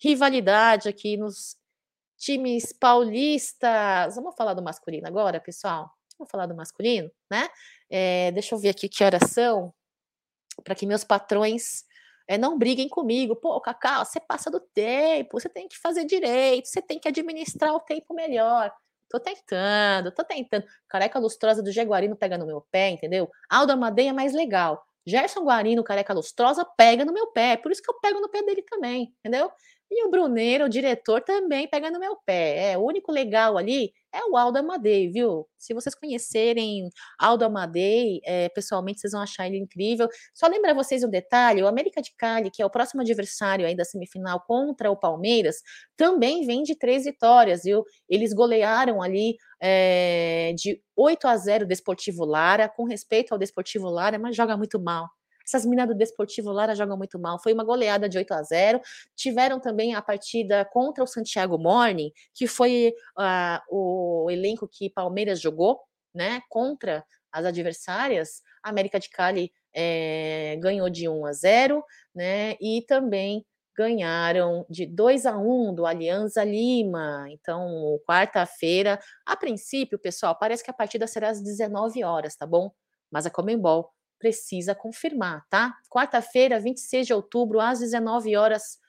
rivalidade 0.01 0.89
aqui 0.89 1.17
nos 1.17 1.55
times 2.17 2.73
paulistas. 2.73 4.15
Vamos 4.15 4.35
falar 4.35 4.53
do 4.53 4.63
masculino 4.63 5.07
agora, 5.07 5.39
pessoal? 5.39 5.89
Vamos 6.17 6.31
falar 6.31 6.45
do 6.45 6.55
masculino, 6.55 7.11
né? 7.29 7.49
É, 7.89 8.31
deixa 8.31 8.55
eu 8.55 8.59
ver 8.59 8.69
aqui 8.69 8.87
que 8.87 9.03
horas 9.03 9.29
são 9.31 9.73
para 10.63 10.75
que 10.75 10.85
meus 10.85 11.03
patrões 11.03 11.83
é, 12.27 12.37
não 12.37 12.57
briguem 12.57 12.89
comigo. 12.89 13.35
Pô, 13.35 13.59
Cacau, 13.61 14.05
você 14.05 14.19
passa 14.19 14.49
do 14.49 14.59
tempo, 14.59 15.39
você 15.39 15.49
tem 15.49 15.67
que 15.67 15.77
fazer 15.77 16.05
direito, 16.05 16.67
você 16.67 16.81
tem 16.81 16.99
que 16.99 17.07
administrar 17.07 17.73
o 17.73 17.79
tempo 17.79 18.13
melhor. 18.13 18.71
Tô 19.09 19.19
tentando, 19.19 20.11
tô 20.11 20.23
tentando. 20.23 20.65
Careca 20.87 21.19
lustrosa 21.19 21.61
do 21.61 21.71
Jaguarino 21.71 22.15
pega 22.15 22.37
no 22.37 22.45
meu 22.45 22.65
pé, 22.71 22.89
entendeu? 22.89 23.29
Aldo 23.49 23.73
Amadeia 23.73 24.09
é 24.09 24.13
mais 24.13 24.33
legal. 24.33 24.83
Gerson 25.05 25.43
Guarino, 25.43 25.83
careca 25.83 26.13
lustrosa, 26.13 26.65
pega 26.65 27.05
no 27.05 27.13
meu 27.13 27.27
pé. 27.27 27.55
Por 27.57 27.71
isso 27.71 27.81
que 27.81 27.89
eu 27.89 27.99
pego 27.99 28.19
no 28.19 28.29
pé 28.29 28.41
dele 28.41 28.63
também, 28.63 29.13
entendeu? 29.19 29.51
E 29.89 30.03
o 30.03 30.09
Bruneiro, 30.09 30.65
o 30.65 30.69
diretor, 30.69 31.21
também 31.21 31.67
pega 31.69 31.91
no 31.91 31.99
meu 31.99 32.17
pé. 32.25 32.71
É, 32.71 32.77
o 32.77 32.81
único 32.81 33.11
legal 33.11 33.55
ali 33.57 33.93
é 34.11 34.23
o 34.25 34.35
Aldo 34.35 34.57
Amadei, 34.57 35.09
viu? 35.09 35.47
Se 35.57 35.73
vocês 35.73 35.93
conhecerem 35.93 36.89
Aldo 37.19 37.45
Amadei, 37.45 38.19
é, 38.25 38.49
pessoalmente, 38.49 38.99
vocês 38.99 39.13
vão 39.13 39.21
achar 39.21 39.45
ele 39.47 39.57
incrível. 39.57 40.07
Só 40.33 40.47
lembrar 40.47 40.73
vocês 40.73 41.03
um 41.03 41.09
detalhe: 41.09 41.61
o 41.61 41.67
América 41.67 42.01
de 42.01 42.11
Cali, 42.17 42.49
que 42.51 42.61
é 42.63 42.65
o 42.65 42.69
próximo 42.69 43.01
adversário 43.01 43.65
aí 43.65 43.75
da 43.75 43.85
semifinal 43.85 44.41
contra 44.47 44.89
o 44.89 44.97
Palmeiras, 44.97 45.57
também 45.95 46.45
vem 46.45 46.63
de 46.63 46.75
três 46.75 47.05
vitórias, 47.05 47.63
viu? 47.63 47.83
Eles 48.09 48.33
golearam 48.33 49.01
ali 49.01 49.37
é, 49.61 50.53
de 50.55 50.81
8 50.95 51.27
a 51.27 51.37
0 51.37 51.65
o 51.65 51.67
Desportivo 51.67 52.25
Lara, 52.25 52.67
com 52.67 52.85
respeito 52.85 53.33
ao 53.33 53.37
Desportivo 53.37 53.87
Lara, 53.89 54.17
mas 54.17 54.35
joga 54.35 54.57
muito 54.57 54.79
mal. 54.79 55.07
Essas 55.45 55.65
minas 55.65 55.87
do 55.87 55.93
Desportivo 55.93 56.51
Lara 56.51 56.75
jogam 56.75 56.97
muito 56.97 57.19
mal. 57.19 57.39
Foi 57.39 57.53
uma 57.53 57.63
goleada 57.63 58.09
de 58.09 58.17
8 58.17 58.31
a 58.33 58.41
0. 58.41 58.81
Tiveram 59.15 59.59
também 59.59 59.93
a 59.93 60.01
partida 60.01 60.65
contra 60.65 61.03
o 61.03 61.07
Santiago 61.07 61.57
Morning, 61.57 62.11
que 62.33 62.47
foi 62.47 62.93
uh, 63.17 63.59
o 63.69 64.29
elenco 64.31 64.67
que 64.67 64.89
Palmeiras 64.89 65.39
jogou, 65.39 65.79
né? 66.13 66.41
Contra 66.49 67.05
as 67.31 67.45
adversárias. 67.45 68.41
A 68.63 68.69
América 68.69 68.99
de 68.99 69.09
Cali 69.09 69.51
é, 69.73 70.57
ganhou 70.59 70.89
de 70.89 71.07
1 71.07 71.25
a 71.25 71.33
0, 71.33 71.83
né? 72.15 72.55
E 72.59 72.81
também 72.87 73.45
ganharam 73.77 74.65
de 74.69 74.85
2 74.85 75.25
a 75.25 75.37
1 75.37 75.75
do 75.75 75.85
Alianza 75.85 76.43
Lima. 76.43 77.27
Então, 77.29 77.99
quarta-feira, 78.07 78.99
a 79.25 79.35
princípio, 79.35 79.99
pessoal, 79.99 80.35
parece 80.39 80.63
que 80.63 80.71
a 80.71 80.73
partida 80.73 81.05
será 81.05 81.29
às 81.29 81.41
19 81.41 82.03
horas, 82.03 82.35
tá 82.35 82.47
bom? 82.47 82.71
Mas 83.11 83.25
a 83.25 83.29
Comembol 83.29 83.94
precisa 84.17 84.73
confirmar, 84.73 85.45
tá? 85.49 85.73
Quarta-feira, 85.89 86.59
26 86.59 87.07
de 87.07 87.13
outubro, 87.13 87.59
às 87.59 87.79
19 87.79 88.35
horas, 88.35 88.79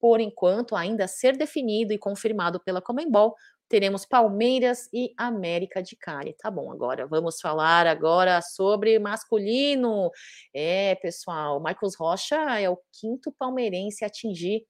por 0.00 0.20
enquanto, 0.20 0.76
ainda 0.76 1.04
a 1.04 1.08
ser 1.08 1.36
definido 1.36 1.92
e 1.92 1.98
confirmado 1.98 2.60
pela 2.60 2.82
Comembol, 2.82 3.34
teremos 3.68 4.04
Palmeiras 4.04 4.88
e 4.92 5.12
América 5.16 5.82
de 5.82 5.96
Cali. 5.96 6.34
Tá 6.34 6.50
bom, 6.50 6.70
agora 6.70 7.06
vamos 7.06 7.40
falar 7.40 7.86
agora 7.86 8.40
sobre 8.42 8.98
masculino. 8.98 10.10
É, 10.54 10.94
pessoal, 10.96 11.60
Marcos 11.60 11.94
Rocha 11.96 12.36
é 12.60 12.68
o 12.68 12.78
quinto 12.92 13.32
palmeirense 13.32 14.04
a 14.04 14.08
atingir 14.08 14.66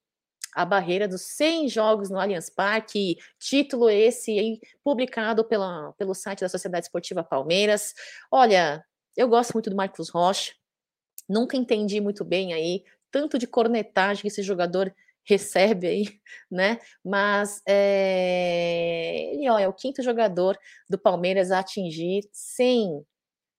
a 0.54 0.64
barreira 0.64 1.08
dos 1.08 1.22
100 1.22 1.68
jogos 1.68 2.10
no 2.10 2.18
Allianz 2.18 2.48
Parque, 2.48 3.16
título 3.40 3.90
esse 3.90 4.60
publicado 4.84 5.44
pela, 5.44 5.92
pelo 5.94 6.14
site 6.14 6.40
da 6.40 6.48
Sociedade 6.48 6.86
Esportiva 6.86 7.24
Palmeiras. 7.24 7.92
Olha, 8.30 8.84
eu 9.16 9.28
gosto 9.28 9.52
muito 9.52 9.70
do 9.70 9.76
Marcos 9.76 10.08
Rocha. 10.08 10.52
Nunca 11.28 11.56
entendi 11.56 12.00
muito 12.00 12.24
bem 12.24 12.52
aí 12.52 12.84
tanto 13.10 13.38
de 13.38 13.46
cornetagem 13.46 14.22
que 14.22 14.28
esse 14.28 14.42
jogador 14.42 14.92
recebe 15.24 15.86
aí, 15.86 16.04
né? 16.50 16.78
Mas 17.04 17.62
é... 17.66 19.32
ele 19.32 19.48
ó, 19.48 19.58
é 19.58 19.68
o 19.68 19.72
quinto 19.72 20.02
jogador 20.02 20.58
do 20.88 20.98
Palmeiras 20.98 21.50
a 21.50 21.60
atingir 21.60 22.28
100, 22.32 23.04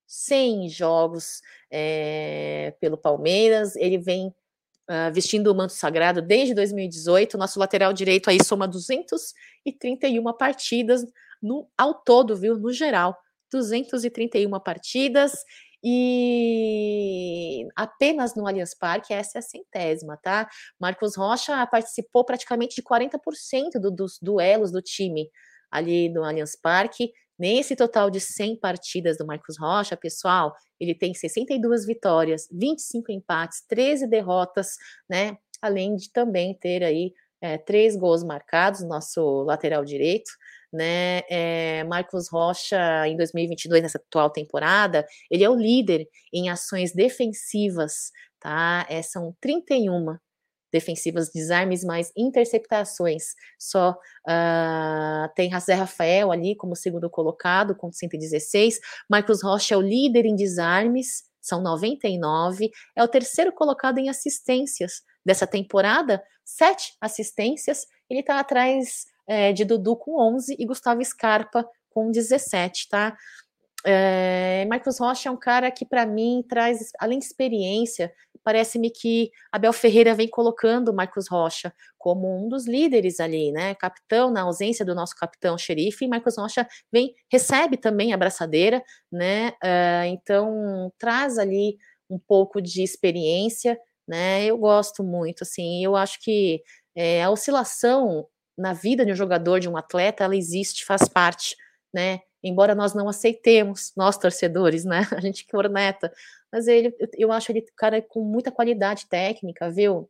100 0.05 0.69
jogos 0.69 1.41
é, 1.71 2.75
pelo 2.79 2.97
Palmeiras. 2.97 3.75
Ele 3.77 3.97
vem 3.97 4.27
uh, 4.27 5.13
vestindo 5.13 5.51
o 5.51 5.55
manto 5.55 5.73
sagrado 5.73 6.21
desde 6.21 6.53
2018. 6.53 7.37
Nosso 7.37 7.59
lateral 7.59 7.93
direito 7.93 8.29
aí 8.29 8.43
soma 8.43 8.67
231 8.67 10.33
partidas 10.33 11.05
no, 11.41 11.67
ao 11.77 11.93
todo, 11.93 12.35
viu? 12.35 12.57
No 12.57 12.71
geral. 12.71 13.17
231 13.51 14.59
partidas 14.59 15.33
e 15.87 17.67
apenas 17.75 18.35
no 18.35 18.47
Allianz 18.47 18.73
Parque, 18.73 19.13
essa 19.13 19.37
é 19.37 19.39
a 19.39 19.41
centésima, 19.43 20.17
tá? 20.17 20.49
Marcos 20.79 21.15
Rocha 21.15 21.63
participou 21.67 22.25
praticamente 22.25 22.75
de 22.75 22.81
40% 22.81 23.79
do, 23.79 23.91
dos 23.91 24.17
duelos 24.19 24.71
do 24.71 24.81
time 24.81 25.29
ali 25.69 26.09
no 26.09 26.23
Allianz 26.23 26.55
Parque. 26.59 27.11
Nesse 27.37 27.75
total 27.75 28.09
de 28.09 28.19
100 28.19 28.59
partidas 28.59 29.17
do 29.17 29.27
Marcos 29.27 29.59
Rocha, 29.59 29.95
pessoal, 29.95 30.55
ele 30.79 30.95
tem 30.95 31.13
62 31.13 31.85
vitórias, 31.85 32.47
25 32.51 33.11
empates, 33.11 33.63
13 33.67 34.07
derrotas, 34.07 34.77
né? 35.07 35.37
Além 35.61 35.95
de 35.95 36.11
também 36.11 36.57
ter 36.57 36.83
aí 36.83 37.13
é, 37.39 37.59
três 37.59 37.95
gols 37.95 38.23
marcados, 38.23 38.81
nosso 38.81 39.43
lateral 39.43 39.85
direito, 39.85 40.31
né? 40.75 41.21
É, 41.29 41.83
Marcos 41.85 42.29
Rocha, 42.29 43.07
em 43.07 43.15
2022, 43.17 43.81
nessa 43.81 43.97
atual 43.97 44.29
temporada, 44.29 45.05
ele 45.31 45.43
é 45.43 45.49
o 45.49 45.55
líder 45.55 46.07
em 46.33 46.49
ações 46.49 46.93
defensivas, 46.93 48.11
tá? 48.39 48.85
É, 48.89 49.01
são 49.01 49.35
31 49.41 50.17
defensivas, 50.75 51.31
desarmes 51.31 51.85
mais 51.85 52.11
interceptações. 52.17 53.33
Só 53.57 53.91
uh, 53.91 55.33
tem 55.33 55.57
Zé 55.59 55.73
Rafael 55.73 56.31
ali 56.31 56.53
como 56.55 56.75
segundo 56.75 57.09
colocado, 57.09 57.75
com 57.75 57.91
116. 57.91 58.79
Marcos 59.09 59.41
Rocha 59.41 59.73
é 59.73 59.77
o 59.77 59.81
líder 59.81 60.25
em 60.25 60.35
desarmes, 60.35 61.23
são 61.41 61.61
99. 61.61 62.69
É 62.95 63.03
o 63.03 63.07
terceiro 63.07 63.53
colocado 63.53 63.99
em 63.99 64.09
assistências 64.09 65.01
dessa 65.25 65.47
temporada, 65.47 66.21
sete 66.43 66.93
assistências. 66.99 67.87
Ele 68.09 68.19
está 68.19 68.39
atrás 68.39 69.05
é, 69.27 69.53
de 69.53 69.65
Dudu 69.65 69.95
com 69.95 70.19
11 70.19 70.55
e 70.57 70.65
Gustavo 70.65 71.03
Scarpa 71.03 71.67
com 71.89 72.11
17, 72.11 72.89
tá? 72.89 73.15
É, 73.87 74.65
Marcos 74.67 74.99
Rocha 74.99 75.29
é 75.29 75.31
um 75.31 75.37
cara 75.37 75.69
que, 75.69 75.85
para 75.85 76.05
mim, 76.07 76.43
traz, 76.49 76.89
além 76.99 77.19
de 77.19 77.25
experiência, 77.25 78.11
parece-me 78.43 78.89
que 78.89 79.31
Abel 79.51 79.71
Ferreira 79.71 80.15
vem 80.15 80.27
colocando 80.27 80.89
o 80.89 80.93
Marcos 80.93 81.27
Rocha 81.27 81.71
como 81.97 82.35
um 82.35 82.49
dos 82.49 82.67
líderes 82.67 83.19
ali, 83.19 83.51
né? 83.51 83.75
Capitão, 83.75 84.31
na 84.31 84.41
ausência 84.41 84.83
do 84.83 84.95
nosso 84.95 85.15
capitão 85.15 85.57
xerife, 85.57 86.07
Marcos 86.07 86.37
Rocha 86.37 86.67
vem, 86.91 87.13
recebe 87.31 87.77
também 87.77 88.11
a 88.11 88.17
braçadeira, 88.17 88.83
né? 89.11 89.49
Uh, 89.63 90.05
então, 90.07 90.91
traz 90.97 91.37
ali 91.37 91.77
um 92.09 92.19
pouco 92.19 92.61
de 92.61 92.83
experiência, 92.83 93.79
né? 94.07 94.45
Eu 94.45 94.57
gosto 94.57 95.03
muito, 95.03 95.43
assim, 95.43 95.83
eu 95.83 95.95
acho 95.95 96.19
que 96.21 96.61
é, 96.95 97.23
a 97.23 97.29
oscilação 97.29 98.27
na 98.57 98.73
vida 98.73 99.05
de 99.05 99.11
um 99.11 99.15
jogador, 99.15 99.59
de 99.59 99.69
um 99.69 99.77
atleta, 99.77 100.23
ela 100.23 100.35
existe, 100.35 100.85
faz 100.85 101.07
parte, 101.07 101.55
né? 101.93 102.21
embora 102.47 102.75
nós 102.75 102.93
não 102.93 103.09
aceitemos, 103.09 103.91
nós 103.97 104.17
torcedores, 104.17 104.85
né? 104.85 105.01
A 105.17 105.19
gente 105.19 105.47
corneta, 105.47 106.13
mas 106.51 106.67
ele, 106.67 106.95
eu 107.17 107.31
acho 107.31 107.51
ele 107.51 107.65
cara 107.75 108.01
com 108.01 108.21
muita 108.21 108.51
qualidade 108.51 109.07
técnica, 109.07 109.69
viu? 109.71 110.09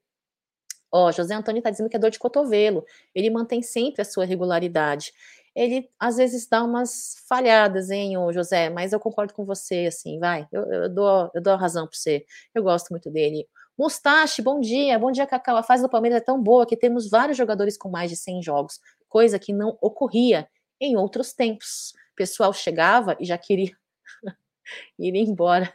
Ó, 0.92 1.12
José 1.12 1.34
Antônio 1.34 1.62
tá 1.62 1.70
dizendo 1.70 1.90
que 1.90 1.96
é 1.96 2.00
dor 2.00 2.12
de 2.12 2.20
cotovelo. 2.20 2.86
Ele 3.14 3.30
mantém 3.30 3.62
sempre 3.62 4.02
a 4.02 4.06
sua 4.06 4.26
regularidade. 4.26 5.12
Ele 5.56 5.90
às 6.00 6.18
vezes 6.18 6.48
dá 6.48 6.64
umas 6.64 7.16
falhadas, 7.28 7.90
hein, 7.90 8.18
ô 8.18 8.32
José, 8.32 8.70
mas 8.70 8.94
eu 8.94 9.00
concordo 9.00 9.34
com 9.34 9.46
você, 9.46 9.86
assim, 9.88 10.20
vai. 10.20 10.48
Eu, 10.52 10.64
eu 10.72 10.90
dou, 10.90 11.32
eu 11.34 11.42
dou 11.42 11.54
a 11.54 11.58
razão 11.58 11.88
para 11.88 11.98
você. 11.98 12.26
Eu 12.54 12.64
gosto 12.64 12.90
muito 12.92 13.10
dele. 13.10 13.48
Mustache, 13.78 14.42
bom 14.42 14.60
dia. 14.60 14.98
Bom 14.98 15.12
dia, 15.12 15.28
Cacau. 15.28 15.58
A 15.58 15.64
fase 15.64 15.84
do 15.84 15.90
Palmeiras 15.90 16.22
é 16.22 16.24
tão 16.24 16.42
boa 16.42 16.66
que 16.66 16.78
temos 16.78 17.10
vários 17.10 17.38
jogadores 17.38 17.78
com 17.78 17.90
mais 17.90 18.10
de 18.10 18.16
100 18.16 18.42
jogos, 18.42 18.80
coisa 19.10 19.38
que 19.38 19.52
não 19.52 19.78
ocorria 19.82 20.48
em 20.80 20.96
outros 20.96 21.34
tempos 21.34 21.94
pessoal 22.16 22.54
chegava 22.54 23.16
e 23.20 23.26
já 23.26 23.38
queria 23.38 23.76
ir 24.98 25.16
embora. 25.16 25.74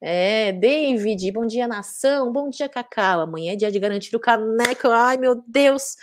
É, 0.00 0.52
David, 0.52 1.30
bom 1.32 1.46
dia, 1.46 1.68
nação, 1.68 2.32
bom 2.32 2.48
dia, 2.48 2.68
Cacau. 2.68 3.20
Amanhã 3.20 3.52
é 3.52 3.56
dia 3.56 3.70
de 3.70 3.78
garantir 3.78 4.14
o 4.16 4.20
caneco. 4.20 4.88
Ai, 4.88 5.16
meu 5.16 5.42
Deus. 5.46 5.96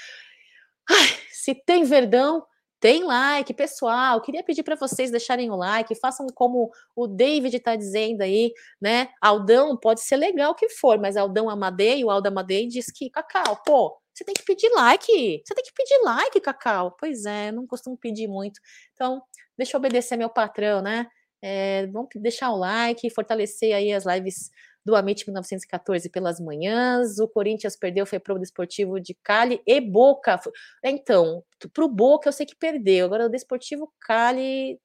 Ai, 0.89 1.07
se 1.31 1.53
tem 1.53 1.83
verdão, 1.83 2.45
tem 2.80 3.03
like, 3.03 3.53
pessoal. 3.53 4.21
Queria 4.21 4.43
pedir 4.43 4.63
para 4.63 4.76
vocês 4.76 5.11
deixarem 5.11 5.49
o 5.49 5.55
like, 5.55 5.95
façam 5.95 6.28
como 6.34 6.71
o 6.95 7.07
David 7.07 7.57
está 7.57 7.76
dizendo 7.76 8.21
aí, 8.21 8.53
né? 8.82 9.09
Aldão 9.21 9.78
pode 9.78 10.01
ser 10.01 10.17
legal 10.17 10.53
que 10.55 10.69
for, 10.69 10.99
mas 10.99 11.17
Aldão 11.17 11.49
Amadei, 11.49 12.03
o 12.03 12.11
Aldo 12.11 12.28
Amadei 12.28 12.67
diz 12.67 12.88
que, 12.91 13.09
Cacau, 13.09 13.61
pô, 13.65 13.97
você 14.13 14.23
tem 14.23 14.34
que 14.34 14.43
pedir 14.43 14.69
like. 14.69 15.41
Você 15.45 15.53
tem 15.55 15.63
que 15.63 15.73
pedir 15.73 16.01
like, 16.03 16.39
Cacau. 16.39 16.95
Pois 16.99 17.26
é, 17.26 17.51
não 17.51 17.67
costumo 17.67 17.97
pedir 17.97 18.28
muito. 18.28 18.59
Então, 18.93 19.21
deixa 19.57 19.76
eu 19.76 19.80
obedecer 19.80 20.17
meu 20.17 20.30
patrão, 20.30 20.82
né? 20.82 21.07
É, 21.41 21.86
vamos 21.88 22.09
deixar 22.15 22.51
o 22.51 22.57
like, 22.57 23.09
fortalecer 23.09 23.76
aí 23.76 23.93
as 23.93 24.05
lives 24.05 24.49
do 24.86 24.95
Amit 24.95 25.25
1914 25.27 26.09
pelas 26.09 26.39
manhãs. 26.39 27.19
O 27.19 27.27
Corinthians 27.27 27.75
perdeu, 27.75 28.05
foi 28.05 28.19
pro 28.19 28.39
Desportivo 28.39 28.99
de 28.99 29.15
Cali 29.23 29.61
e 29.65 29.81
Boca. 29.81 30.39
Então, 30.83 31.43
pro 31.73 31.88
Boca 31.88 32.29
eu 32.29 32.33
sei 32.33 32.45
que 32.45 32.55
perdeu. 32.55 33.05
Agora 33.05 33.25
o 33.25 33.29
Desportivo 33.29 33.91
Cali. 34.01 34.79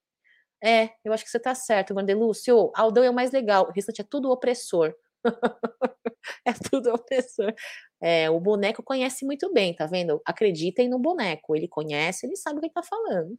É, 0.63 0.91
eu 1.05 1.13
acho 1.13 1.25
que 1.25 1.31
você 1.31 1.41
tá 1.41 1.55
certo, 1.55 1.95
Vandelúcio. 1.95 2.71
Aldão 2.75 3.05
é 3.05 3.11
o 3.11 3.15
mais 3.15 3.33
legal, 3.33 3.69
o 3.69 3.73
restante 3.73 4.03
é 4.03 4.05
tudo 4.09 4.31
opressor. 4.31 4.95
é 6.47 6.53
tudo 6.71 6.93
opressor. 6.93 7.55
É, 8.01 8.31
o 8.31 8.41
boneco 8.41 8.83
conhece 8.83 9.25
muito 9.25 9.53
bem, 9.53 9.75
tá 9.75 9.87
vendo? 9.87 10.21
Acreditem 10.25 10.89
no 10.89 10.99
boneco, 10.99 11.57
ele 11.57 11.69
conhece, 11.69 12.27
ele 12.27 12.37
sabe 12.37 12.59
o 12.59 12.63
que 12.63 12.71
tá 12.71 12.83
falando. 12.83 13.39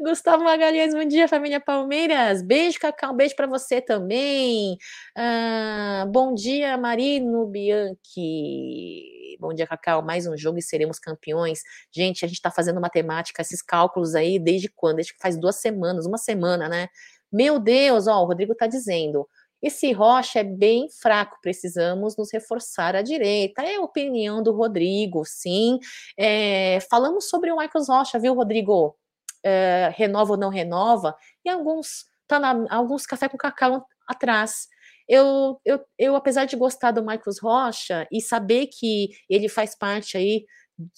Gustavo 0.00 0.44
Magalhães, 0.44 0.94
bom 0.94 1.04
dia, 1.04 1.28
família 1.28 1.60
Palmeiras. 1.60 2.42
Beijo, 2.42 2.78
Cacau, 2.78 3.14
beijo 3.14 3.36
para 3.36 3.46
você 3.46 3.80
também. 3.80 4.76
Ah, 5.16 6.06
bom 6.10 6.34
dia, 6.34 6.76
Marino 6.78 7.46
Bianchi. 7.46 9.36
Bom 9.38 9.52
dia, 9.52 9.66
Cacau. 9.66 10.02
Mais 10.02 10.26
um 10.26 10.36
jogo 10.36 10.58
e 10.58 10.62
seremos 10.62 10.98
campeões. 10.98 11.60
Gente, 11.94 12.24
a 12.24 12.28
gente 12.28 12.38
está 12.38 12.50
fazendo 12.50 12.80
matemática, 12.80 13.42
esses 13.42 13.60
cálculos 13.60 14.14
aí, 14.14 14.38
desde 14.38 14.68
quando? 14.68 14.96
Desde 14.96 15.12
que 15.12 15.20
faz 15.20 15.38
duas 15.38 15.56
semanas, 15.56 16.06
uma 16.06 16.18
semana, 16.18 16.68
né? 16.68 16.88
Meu 17.32 17.58
Deus, 17.58 18.06
ó, 18.06 18.22
o 18.22 18.26
Rodrigo 18.26 18.52
está 18.52 18.66
dizendo. 18.66 19.28
Esse 19.62 19.92
Rocha 19.92 20.40
é 20.40 20.44
bem 20.44 20.88
fraco, 21.00 21.38
precisamos 21.42 22.16
nos 22.16 22.32
reforçar 22.32 22.94
à 22.94 23.02
direita. 23.02 23.62
É 23.62 23.76
a 23.76 23.80
opinião 23.80 24.42
do 24.42 24.52
Rodrigo, 24.52 25.24
sim. 25.24 25.78
É, 26.18 26.78
falamos 26.90 27.28
sobre 27.28 27.50
o 27.50 27.56
Marcos 27.56 27.88
Rocha, 27.88 28.18
viu, 28.18 28.34
Rodrigo? 28.34 28.96
É, 29.44 29.92
renova 29.94 30.32
ou 30.32 30.38
não 30.38 30.48
renova, 30.50 31.16
e 31.44 31.48
alguns 31.48 32.06
tá 32.26 32.38
na, 32.40 32.66
alguns 32.70 33.06
café 33.06 33.28
com 33.28 33.36
cacau 33.36 33.86
atrás. 34.08 34.68
Eu, 35.08 35.60
eu, 35.64 35.80
eu, 35.98 36.16
apesar 36.16 36.46
de 36.46 36.56
gostar 36.56 36.90
do 36.90 37.04
Marcos 37.04 37.38
Rocha 37.38 38.08
e 38.10 38.20
saber 38.22 38.68
que 38.68 39.10
ele 39.28 39.48
faz 39.48 39.76
parte 39.76 40.16
aí 40.16 40.46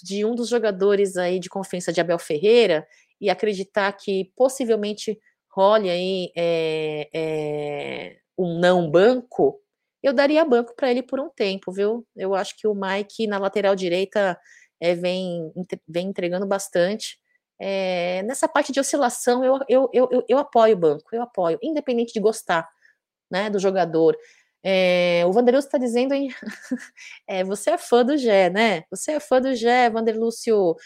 de 0.03 0.24
um 0.24 0.34
dos 0.34 0.49
jogadores 0.49 1.16
aí 1.16 1.38
de 1.40 1.49
confiança 1.49 1.92
de 1.92 2.01
Abel 2.01 2.18
Ferreira 2.18 2.86
e 3.20 3.28
acreditar 3.28 3.92
que 3.92 4.32
possivelmente 4.36 5.18
role 5.51 5.90
aí 5.90 6.30
é, 6.36 7.09
é, 7.14 8.16
um 8.38 8.59
não 8.59 8.90
banco, 8.90 9.61
eu 10.03 10.12
daria 10.12 10.44
banco 10.44 10.74
para 10.76 10.90
ele 10.90 11.03
por 11.03 11.18
um 11.18 11.30
tempo, 11.30 11.72
viu? 11.72 12.07
Eu 12.14 12.34
acho 12.34 12.57
que 12.57 12.68
o 12.68 12.74
Mike 12.74 13.26
na 13.26 13.38
lateral 13.38 13.74
direita 13.74 14.38
é, 14.80 14.94
vem, 14.94 15.51
vem 15.88 16.09
entregando 16.09 16.47
bastante. 16.47 17.18
É, 17.59 18.22
nessa 18.24 18.48
parte 18.48 18.72
de 18.72 18.80
oscilação, 18.80 19.44
eu, 19.44 19.59
eu, 19.68 19.90
eu, 19.92 20.24
eu, 20.28 20.38
apoio 20.38 20.74
o 20.76 20.78
banco, 20.78 21.09
eu 21.12 21.22
apoio, 21.22 21.59
independente 21.62 22.12
de 22.12 22.20
gostar 22.20 22.68
né, 23.30 23.50
do 23.50 23.59
jogador. 23.59 24.16
É, 24.62 25.24
o 25.26 25.32
Vanderlúcio 25.32 25.68
está 25.68 25.78
dizendo, 25.78 26.12
hein? 26.12 26.28
é, 27.28 27.44
você 27.44 27.70
é 27.70 27.78
fã 27.78 28.04
do 28.04 28.16
Gé, 28.16 28.50
né? 28.50 28.84
Você 28.90 29.12
é 29.12 29.20
fã 29.20 29.40
do 29.40 29.54
Gé, 29.54 29.90
Vanderlúcio. 29.90 30.76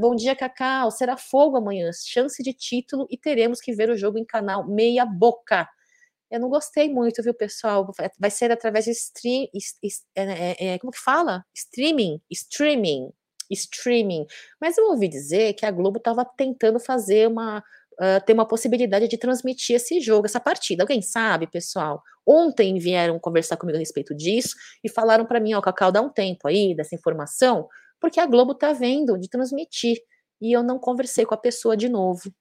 Bom 0.00 0.14
dia, 0.14 0.34
Cacau. 0.36 0.90
Será 0.90 1.16
fogo 1.16 1.56
amanhã, 1.56 1.90
chance 1.92 2.42
de 2.42 2.52
título 2.52 3.06
e 3.10 3.16
teremos 3.18 3.60
que 3.60 3.72
ver 3.72 3.90
o 3.90 3.96
jogo 3.96 4.18
em 4.18 4.24
canal 4.24 4.66
Meia 4.68 5.04
Boca. 5.04 5.68
Eu 6.30 6.40
não 6.40 6.48
gostei 6.48 6.92
muito, 6.92 7.22
viu, 7.22 7.34
pessoal? 7.34 7.90
Vai 8.18 8.30
ser 8.30 8.52
através 8.52 8.84
de 8.84 8.90
stream. 8.92 9.48
É, 10.14 10.74
é, 10.74 10.78
como 10.78 10.92
que 10.92 10.98
fala? 10.98 11.44
Streaming. 11.54 12.20
Streaming 12.30 13.10
streaming. 13.50 14.26
Mas 14.60 14.76
eu 14.78 14.86
ouvi 14.86 15.08
dizer 15.08 15.54
que 15.54 15.66
a 15.66 15.70
Globo 15.70 15.98
estava 15.98 16.24
tentando 16.24 16.78
fazer 16.80 17.28
uma. 17.28 17.62
Uh, 18.00 18.24
ter 18.24 18.32
uma 18.32 18.46
possibilidade 18.46 19.08
de 19.08 19.18
transmitir 19.18 19.74
esse 19.74 20.00
jogo, 20.00 20.26
essa 20.26 20.38
partida. 20.38 20.84
Alguém 20.84 21.02
sabe, 21.02 21.48
pessoal? 21.48 22.00
Ontem 22.24 22.78
vieram 22.78 23.18
conversar 23.18 23.56
comigo 23.56 23.76
a 23.76 23.80
respeito 23.80 24.14
disso 24.14 24.54
e 24.84 24.88
falaram 24.88 25.26
para 25.26 25.40
mim, 25.40 25.54
ó, 25.54 25.60
Cacau, 25.60 25.90
dá 25.90 26.00
um 26.00 26.08
tempo 26.08 26.46
aí 26.46 26.76
dessa 26.76 26.94
informação, 26.94 27.66
porque 28.00 28.20
a 28.20 28.26
Globo 28.26 28.54
tá 28.54 28.72
vendo 28.72 29.18
de 29.18 29.28
transmitir. 29.28 29.98
E 30.40 30.52
eu 30.52 30.62
não 30.62 30.78
conversei 30.78 31.24
com 31.26 31.34
a 31.34 31.36
pessoa 31.36 31.76
de 31.76 31.88
novo 31.88 32.32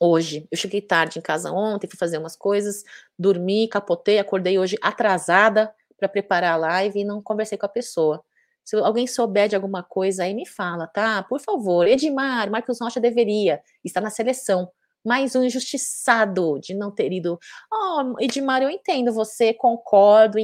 hoje. 0.00 0.46
Eu 0.50 0.58
cheguei 0.58 0.80
tarde 0.80 1.18
em 1.18 1.22
casa 1.22 1.52
ontem, 1.52 1.88
fui 1.88 1.98
fazer 1.98 2.18
umas 2.18 2.36
coisas, 2.36 2.82
dormi, 3.18 3.68
capotei, 3.68 4.18
acordei 4.18 4.58
hoje 4.58 4.76
atrasada 4.82 5.72
para 5.96 6.08
preparar 6.08 6.54
a 6.54 6.56
live 6.56 7.00
e 7.00 7.04
não 7.04 7.22
conversei 7.22 7.56
com 7.56 7.66
a 7.66 7.68
pessoa. 7.68 8.24
Se 8.64 8.76
alguém 8.76 9.06
souber 9.06 9.48
de 9.48 9.54
alguma 9.54 9.82
coisa 9.82 10.24
aí, 10.24 10.34
me 10.34 10.46
fala, 10.46 10.86
tá? 10.86 11.22
Por 11.22 11.40
favor. 11.40 11.86
Edmar, 11.86 12.50
Marcos 12.50 12.80
Rocha 12.80 12.98
deveria 12.98 13.62
estar 13.84 14.00
na 14.00 14.10
seleção. 14.10 14.70
Mais 15.04 15.36
um 15.36 15.44
injustiçado 15.44 16.58
de 16.60 16.74
não 16.74 16.90
ter 16.90 17.12
ido. 17.12 17.38
Oh, 17.70 18.14
Edmar, 18.18 18.62
eu 18.62 18.70
entendo 18.70 19.12
você, 19.12 19.52
concordo, 19.52 20.38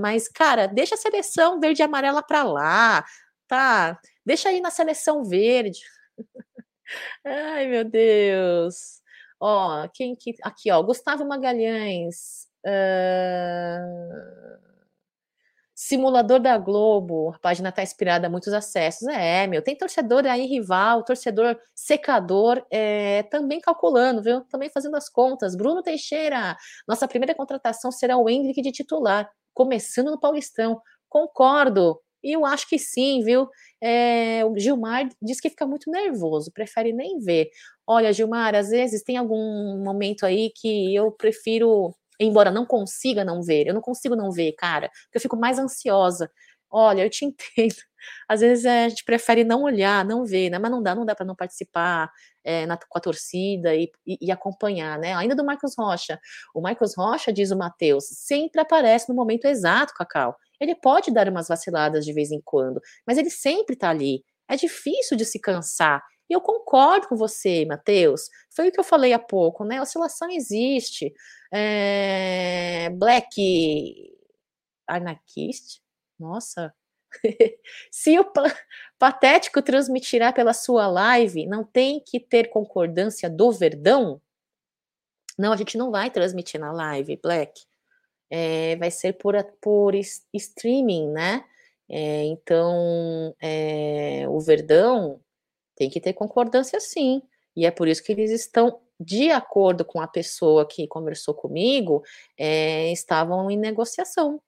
mas, 0.00 0.28
cara, 0.28 0.66
deixa 0.66 0.96
a 0.96 0.98
seleção 0.98 1.60
verde 1.60 1.80
e 1.80 1.84
amarela 1.84 2.20
para 2.20 2.42
lá, 2.42 3.04
tá? 3.46 4.00
Deixa 4.26 4.48
aí 4.48 4.60
na 4.60 4.70
seleção 4.70 5.24
verde. 5.24 5.80
Ai, 7.24 7.66
meu 7.68 7.84
Deus. 7.84 9.00
Ó, 9.38 9.88
quem 9.94 10.16
que. 10.16 10.34
Aqui, 10.42 10.70
ó, 10.70 10.82
Gustavo 10.82 11.24
Magalhães. 11.24 12.48
Uh... 12.66 14.69
Simulador 15.82 16.38
da 16.40 16.58
Globo, 16.58 17.32
a 17.34 17.38
página 17.38 17.70
está 17.70 17.82
inspirada 17.82 18.26
a 18.26 18.30
muitos 18.30 18.52
acessos. 18.52 19.08
É, 19.08 19.46
meu, 19.46 19.62
tem 19.62 19.74
torcedor 19.74 20.26
aí 20.26 20.44
rival, 20.44 21.02
torcedor 21.02 21.58
secador, 21.74 22.62
é, 22.70 23.22
também 23.30 23.62
calculando, 23.62 24.22
viu? 24.22 24.42
Também 24.42 24.68
fazendo 24.68 24.94
as 24.96 25.08
contas. 25.08 25.56
Bruno 25.56 25.82
Teixeira, 25.82 26.54
nossa 26.86 27.08
primeira 27.08 27.34
contratação 27.34 27.90
será 27.90 28.18
o 28.18 28.28
Hendrick 28.28 28.60
de 28.60 28.70
titular, 28.72 29.26
começando 29.54 30.10
no 30.10 30.20
Paulistão. 30.20 30.82
Concordo, 31.08 31.98
eu 32.22 32.44
acho 32.44 32.68
que 32.68 32.78
sim, 32.78 33.22
viu? 33.24 33.48
É, 33.80 34.44
o 34.44 34.58
Gilmar 34.58 35.08
diz 35.22 35.40
que 35.40 35.48
fica 35.48 35.66
muito 35.66 35.90
nervoso, 35.90 36.52
prefere 36.52 36.92
nem 36.92 37.18
ver. 37.20 37.48
Olha, 37.86 38.12
Gilmar, 38.12 38.54
às 38.54 38.68
vezes 38.68 39.02
tem 39.02 39.16
algum 39.16 39.82
momento 39.82 40.26
aí 40.26 40.52
que 40.54 40.94
eu 40.94 41.10
prefiro 41.10 41.94
embora 42.20 42.50
não 42.50 42.66
consiga 42.66 43.24
não 43.24 43.42
ver, 43.42 43.66
eu 43.66 43.74
não 43.74 43.80
consigo 43.80 44.14
não 44.14 44.30
ver, 44.30 44.52
cara, 44.52 44.90
porque 45.04 45.16
eu 45.18 45.20
fico 45.20 45.36
mais 45.36 45.58
ansiosa. 45.58 46.30
Olha, 46.70 47.02
eu 47.02 47.10
te 47.10 47.24
entendo. 47.26 47.74
Às 48.28 48.40
vezes 48.40 48.64
é, 48.64 48.84
a 48.86 48.88
gente 48.88 49.04
prefere 49.04 49.44
não 49.44 49.62
olhar, 49.62 50.04
não 50.04 50.24
ver, 50.24 50.50
né? 50.50 50.58
Mas 50.58 50.70
não 50.70 50.82
dá, 50.82 50.94
não 50.94 51.04
dá 51.04 51.14
para 51.14 51.26
não 51.26 51.34
participar 51.34 52.10
é, 52.44 52.64
na, 52.66 52.76
com 52.76 52.98
a 52.98 53.00
torcida 53.00 53.74
e, 53.74 53.90
e, 54.06 54.18
e, 54.22 54.30
acompanhar, 54.32 54.98
né? 54.98 55.14
Ainda 55.14 55.34
do 55.34 55.44
Marcos 55.44 55.74
Rocha. 55.76 56.18
O 56.54 56.60
Marcos 56.60 56.94
Rocha, 56.96 57.32
diz 57.32 57.50
o 57.50 57.58
Matheus, 57.58 58.04
sempre 58.08 58.60
aparece 58.60 59.08
no 59.08 59.14
momento 59.14 59.46
exato, 59.46 59.92
Cacau. 59.94 60.36
Ele 60.60 60.74
pode 60.74 61.12
dar 61.12 61.28
umas 61.28 61.48
vaciladas 61.48 62.04
de 62.04 62.12
vez 62.12 62.30
em 62.30 62.40
quando, 62.44 62.80
mas 63.06 63.18
ele 63.18 63.30
sempre 63.30 63.76
tá 63.76 63.90
ali. 63.90 64.22
É 64.48 64.56
difícil 64.56 65.16
de 65.16 65.24
se 65.24 65.38
cansar. 65.40 66.02
E 66.30 66.32
eu 66.32 66.40
concordo 66.40 67.08
com 67.08 67.16
você, 67.16 67.64
Matheus. 67.66 68.30
Foi 68.54 68.68
o 68.68 68.72
que 68.72 68.78
eu 68.78 68.84
falei 68.84 69.12
há 69.12 69.18
pouco, 69.18 69.64
né? 69.64 69.82
Oscilação 69.82 70.30
existe. 70.30 71.12
É... 71.52 72.88
Black 72.90 74.16
anarquist? 74.86 75.80
Nossa. 76.16 76.72
Se 77.90 78.16
o 78.16 78.24
patético 78.96 79.60
transmitirá 79.60 80.32
pela 80.32 80.54
sua 80.54 80.86
live, 80.86 81.46
não 81.46 81.64
tem 81.64 82.00
que 82.00 82.20
ter 82.20 82.48
concordância 82.48 83.28
do 83.28 83.50
Verdão? 83.50 84.22
Não, 85.36 85.52
a 85.52 85.56
gente 85.56 85.76
não 85.76 85.90
vai 85.90 86.10
transmitir 86.12 86.60
na 86.60 86.70
live, 86.70 87.18
Black. 87.20 87.62
É, 88.30 88.76
vai 88.76 88.92
ser 88.92 89.14
por, 89.14 89.34
por 89.60 89.94
streaming, 90.32 91.10
né? 91.10 91.44
É, 91.88 92.22
então, 92.26 93.34
é, 93.40 94.24
o 94.28 94.38
Verdão 94.38 95.20
tem 95.80 95.88
que 95.88 95.98
ter 95.98 96.12
concordância 96.12 96.78
sim. 96.78 97.22
E 97.56 97.64
é 97.64 97.70
por 97.70 97.88
isso 97.88 98.04
que 98.04 98.12
eles 98.12 98.30
estão 98.30 98.80
de 99.00 99.30
acordo 99.30 99.82
com 99.82 99.98
a 99.98 100.06
pessoa 100.06 100.68
que 100.68 100.86
conversou 100.86 101.32
comigo, 101.32 102.02
é, 102.36 102.92
estavam 102.92 103.50
em 103.50 103.56
negociação. 103.56 104.38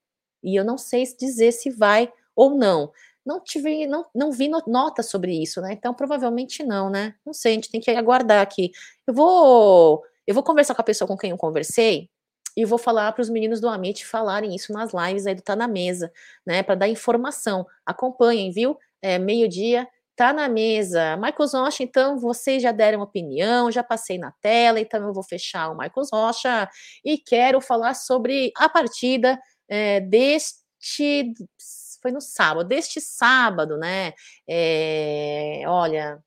E 0.44 0.54
eu 0.54 0.62
não 0.62 0.76
sei 0.76 1.04
dizer 1.18 1.52
se 1.52 1.70
vai 1.70 2.12
ou 2.36 2.50
não. 2.50 2.92
Não 3.24 3.40
tive, 3.40 3.86
não, 3.86 4.04
não 4.14 4.30
vi 4.30 4.50
nota 4.66 5.02
sobre 5.02 5.32
isso, 5.32 5.62
né? 5.62 5.72
Então 5.72 5.94
provavelmente 5.94 6.62
não, 6.62 6.90
né? 6.90 7.14
Não 7.24 7.32
sei, 7.32 7.52
a 7.52 7.54
gente 7.54 7.70
tem 7.70 7.80
que 7.80 7.90
aguardar 7.90 8.42
aqui. 8.42 8.70
Eu 9.06 9.14
vou, 9.14 10.02
eu 10.26 10.34
vou 10.34 10.42
conversar 10.42 10.74
com 10.74 10.82
a 10.82 10.84
pessoa 10.84 11.08
com 11.08 11.16
quem 11.16 11.30
eu 11.30 11.38
conversei 11.38 12.10
e 12.54 12.66
vou 12.66 12.76
falar 12.76 13.10
para 13.12 13.22
os 13.22 13.30
meninos 13.30 13.58
do 13.58 13.68
Amit 13.68 14.04
falarem 14.04 14.54
isso 14.54 14.70
nas 14.70 14.92
lives 14.92 15.26
aí 15.26 15.34
do 15.34 15.40
Tá 15.40 15.56
na 15.56 15.66
Mesa, 15.66 16.12
né? 16.44 16.62
Para 16.62 16.74
dar 16.74 16.88
informação. 16.88 17.66
Acompanhem, 17.86 18.50
viu? 18.50 18.76
É, 19.00 19.18
meio-dia 19.18 19.88
tá 20.16 20.32
na 20.32 20.48
mesa. 20.48 21.16
Marcos 21.16 21.52
Rocha, 21.54 21.82
então 21.82 22.18
vocês 22.18 22.62
já 22.62 22.72
deram 22.72 23.00
opinião, 23.00 23.70
já 23.70 23.82
passei 23.82 24.18
na 24.18 24.32
tela, 24.40 24.80
então 24.80 25.06
eu 25.06 25.12
vou 25.12 25.22
fechar 25.22 25.70
o 25.70 25.76
Marcos 25.76 26.08
Rocha 26.12 26.68
e 27.04 27.18
quero 27.18 27.60
falar 27.60 27.94
sobre 27.94 28.52
a 28.56 28.68
partida 28.68 29.40
é, 29.68 30.00
deste. 30.00 31.32
Foi 32.00 32.10
no 32.10 32.20
sábado, 32.20 32.66
deste 32.68 33.00
sábado, 33.00 33.76
né? 33.78 34.12
É, 34.48 35.62
olha, 35.66 36.20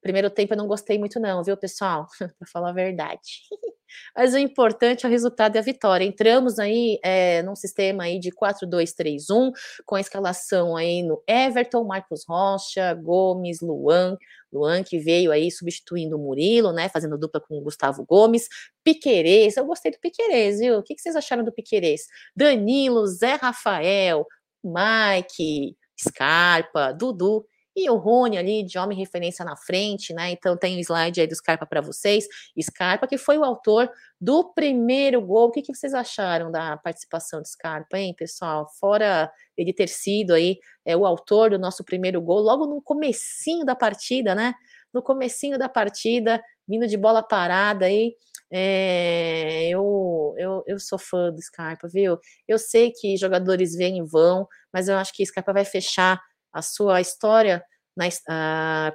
primeiro 0.00 0.30
tempo 0.30 0.54
eu 0.54 0.58
não 0.58 0.66
gostei 0.66 0.98
muito, 0.98 1.20
não, 1.20 1.42
viu, 1.42 1.56
pessoal? 1.56 2.06
para 2.38 2.48
falar 2.48 2.70
a 2.70 2.72
verdade. 2.72 3.42
Mas 4.14 4.34
o 4.34 4.38
importante 4.38 5.04
é 5.04 5.08
o 5.08 5.10
resultado 5.10 5.56
e 5.56 5.58
a 5.58 5.62
vitória. 5.62 6.04
Entramos 6.04 6.58
aí 6.58 6.98
é, 7.02 7.42
num 7.42 7.56
sistema 7.56 8.04
aí 8.04 8.18
de 8.18 8.30
4-2-3-1, 8.30 9.52
com 9.84 9.94
a 9.94 10.00
escalação 10.00 10.76
aí 10.76 11.02
no 11.02 11.22
Everton, 11.26 11.84
Marcos 11.84 12.24
Rocha, 12.26 12.94
Gomes, 12.94 13.60
Luan, 13.60 14.16
Luan 14.52 14.82
que 14.82 14.98
veio 14.98 15.32
aí 15.32 15.50
substituindo 15.50 16.16
o 16.16 16.18
Murilo, 16.18 16.72
né, 16.72 16.88
fazendo 16.88 17.18
dupla 17.18 17.40
com 17.40 17.58
o 17.58 17.62
Gustavo 17.62 18.04
Gomes, 18.04 18.48
Piquerez, 18.84 19.56
eu 19.56 19.66
gostei 19.66 19.90
do 19.90 19.98
Piquerez, 19.98 20.58
viu? 20.58 20.78
O 20.78 20.82
que 20.82 20.96
vocês 20.96 21.16
acharam 21.16 21.44
do 21.44 21.52
Piquerez? 21.52 22.02
Danilo, 22.34 23.06
Zé 23.06 23.34
Rafael, 23.34 24.26
Mike, 24.62 25.76
Scarpa, 25.98 26.92
Dudu, 26.92 27.46
e 27.76 27.90
o 27.90 27.96
Rony 27.96 28.38
ali, 28.38 28.62
de 28.64 28.78
homem 28.78 28.98
referência 28.98 29.44
na 29.44 29.54
frente, 29.54 30.14
né? 30.14 30.30
Então 30.30 30.56
tem 30.56 30.78
o 30.78 30.80
slide 30.80 31.20
aí 31.20 31.26
do 31.26 31.34
Scarpa 31.34 31.66
para 31.66 31.82
vocês. 31.82 32.26
Scarpa, 32.58 33.06
que 33.06 33.18
foi 33.18 33.36
o 33.36 33.44
autor 33.44 33.90
do 34.18 34.54
primeiro 34.54 35.20
gol. 35.20 35.48
O 35.48 35.50
que, 35.50 35.60
que 35.60 35.74
vocês 35.74 35.92
acharam 35.92 36.50
da 36.50 36.78
participação 36.78 37.42
de 37.42 37.50
Scarpa, 37.50 37.98
hein, 37.98 38.14
pessoal? 38.16 38.66
Fora 38.80 39.30
ele 39.58 39.74
ter 39.74 39.90
sido 39.90 40.32
aí 40.32 40.58
é, 40.86 40.96
o 40.96 41.04
autor 41.04 41.50
do 41.50 41.58
nosso 41.58 41.84
primeiro 41.84 42.20
gol, 42.22 42.40
logo 42.40 42.66
no 42.66 42.80
comecinho 42.80 43.62
da 43.62 43.76
partida, 43.76 44.34
né? 44.34 44.54
No 44.90 45.02
comecinho 45.02 45.58
da 45.58 45.68
partida, 45.68 46.42
vindo 46.66 46.86
de 46.86 46.96
bola 46.96 47.22
parada 47.22 47.84
aí. 47.84 48.14
É, 48.50 49.68
eu, 49.68 50.34
eu, 50.38 50.62
eu 50.66 50.78
sou 50.78 50.98
fã 50.98 51.30
do 51.30 51.42
Scarpa, 51.42 51.86
viu? 51.88 52.18
Eu 52.48 52.58
sei 52.58 52.90
que 52.90 53.18
jogadores 53.18 53.74
vêm 53.74 53.98
e 53.98 54.02
vão, 54.02 54.48
mas 54.72 54.88
eu 54.88 54.96
acho 54.96 55.12
que 55.12 55.26
Scarpa 55.26 55.52
vai 55.52 55.64
fechar 55.66 56.18
a 56.56 56.62
sua 56.62 57.00
história 57.00 57.62
na, 57.96 58.06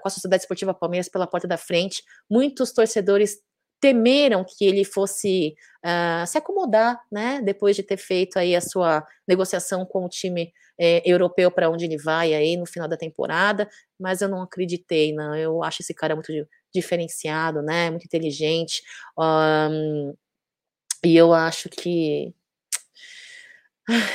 com 0.01 0.07
a 0.07 0.11
Sociedade 0.11 0.43
Esportiva 0.43 0.73
Palmeiras 0.73 1.09
pela 1.09 1.27
porta 1.27 1.47
da 1.47 1.57
frente. 1.57 2.03
Muitos 2.29 2.71
torcedores 2.71 3.37
temeram 3.79 4.45
que 4.47 4.65
ele 4.65 4.83
fosse 4.85 5.55
uh, 5.83 6.25
se 6.27 6.37
acomodar, 6.37 7.01
né, 7.11 7.41
depois 7.41 7.75
de 7.75 7.81
ter 7.81 7.97
feito 7.97 8.37
aí 8.37 8.55
a 8.55 8.61
sua 8.61 9.05
negociação 9.27 9.85
com 9.85 10.05
o 10.05 10.09
time 10.09 10.53
eh, 10.79 11.01
europeu 11.03 11.49
para 11.49 11.69
onde 11.69 11.85
ele 11.85 11.97
vai 11.97 12.33
aí 12.33 12.55
no 12.55 12.65
final 12.65 12.87
da 12.87 12.95
temporada, 12.95 13.67
mas 13.99 14.21
eu 14.21 14.29
não 14.29 14.43
acreditei, 14.43 15.13
não, 15.13 15.35
eu 15.35 15.63
acho 15.63 15.81
esse 15.81 15.93
cara 15.93 16.15
muito 16.15 16.31
diferenciado, 16.73 17.61
né, 17.63 17.89
muito 17.89 18.05
inteligente, 18.05 18.83
um, 19.17 20.13
e 21.03 21.17
eu 21.17 21.33
acho 21.33 21.69
que 21.69 22.33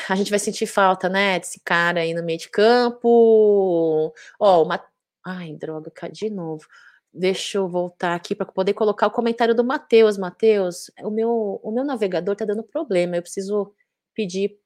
a 0.08 0.14
gente 0.16 0.30
vai 0.30 0.38
sentir 0.38 0.66
falta, 0.66 1.08
né, 1.08 1.38
desse 1.38 1.60
cara 1.64 2.00
aí 2.00 2.14
no 2.14 2.22
meio 2.24 2.38
de 2.38 2.48
campo. 2.48 4.12
Ó, 4.40 4.62
uma. 4.62 4.82
Ai, 5.24 5.54
droga, 5.54 5.90
de 6.10 6.30
novo. 6.30 6.66
Deixa 7.12 7.58
eu 7.58 7.68
voltar 7.68 8.14
aqui 8.14 8.34
para 8.34 8.46
poder 8.46 8.74
colocar 8.74 9.06
o 9.06 9.10
comentário 9.10 9.54
do 9.54 9.64
Matheus. 9.64 10.18
Matheus, 10.18 10.90
o 11.02 11.10
meu, 11.10 11.60
o 11.62 11.72
meu 11.72 11.84
navegador 11.84 12.36
tá 12.36 12.44
dando 12.44 12.62
problema. 12.62 13.16
Eu 13.16 13.22
preciso 13.22 13.72
pedir 14.14 14.58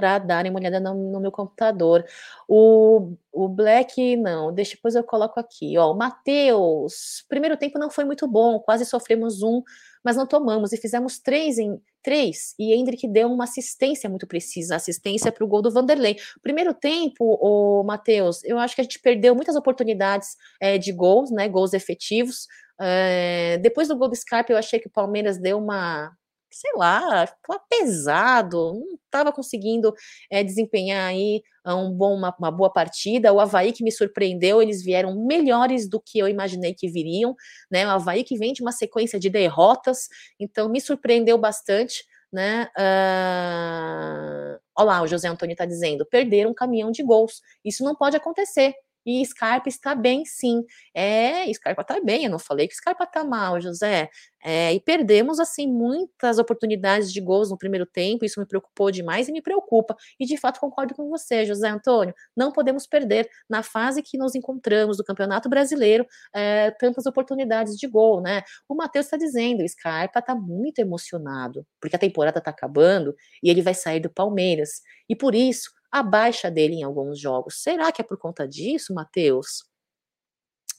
para 0.00 0.18
darem 0.18 0.50
uma 0.50 0.58
olhada 0.58 0.80
no, 0.80 0.94
no, 0.94 1.20
meu 1.20 1.30
computador. 1.30 2.02
O, 2.48 3.12
o 3.30 3.46
Black, 3.48 4.16
não, 4.16 4.50
deixa 4.50 4.76
depois 4.76 4.94
eu 4.94 5.04
coloco 5.04 5.38
aqui. 5.38 5.76
Ó, 5.76 5.92
o 5.92 5.94
Matheus, 5.94 7.22
primeiro 7.28 7.54
tempo 7.54 7.78
não 7.78 7.90
foi 7.90 8.04
muito 8.06 8.26
bom, 8.26 8.58
quase 8.60 8.86
sofremos 8.86 9.42
um, 9.42 9.62
mas 10.02 10.16
não 10.16 10.26
tomamos 10.26 10.72
e 10.72 10.78
fizemos 10.78 11.18
três 11.18 11.58
em 11.58 11.78
três. 12.02 12.54
E 12.58 12.72
Hendrick 12.72 13.06
deu 13.06 13.30
uma 13.30 13.44
assistência 13.44 14.08
muito 14.08 14.26
precisa, 14.26 14.76
assistência 14.76 15.30
para 15.30 15.44
o 15.44 15.46
gol 15.46 15.60
do 15.60 15.70
Vanderlei. 15.70 16.16
Primeiro 16.42 16.72
tempo, 16.72 17.38
o 17.38 17.84
Matheus, 17.84 18.42
eu 18.44 18.58
acho 18.58 18.74
que 18.74 18.80
a 18.80 18.84
gente 18.84 19.00
perdeu 19.00 19.34
muitas 19.34 19.54
oportunidades 19.54 20.34
é, 20.58 20.78
de 20.78 20.92
gols, 20.92 21.30
né? 21.30 21.46
Gols 21.46 21.74
efetivos. 21.74 22.46
É, 22.80 23.58
depois 23.58 23.88
do 23.88 23.96
gol 23.98 24.08
do 24.08 24.16
Scarpa, 24.16 24.50
eu 24.50 24.56
achei 24.56 24.80
que 24.80 24.88
o 24.88 24.90
Palmeiras 24.90 25.36
deu 25.38 25.58
uma 25.58 26.10
sei 26.50 26.70
lá, 26.74 27.26
ficava 27.26 27.60
pesado, 27.68 28.74
não 28.74 28.98
estava 29.04 29.32
conseguindo 29.32 29.92
é, 30.30 30.42
desempenhar 30.42 31.08
aí 31.08 31.42
ah, 31.64 31.74
um 31.76 31.92
bom, 31.92 32.14
uma, 32.16 32.34
uma, 32.38 32.50
boa 32.50 32.72
partida. 32.72 33.32
O 33.32 33.40
Havaí 33.40 33.72
que 33.72 33.84
me 33.84 33.92
surpreendeu, 33.92 34.62
eles 34.62 34.82
vieram 34.82 35.14
melhores 35.26 35.88
do 35.88 36.00
que 36.00 36.18
eu 36.18 36.28
imaginei 36.28 36.74
que 36.74 36.88
viriam, 36.88 37.34
né? 37.70 37.86
O 37.86 37.90
Havaí 37.90 38.24
que 38.24 38.36
vem 38.36 38.52
de 38.52 38.62
uma 38.62 38.72
sequência 38.72 39.18
de 39.18 39.28
derrotas, 39.28 40.08
então 40.38 40.68
me 40.68 40.80
surpreendeu 40.80 41.38
bastante. 41.38 42.04
Né? 42.32 42.68
Uh... 42.78 44.60
Olha 44.76 44.86
lá, 44.86 45.02
o 45.02 45.06
José 45.06 45.28
Antônio 45.28 45.52
está 45.52 45.66
dizendo: 45.66 46.06
perder 46.06 46.46
um 46.46 46.54
caminhão 46.54 46.90
de 46.90 47.02
gols. 47.02 47.42
Isso 47.64 47.82
não 47.84 47.94
pode 47.94 48.16
acontecer. 48.16 48.74
E 49.04 49.24
Scarpa 49.24 49.68
está 49.68 49.94
bem, 49.94 50.24
sim. 50.24 50.64
É, 50.94 51.52
Scarpa 51.52 51.82
está 51.82 52.00
bem. 52.00 52.24
Eu 52.24 52.30
não 52.30 52.38
falei 52.38 52.68
que 52.68 52.74
Scarpa 52.74 53.04
está 53.04 53.24
mal, 53.24 53.60
José. 53.60 54.10
É, 54.42 54.72
e 54.72 54.80
perdemos, 54.80 55.38
assim, 55.38 55.66
muitas 55.66 56.38
oportunidades 56.38 57.12
de 57.12 57.20
gols 57.20 57.50
no 57.50 57.58
primeiro 57.58 57.84
tempo, 57.84 58.24
isso 58.24 58.40
me 58.40 58.46
preocupou 58.46 58.90
demais 58.90 59.28
e 59.28 59.32
me 59.32 59.42
preocupa. 59.42 59.94
E 60.18 60.24
de 60.24 60.36
fato 60.36 60.60
concordo 60.60 60.94
com 60.94 61.08
você, 61.10 61.44
José 61.44 61.68
Antônio. 61.68 62.14
Não 62.34 62.50
podemos 62.50 62.86
perder, 62.86 63.28
na 63.48 63.62
fase 63.62 64.02
que 64.02 64.16
nos 64.16 64.34
encontramos 64.34 64.96
do 64.96 65.04
Campeonato 65.04 65.48
Brasileiro, 65.48 66.06
é, 66.32 66.70
tantas 66.72 67.06
oportunidades 67.06 67.76
de 67.76 67.86
gol, 67.86 68.20
né? 68.22 68.42
O 68.68 68.74
Matheus 68.74 69.06
está 69.06 69.16
dizendo, 69.16 69.66
Scarpa 69.68 70.20
está 70.20 70.34
muito 70.34 70.78
emocionado, 70.78 71.66
porque 71.80 71.96
a 71.96 71.98
temporada 71.98 72.38
está 72.38 72.50
acabando 72.50 73.14
e 73.42 73.50
ele 73.50 73.62
vai 73.62 73.74
sair 73.74 74.00
do 74.00 74.10
Palmeiras. 74.10 74.80
E 75.08 75.14
por 75.14 75.34
isso, 75.34 75.70
a 75.90 76.02
baixa 76.02 76.50
dele 76.50 76.76
em 76.76 76.82
alguns 76.82 77.18
jogos. 77.18 77.62
Será 77.62 77.92
que 77.92 78.00
é 78.00 78.04
por 78.04 78.18
conta 78.18 78.46
disso, 78.46 78.94
Matheus? 78.94 79.64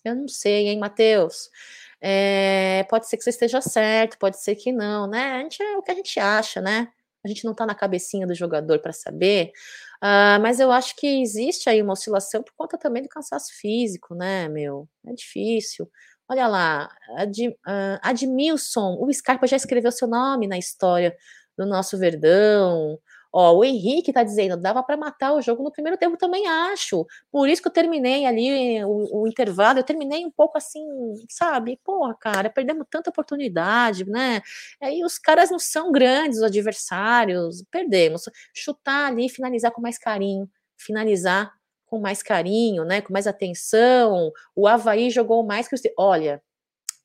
Eu 0.03 0.15
não 0.15 0.27
sei, 0.27 0.69
hein, 0.69 0.79
Matheus? 0.79 1.49
É, 1.99 2.83
pode 2.89 3.07
ser 3.07 3.17
que 3.17 3.23
você 3.23 3.29
esteja 3.29 3.61
certo, 3.61 4.17
pode 4.17 4.41
ser 4.41 4.55
que 4.55 4.71
não, 4.71 5.07
né? 5.07 5.33
A 5.33 5.39
gente 5.43 5.61
é 5.61 5.77
o 5.77 5.83
que 5.83 5.91
a 5.91 5.95
gente 5.95 6.19
acha, 6.19 6.59
né? 6.59 6.87
A 7.23 7.27
gente 7.27 7.45
não 7.45 7.53
tá 7.53 7.65
na 7.65 7.75
cabecinha 7.75 8.25
do 8.25 8.33
jogador 8.33 8.79
para 8.79 8.91
saber, 8.93 9.51
uh, 10.03 10.41
mas 10.41 10.59
eu 10.59 10.71
acho 10.71 10.95
que 10.95 11.21
existe 11.21 11.69
aí 11.69 11.81
uma 11.81 11.93
oscilação 11.93 12.41
por 12.41 12.53
conta 12.57 12.77
também 12.79 13.03
do 13.03 13.09
cansaço 13.09 13.51
físico, 13.53 14.15
né, 14.15 14.47
meu? 14.49 14.89
É 15.05 15.13
difícil. 15.13 15.87
Olha 16.27 16.47
lá, 16.47 16.89
Ad, 17.17 17.47
uh, 17.49 17.53
Admilson, 18.01 18.97
o 18.99 19.13
Scarpa 19.13 19.45
já 19.45 19.57
escreveu 19.57 19.91
seu 19.91 20.07
nome 20.07 20.47
na 20.47 20.57
história 20.57 21.15
do 21.57 21.65
nosso 21.65 21.97
Verdão. 21.97 22.99
Ó, 23.33 23.53
o 23.57 23.63
Henrique 23.63 24.11
tá 24.11 24.23
dizendo, 24.23 24.57
dava 24.57 24.83
para 24.83 24.97
matar 24.97 25.33
o 25.33 25.41
jogo 25.41 25.63
no 25.63 25.71
primeiro 25.71 25.97
tempo, 25.97 26.17
também 26.17 26.47
acho. 26.47 27.05
Por 27.31 27.47
isso 27.47 27.61
que 27.61 27.67
eu 27.69 27.71
terminei 27.71 28.25
ali 28.25 28.83
o, 28.83 29.21
o, 29.21 29.27
intervalo, 29.27 29.79
eu 29.79 29.83
terminei 29.83 30.25
um 30.25 30.31
pouco 30.31 30.57
assim, 30.57 30.83
sabe? 31.29 31.79
Porra, 31.83 32.13
cara, 32.15 32.49
perdemos 32.49 32.85
tanta 32.89 33.09
oportunidade, 33.09 34.05
né? 34.05 34.41
Aí 34.81 35.03
os 35.03 35.17
caras 35.17 35.49
não 35.49 35.59
são 35.59 35.91
grandes, 35.91 36.39
os 36.39 36.43
adversários, 36.43 37.63
perdemos. 37.71 38.23
Chutar 38.53 39.07
ali, 39.07 39.29
finalizar 39.29 39.71
com 39.71 39.81
mais 39.81 39.97
carinho, 39.97 40.49
finalizar 40.77 41.53
com 41.85 41.99
mais 41.99 42.21
carinho, 42.21 42.83
né? 42.83 43.01
Com 43.01 43.13
mais 43.13 43.27
atenção. 43.27 44.31
O 44.55 44.67
Havaí 44.67 45.09
jogou 45.09 45.43
mais 45.43 45.67
que 45.67 45.75
os. 45.75 45.81
Olha, 45.97 46.41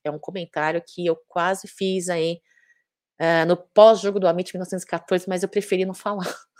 é 0.05 0.11
um 0.11 0.18
comentário 0.18 0.83
que 0.85 1.07
eu 1.07 1.16
quase 1.29 1.68
fiz 1.68 2.09
aí 2.09 2.41
uh, 3.21 3.47
no 3.47 3.57
pós-jogo 3.57 4.21
do 4.21 4.29
Amit 4.29 4.53
1914, 4.55 5.29
mas 5.29 5.43
eu 5.43 5.49
preferi 5.49 5.85
não 5.85 5.95
falar. 5.95 6.27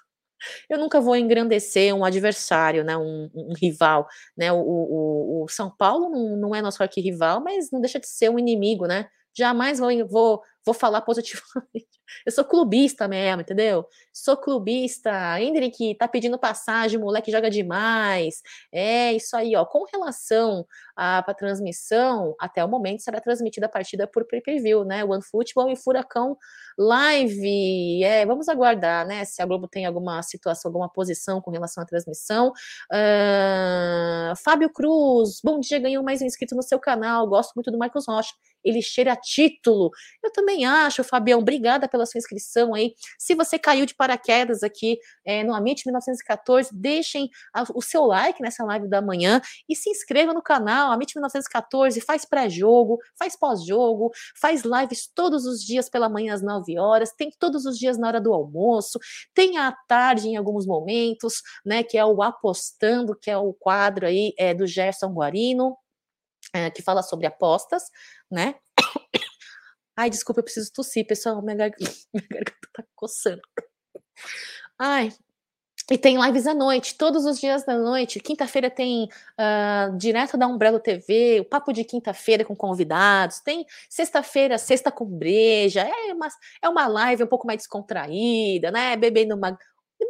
Eu 0.69 0.79
nunca 0.79 1.01
vou 1.01 1.17
engrandecer 1.17 1.95
um 1.95 2.05
adversário, 2.05 2.85
né, 2.85 2.95
um, 2.97 3.31
um 3.35 3.55
rival, 3.55 4.07
né, 4.37 4.53
o, 4.53 4.59
o, 4.59 5.45
o, 5.45 5.49
São 5.49 5.71
Paulo 5.71 6.11
não, 6.11 6.37
não 6.37 6.55
é 6.55 6.61
nosso 6.61 6.83
arquirrival, 6.83 7.41
mas 7.41 7.71
não 7.73 7.81
deixa 7.81 7.99
de 7.99 8.07
ser 8.07 8.31
um 8.31 8.39
inimigo, 8.39 8.87
né, 8.87 9.09
jamais 9.37 9.79
vou, 9.79 9.91
vou, 10.09 10.43
vou 10.65 10.75
falar 10.75 11.03
positivamente. 11.03 11.87
Eu 12.25 12.33
sou 12.33 12.45
clubista 12.45 13.07
mesmo, 13.07 13.43
entendeu? 13.43 13.87
Sou 14.13 14.37
clubista. 14.37 15.39
Hendrick 15.41 15.95
tá 15.97 16.09
pedindo 16.09 16.39
passagem, 16.39 16.99
moleque 16.99 17.31
joga 17.31 17.51
demais. 17.51 18.43
É 18.73 19.13
isso 19.13 19.37
aí, 19.37 19.55
ó. 19.55 19.65
Com 19.67 19.85
relação 19.93 20.65
à 20.97 21.23
pra 21.23 21.35
transmissão, 21.35 22.35
até 22.41 22.65
o 22.65 22.69
momento 22.69 23.03
será 23.03 23.21
transmitida 23.21 23.67
a 23.67 23.69
partida 23.69 24.07
por 24.07 24.27
pay-per-view, 24.27 24.85
né? 24.85 25.05
One 25.05 25.23
Football 25.23 25.71
e 25.71 25.77
Furacão 25.77 26.39
Live. 26.79 28.03
É, 28.03 28.25
vamos 28.25 28.49
aguardar, 28.49 29.07
né? 29.07 29.25
Se 29.25 29.43
a 29.43 29.47
Globo 29.47 29.69
tem 29.69 29.85
alguma 29.85 30.23
situação, 30.23 30.71
alguma 30.71 30.89
posição 30.89 31.41
com 31.41 31.51
relação 31.51 31.83
à 31.83 31.87
transmissão. 31.87 32.53
Uh, 32.91 34.35
Fábio 34.43 34.71
Cruz, 34.71 35.41
bom 35.45 35.61
dia, 35.61 35.79
ganhou 35.79 36.03
mais 36.03 36.23
um 36.23 36.25
inscrito 36.25 36.55
no 36.55 36.63
seu 36.63 36.79
canal. 36.79 37.27
Gosto 37.29 37.53
muito 37.55 37.71
do 37.71 37.79
Marcos 37.79 38.07
Rocha. 38.07 38.33
Ele 38.65 38.83
cheira 38.83 39.13
a 39.13 39.17
título. 39.17 39.91
Eu 40.25 40.33
também 40.33 40.65
acho, 40.65 41.05
Fabião. 41.05 41.39
Obrigada 41.39 41.89
pela 41.89 42.05
sua 42.05 42.19
inscrição 42.19 42.75
aí. 42.75 42.95
Se 43.19 43.35
você 43.35 43.59
caiu 43.59 43.87
de 43.87 43.95
paraquedas 43.95 44.63
aqui 44.63 44.99
é, 45.25 45.45
no 45.45 45.55
Amit 45.55 45.87
1914, 45.87 46.71
deixem 46.75 47.31
a, 47.55 47.65
o 47.75 47.81
seu 47.81 48.05
like 48.05 48.43
nessa 48.43 48.65
live 48.65 48.89
da 48.89 49.01
manhã 49.01 49.41
e 49.69 49.77
se 49.77 49.89
inscreva 49.91 50.35
no 50.35 50.43
canal 50.43 50.86
Amit 50.93 51.15
1914. 51.15 52.01
Faz 52.01 52.25
pré-jogo, 52.25 52.99
faz 53.19 53.37
pós-jogo, 53.37 54.11
faz 54.41 54.63
lives 54.63 55.11
todos 55.15 55.47
os 55.47 55.61
dias 55.61 55.89
pela 55.89 56.09
manhã 56.09 56.35
às 56.35 56.43
9 56.43 56.79
horas, 56.79 57.13
tem 57.13 57.31
todos 57.39 57.67
os 57.67 57.79
dias 57.79 57.99
na 57.99 58.09
hora 58.09 58.21
do 58.21 58.33
almoço, 58.33 58.99
tem 59.35 59.59
à 59.59 59.73
tarde 59.89 60.29
em 60.29 60.37
alguns 60.37 60.67
momentos, 60.67 61.43
né? 61.65 61.83
Que 61.83 61.99
é 61.99 62.05
o 62.05 62.23
Apostando, 62.23 63.17
que 63.17 63.31
é 63.31 63.37
o 63.37 63.53
quadro 63.53 64.07
aí 64.07 64.33
é, 64.39 64.55
do 64.55 64.67
Gerson 64.67 65.13
Guarino. 65.13 65.77
É, 66.55 66.71
que 66.71 66.81
fala 66.81 67.03
sobre 67.03 67.27
apostas, 67.27 67.85
né? 68.31 68.55
Ai, 69.97 70.09
desculpa, 70.09 70.41
eu 70.41 70.45
preciso 70.45 70.73
tossir, 70.73 71.07
pessoal. 71.07 71.43
Minha 71.43 71.57
garganta, 71.57 71.85
minha 72.15 72.29
garganta 72.31 72.69
tá 72.73 72.85
coçando. 72.95 73.43
Ai. 74.79 75.11
E 75.89 75.97
tem 75.97 76.21
lives 76.21 76.49
à 76.49 76.55
noite, 76.55 76.97
todos 76.97 77.25
os 77.25 77.39
dias 77.39 77.65
da 77.65 77.79
noite. 77.79 78.19
Quinta-feira 78.19 78.69
tem 78.69 79.05
uh, 79.05 79.97
direto 79.97 80.37
da 80.37 80.47
Umbrella 80.49 80.81
TV, 80.81 81.39
o 81.41 81.45
papo 81.45 81.73
de 81.73 81.85
quinta-feira 81.85 82.45
com 82.45 82.57
convidados. 82.57 83.39
Tem 83.39 83.65
sexta-feira, 83.89 84.59
sexta 84.59 84.91
com 84.91 85.05
breja. 85.07 85.83
É 85.83 86.13
uma, 86.13 86.29
é 86.61 86.69
uma 86.69 86.87
live 86.89 87.23
um 87.23 87.29
pouco 87.29 87.47
mais 87.47 87.59
descontraída, 87.59 88.73
né? 88.73 88.97
Bebendo 88.97 89.37
uma, 89.37 89.57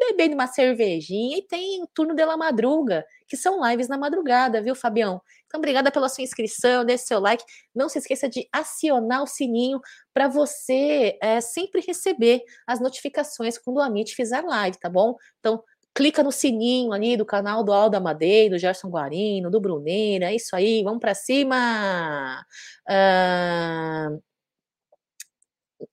bebendo 0.01 0.35
uma 0.35 0.47
cervejinha. 0.47 1.37
E 1.39 1.43
tem 1.43 1.83
o 1.83 1.87
turno 1.87 2.15
de 2.15 2.25
la 2.25 2.39
madruga, 2.39 3.05
que 3.29 3.37
são 3.37 3.63
lives 3.69 3.87
na 3.87 3.99
madrugada, 3.99 4.63
viu, 4.63 4.75
Fabião? 4.75 5.21
Então, 5.47 5.59
obrigada 5.59 5.91
pela 5.91 6.09
sua 6.09 6.25
inscrição, 6.25 6.85
deixe 6.85 7.05
seu 7.05 7.21
like. 7.21 7.45
Não 7.75 7.89
se 7.89 7.99
esqueça 7.99 8.29
de 8.29 8.49
acionar 8.53 9.23
o 9.23 9.27
sininho 9.27 9.81
para 10.13 10.29
você 10.29 11.17
é, 11.23 11.41
sempre 11.41 11.81
receber 11.87 12.43
as 12.67 12.81
notificações 12.81 13.57
quando 13.59 13.77
o 13.79 13.81
Amit 13.81 14.15
fizer 14.15 14.43
live, 14.43 14.79
tá 14.79 14.89
bom? 14.89 15.17
Então, 15.39 15.63
clica 15.95 16.23
no 16.23 16.33
sininho 16.33 16.93
ali 16.93 17.17
do 17.17 17.25
canal 17.25 17.65
do 17.65 17.73
Alda 17.73 17.99
Madeira, 18.01 18.55
do 18.55 18.59
Gerson 18.59 18.89
Guarino, 18.89 19.51
do 19.51 19.61
Bruneira, 19.61 20.27
é 20.27 20.35
isso 20.37 20.55
aí, 20.55 20.83
vamos 20.83 21.01
para 21.01 21.15
cima! 21.15 22.45
Uh... 22.89 24.21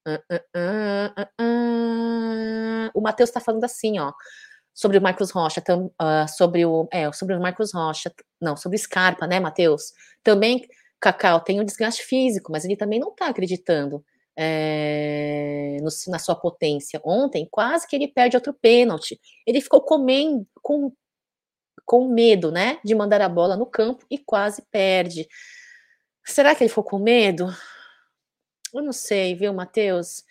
Uh, 0.07 0.19
uh, 1.41 2.91
o 2.93 3.01
Matheus 3.01 3.29
está 3.29 3.39
falando 3.39 3.63
assim, 3.65 3.99
ó 3.99 4.13
sobre 4.73 4.97
o 4.97 5.01
Marcos 5.01 5.31
Rocha, 5.31 5.61
tam, 5.61 5.85
uh, 6.01 6.27
sobre 6.27 6.65
o 6.65 6.87
é, 6.91 7.11
sobre 7.11 7.35
o 7.35 7.41
Marcos 7.41 7.73
Rocha, 7.73 8.11
não, 8.41 8.57
sobre 8.57 8.77
o 8.77 8.79
Scarpa, 8.79 9.27
né, 9.27 9.39
Matheus? 9.39 9.93
Também, 10.23 10.67
Cacau, 10.99 11.41
tem 11.41 11.59
o 11.59 11.63
desgaste 11.65 12.03
físico, 12.03 12.51
mas 12.51 12.65
ele 12.65 12.75
também 12.75 12.99
não 12.99 13.09
está 13.09 13.27
acreditando 13.27 14.03
é, 14.35 15.77
no, 15.81 15.89
na 16.11 16.19
sua 16.19 16.35
potência. 16.35 16.99
Ontem, 17.03 17.47
quase 17.49 17.87
que 17.87 17.95
ele 17.95 18.07
perde 18.07 18.35
outro 18.35 18.53
pênalti. 18.53 19.19
Ele 19.45 19.61
ficou 19.61 19.81
comendo, 19.81 20.47
com, 20.61 20.91
com 21.85 22.07
medo, 22.07 22.51
né, 22.51 22.79
de 22.83 22.95
mandar 22.95 23.21
a 23.21 23.29
bola 23.29 23.55
no 23.55 23.65
campo 23.65 24.05
e 24.09 24.17
quase 24.17 24.63
perde. 24.71 25.27
Será 26.25 26.55
que 26.55 26.63
ele 26.63 26.69
ficou 26.69 26.83
com 26.83 26.99
medo? 26.99 27.53
Eu 28.73 28.81
não 28.81 28.93
sei, 28.93 29.35
viu, 29.35 29.53
Matheus? 29.53 30.23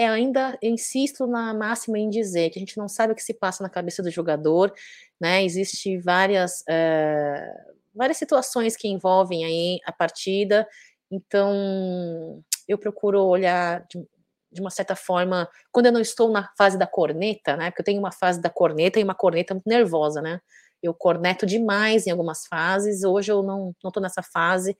É 0.00 0.08
ainda 0.08 0.58
insisto 0.62 1.26
na 1.26 1.52
máxima 1.52 1.98
em 1.98 2.08
dizer 2.08 2.48
que 2.48 2.58
a 2.58 2.60
gente 2.60 2.78
não 2.78 2.88
sabe 2.88 3.12
o 3.12 3.16
que 3.16 3.22
se 3.22 3.34
passa 3.34 3.62
na 3.62 3.68
cabeça 3.68 4.02
do 4.02 4.10
jogador, 4.10 4.72
né? 5.20 5.44
Existe 5.44 5.98
várias 5.98 6.64
é, 6.66 7.52
várias 7.94 8.16
situações 8.16 8.76
que 8.76 8.88
envolvem 8.88 9.44
aí 9.44 9.78
a 9.84 9.92
partida, 9.92 10.66
então 11.10 12.42
eu 12.66 12.78
procuro 12.78 13.22
olhar 13.24 13.84
de, 13.90 14.02
de 14.50 14.60
uma 14.62 14.70
certa 14.70 14.96
forma 14.96 15.46
quando 15.70 15.86
eu 15.86 15.92
não 15.92 16.00
estou 16.00 16.30
na 16.30 16.48
fase 16.56 16.78
da 16.78 16.86
corneta, 16.86 17.54
né? 17.54 17.70
Porque 17.70 17.82
eu 17.82 17.84
tenho 17.84 18.00
uma 18.00 18.12
fase 18.12 18.40
da 18.40 18.48
corneta 18.48 18.98
e 18.98 19.04
uma 19.04 19.14
corneta 19.14 19.52
muito 19.52 19.68
nervosa, 19.68 20.22
né? 20.22 20.40
Eu 20.82 20.94
corneto 20.94 21.44
demais 21.44 22.06
em 22.06 22.10
algumas 22.10 22.46
fases. 22.46 23.04
Hoje 23.04 23.30
eu 23.30 23.42
não 23.42 23.74
estou 23.84 24.02
nessa 24.02 24.22
fase. 24.22 24.74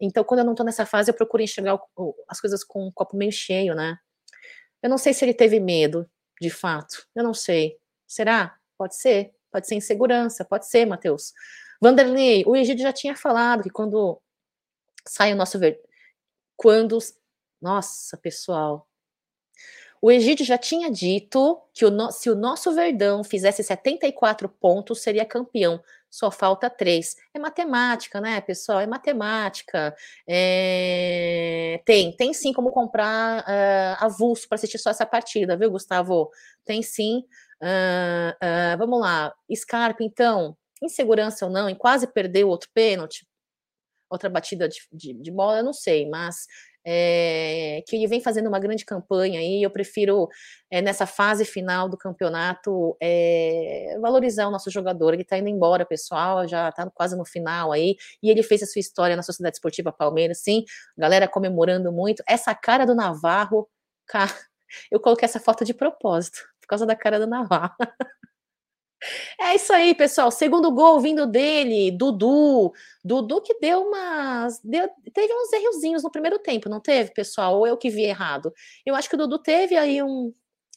Então, 0.00 0.24
quando 0.24 0.40
eu 0.40 0.44
não 0.44 0.54
estou 0.54 0.66
nessa 0.66 0.84
fase, 0.84 1.10
eu 1.10 1.14
procuro 1.14 1.42
enxergar 1.42 1.78
o, 1.96 2.14
as 2.28 2.40
coisas 2.40 2.64
com 2.64 2.86
um 2.88 2.90
copo 2.92 3.16
meio 3.16 3.30
cheio, 3.30 3.74
né? 3.74 3.96
Eu 4.86 4.90
não 4.90 4.98
sei 4.98 5.12
se 5.12 5.24
ele 5.24 5.34
teve 5.34 5.58
medo, 5.58 6.08
de 6.40 6.48
fato. 6.48 7.08
Eu 7.12 7.24
não 7.24 7.34
sei. 7.34 7.76
Será? 8.06 8.56
Pode 8.78 8.94
ser. 8.94 9.34
Pode 9.50 9.66
ser 9.66 9.74
insegurança. 9.74 10.44
Pode 10.44 10.68
ser, 10.68 10.86
Matheus. 10.86 11.32
Vanderlei, 11.82 12.44
o 12.46 12.54
Egídio 12.54 12.84
já 12.84 12.92
tinha 12.92 13.16
falado 13.16 13.64
que 13.64 13.68
quando 13.68 14.22
sai 15.04 15.32
o 15.32 15.36
nosso 15.36 15.58
ver... 15.58 15.82
quando 16.56 16.96
nossa, 17.60 18.16
pessoal. 18.16 18.88
O 20.00 20.08
Egídio 20.08 20.46
já 20.46 20.56
tinha 20.56 20.88
dito 20.88 21.60
que 21.74 21.84
o 21.84 21.90
no... 21.90 22.12
se 22.12 22.30
o 22.30 22.36
nosso 22.36 22.72
Verdão 22.72 23.24
fizesse 23.24 23.64
74 23.64 24.48
pontos, 24.48 25.02
seria 25.02 25.24
campeão 25.24 25.82
só 26.10 26.30
falta 26.30 26.70
três. 26.70 27.14
É 27.34 27.38
matemática, 27.38 28.20
né, 28.20 28.40
pessoal? 28.40 28.80
É 28.80 28.86
matemática. 28.86 29.94
É... 30.28 31.80
Tem, 31.84 32.14
tem 32.16 32.32
sim 32.32 32.52
como 32.52 32.70
comprar 32.70 33.40
uh, 33.40 34.04
avulso 34.04 34.48
para 34.48 34.56
assistir 34.56 34.78
só 34.78 34.90
essa 34.90 35.06
partida, 35.06 35.56
viu, 35.56 35.70
Gustavo? 35.70 36.30
Tem 36.64 36.82
sim. 36.82 37.24
Uh, 37.62 38.32
uh, 38.32 38.78
vamos 38.78 39.00
lá. 39.00 39.34
Scarpa, 39.54 40.02
então, 40.02 40.56
insegurança 40.82 41.46
ou 41.46 41.52
não, 41.52 41.68
em 41.68 41.74
quase 41.74 42.06
perder 42.06 42.44
o 42.44 42.48
outro 42.48 42.68
pênalti, 42.72 43.26
outra 44.10 44.28
batida 44.28 44.68
de, 44.68 44.80
de, 44.92 45.14
de 45.14 45.30
bola, 45.30 45.58
eu 45.58 45.64
não 45.64 45.72
sei, 45.72 46.08
mas 46.08 46.46
é, 46.88 47.82
que 47.84 47.96
ele 47.96 48.06
vem 48.06 48.20
fazendo 48.20 48.46
uma 48.46 48.60
grande 48.60 48.84
campanha 48.84 49.42
e 49.42 49.60
eu 49.60 49.70
prefiro, 49.70 50.28
é, 50.70 50.80
nessa 50.80 51.04
fase 51.04 51.44
final 51.44 51.88
do 51.88 51.96
campeonato, 51.98 52.96
é, 53.02 53.98
valorizar 54.00 54.46
o 54.46 54.52
nosso 54.52 54.70
jogador. 54.70 55.12
Ele 55.12 55.22
está 55.22 55.36
indo 55.36 55.48
embora, 55.48 55.84
pessoal, 55.84 56.46
já 56.46 56.68
está 56.68 56.88
quase 56.94 57.16
no 57.16 57.24
final 57.24 57.72
aí, 57.72 57.96
e 58.22 58.30
ele 58.30 58.42
fez 58.42 58.62
a 58.62 58.66
sua 58.66 58.78
história 58.78 59.16
na 59.16 59.22
Sociedade 59.22 59.56
Esportiva 59.56 59.92
Palmeiras, 59.92 60.38
sim, 60.38 60.64
galera 60.96 61.26
comemorando 61.26 61.90
muito. 61.90 62.22
Essa 62.28 62.54
cara 62.54 62.86
do 62.86 62.94
Navarro, 62.94 63.68
cara, 64.06 64.30
eu 64.90 65.00
coloquei 65.00 65.26
essa 65.26 65.40
foto 65.40 65.64
de 65.64 65.74
propósito, 65.74 66.38
por 66.60 66.68
causa 66.68 66.86
da 66.86 66.94
cara 66.94 67.18
do 67.18 67.26
Navarro. 67.26 67.74
É 69.40 69.54
isso 69.54 69.72
aí, 69.72 69.94
pessoal. 69.94 70.30
Segundo 70.30 70.70
gol 70.72 71.00
vindo 71.00 71.26
dele, 71.26 71.90
Dudu. 71.90 72.72
Dudu 73.04 73.40
que 73.42 73.58
deu 73.60 73.82
umas. 73.82 74.60
Deu, 74.62 74.88
teve 75.12 75.32
uns 75.32 75.52
errozinhos 75.52 76.02
no 76.02 76.10
primeiro 76.10 76.38
tempo, 76.38 76.68
não 76.68 76.80
teve, 76.80 77.12
pessoal? 77.12 77.58
Ou 77.58 77.66
eu 77.66 77.76
que 77.76 77.90
vi 77.90 78.04
errado? 78.04 78.52
Eu 78.84 78.94
acho 78.94 79.08
que 79.08 79.14
o 79.14 79.18
Dudu 79.18 79.38
teve 79.38 79.76
aí 79.76 80.02
um, 80.02 80.32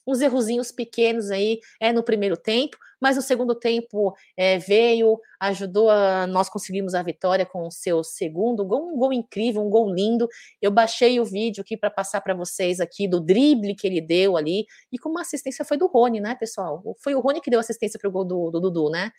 uns 0.09 0.21
errozinhos 0.21 0.71
pequenos 0.71 1.29
aí 1.31 1.59
é, 1.79 1.93
no 1.93 2.03
primeiro 2.03 2.35
tempo, 2.35 2.77
mas 2.99 3.15
no 3.15 3.21
segundo 3.21 3.55
tempo 3.55 4.13
é, 4.35 4.57
veio, 4.57 5.19
ajudou 5.39 5.89
a 5.89 6.27
nós 6.27 6.49
conseguimos 6.49 6.93
a 6.93 7.01
vitória 7.01 7.45
com 7.45 7.65
o 7.65 7.71
seu 7.71 8.03
segundo 8.03 8.65
gol, 8.65 8.93
um 8.93 8.97
gol 8.97 9.13
incrível, 9.13 9.61
um 9.61 9.69
gol 9.69 9.93
lindo. 9.93 10.27
Eu 10.61 10.71
baixei 10.71 11.19
o 11.19 11.25
vídeo 11.25 11.61
aqui 11.61 11.77
para 11.77 11.89
passar 11.89 12.21
para 12.21 12.33
vocês 12.33 12.79
aqui 12.79 13.07
do 13.07 13.19
drible 13.21 13.75
que 13.75 13.87
ele 13.87 14.01
deu 14.01 14.35
ali 14.35 14.65
e 14.91 14.97
como 14.97 15.17
a 15.17 15.21
assistência 15.21 15.63
foi 15.63 15.77
do 15.77 15.87
Rony, 15.87 16.19
né, 16.19 16.35
pessoal? 16.35 16.83
Foi 17.01 17.15
o 17.15 17.19
Rony 17.19 17.41
que 17.41 17.49
deu 17.49 17.59
assistência 17.59 17.99
para 17.99 18.09
o 18.09 18.11
gol 18.11 18.25
do, 18.25 18.51
do 18.51 18.59
Dudu, 18.59 18.89
né? 18.89 19.11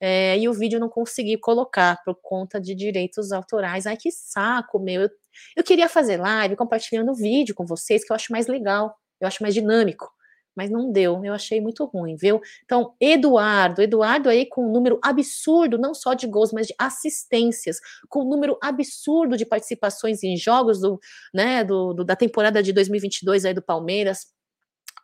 É, 0.00 0.38
e 0.38 0.48
o 0.48 0.52
vídeo 0.52 0.76
eu 0.76 0.80
não 0.80 0.88
consegui 0.88 1.36
colocar 1.36 2.00
por 2.04 2.14
conta 2.22 2.60
de 2.60 2.72
direitos 2.74 3.32
autorais. 3.32 3.84
Ai, 3.84 3.96
que 3.96 4.12
saco, 4.12 4.78
meu. 4.78 5.02
Eu, 5.02 5.10
eu 5.56 5.64
queria 5.64 5.88
fazer 5.88 6.18
live 6.18 6.54
compartilhando 6.56 7.10
o 7.10 7.14
vídeo 7.14 7.54
com 7.54 7.66
vocês, 7.66 8.04
que 8.04 8.12
eu 8.12 8.14
acho 8.14 8.30
mais 8.32 8.46
legal, 8.46 8.96
eu 9.20 9.26
acho 9.26 9.42
mais 9.42 9.54
dinâmico 9.54 10.08
mas 10.58 10.70
não 10.70 10.90
deu. 10.90 11.24
Eu 11.24 11.32
achei 11.32 11.60
muito 11.60 11.84
ruim, 11.84 12.16
viu? 12.16 12.40
Então, 12.64 12.92
Eduardo, 13.00 13.80
Eduardo 13.80 14.28
aí 14.28 14.44
com 14.44 14.66
um 14.66 14.72
número 14.72 14.98
absurdo, 15.00 15.78
não 15.78 15.94
só 15.94 16.14
de 16.14 16.26
gols, 16.26 16.52
mas 16.52 16.66
de 16.66 16.74
assistências, 16.76 17.78
com 18.08 18.24
um 18.24 18.28
número 18.28 18.58
absurdo 18.60 19.36
de 19.36 19.46
participações 19.46 20.24
em 20.24 20.36
jogos 20.36 20.80
do, 20.80 20.98
né, 21.32 21.62
do, 21.62 21.94
do 21.94 22.04
da 22.04 22.16
temporada 22.16 22.60
de 22.60 22.72
2022 22.72 23.44
aí 23.44 23.54
do 23.54 23.62
Palmeiras 23.62 24.26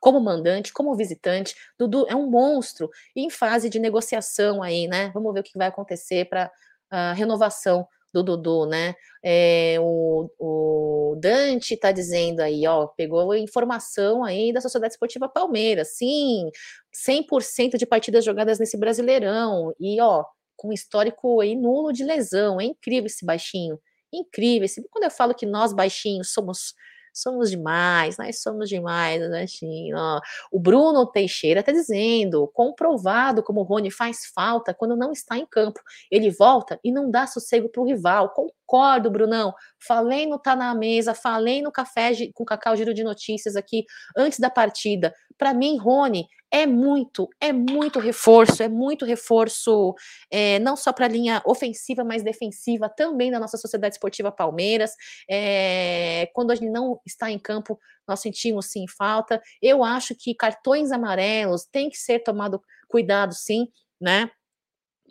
como 0.00 0.18
mandante, 0.18 0.72
como 0.72 0.96
visitante. 0.96 1.54
Dudu 1.78 2.04
é 2.08 2.16
um 2.16 2.28
monstro 2.28 2.90
em 3.14 3.30
fase 3.30 3.70
de 3.70 3.78
negociação 3.78 4.60
aí, 4.60 4.88
né? 4.88 5.12
Vamos 5.14 5.32
ver 5.32 5.40
o 5.40 5.44
que 5.44 5.56
vai 5.56 5.68
acontecer 5.68 6.24
para 6.24 6.50
a 6.90 7.12
uh, 7.12 7.14
renovação 7.14 7.86
do 8.14 8.22
Dudu, 8.22 8.66
né? 8.66 8.94
É, 9.22 9.76
o, 9.80 10.30
o, 10.38 11.16
Dante 11.20 11.74
está 11.74 11.90
dizendo 11.90 12.40
aí, 12.40 12.66
ó, 12.66 12.86
pegou 12.86 13.34
informação 13.34 14.22
aí 14.22 14.52
da 14.52 14.60
Sociedade 14.60 14.94
Esportiva 14.94 15.28
Palmeiras, 15.28 15.96
sim, 15.96 16.48
100% 16.94 17.76
de 17.76 17.84
partidas 17.84 18.24
jogadas 18.24 18.58
nesse 18.60 18.78
Brasileirão, 18.78 19.74
e 19.80 20.00
ó, 20.00 20.24
com 20.56 20.72
histórico 20.72 21.40
aí 21.40 21.56
nulo 21.56 21.92
de 21.92 22.04
lesão, 22.04 22.60
é 22.60 22.64
incrível 22.64 23.06
esse 23.06 23.26
baixinho, 23.26 23.78
incrível, 24.12 24.64
esse, 24.66 24.82
quando 24.90 25.04
eu 25.04 25.10
falo 25.10 25.34
que 25.34 25.44
nós 25.44 25.72
baixinhos 25.72 26.32
somos 26.32 26.72
somos 27.14 27.50
demais, 27.50 28.16
nós 28.18 28.42
somos 28.42 28.68
demais, 28.68 29.22
assim, 29.22 29.92
ó. 29.94 30.20
O 30.50 30.58
Bruno 30.58 31.06
Teixeira 31.06 31.60
está 31.60 31.72
dizendo, 31.72 32.50
comprovado 32.52 33.42
como 33.42 33.60
o 33.60 33.62
Rony 33.62 33.90
faz 33.90 34.26
falta 34.34 34.74
quando 34.74 34.96
não 34.96 35.12
está 35.12 35.38
em 35.38 35.46
campo. 35.46 35.80
Ele 36.10 36.30
volta 36.30 36.78
e 36.84 36.92
não 36.92 37.10
dá 37.10 37.26
sossego 37.26 37.68
para 37.68 37.80
o 37.82 37.86
rival. 37.86 38.30
Concordo, 38.30 39.10
Brunão. 39.10 39.54
Falei 39.86 40.26
no 40.26 40.38
Tá 40.38 40.56
na 40.56 40.74
Mesa, 40.74 41.14
falei 41.14 41.62
no 41.62 41.70
Café 41.70 42.12
com 42.34 42.44
Cacau 42.44 42.76
Giro 42.76 42.92
de 42.92 43.04
Notícias 43.04 43.56
aqui 43.56 43.84
antes 44.16 44.38
da 44.38 44.50
partida. 44.50 45.14
Para 45.38 45.52
mim, 45.52 45.76
Rony 45.76 46.26
é 46.54 46.66
muito, 46.66 47.28
é 47.40 47.52
muito 47.52 47.98
reforço, 47.98 48.62
é 48.62 48.68
muito 48.68 49.04
reforço, 49.04 49.92
é, 50.30 50.60
não 50.60 50.76
só 50.76 50.92
para 50.92 51.06
a 51.06 51.08
linha 51.08 51.42
ofensiva, 51.44 52.04
mas 52.04 52.22
defensiva 52.22 52.88
também 52.88 53.28
da 53.28 53.40
nossa 53.40 53.56
Sociedade 53.56 53.96
Esportiva 53.96 54.30
Palmeiras. 54.30 54.92
É, 55.28 56.30
quando 56.32 56.52
a 56.52 56.54
gente 56.54 56.70
não 56.70 57.00
está 57.04 57.28
em 57.28 57.40
campo, 57.40 57.76
nós 58.06 58.20
sentimos 58.20 58.66
sim 58.66 58.86
falta. 58.86 59.42
Eu 59.60 59.82
acho 59.82 60.14
que 60.14 60.32
cartões 60.32 60.92
amarelos 60.92 61.64
tem 61.64 61.90
que 61.90 61.96
ser 61.98 62.20
tomado 62.20 62.62
cuidado, 62.86 63.34
sim, 63.34 63.66
né? 64.00 64.30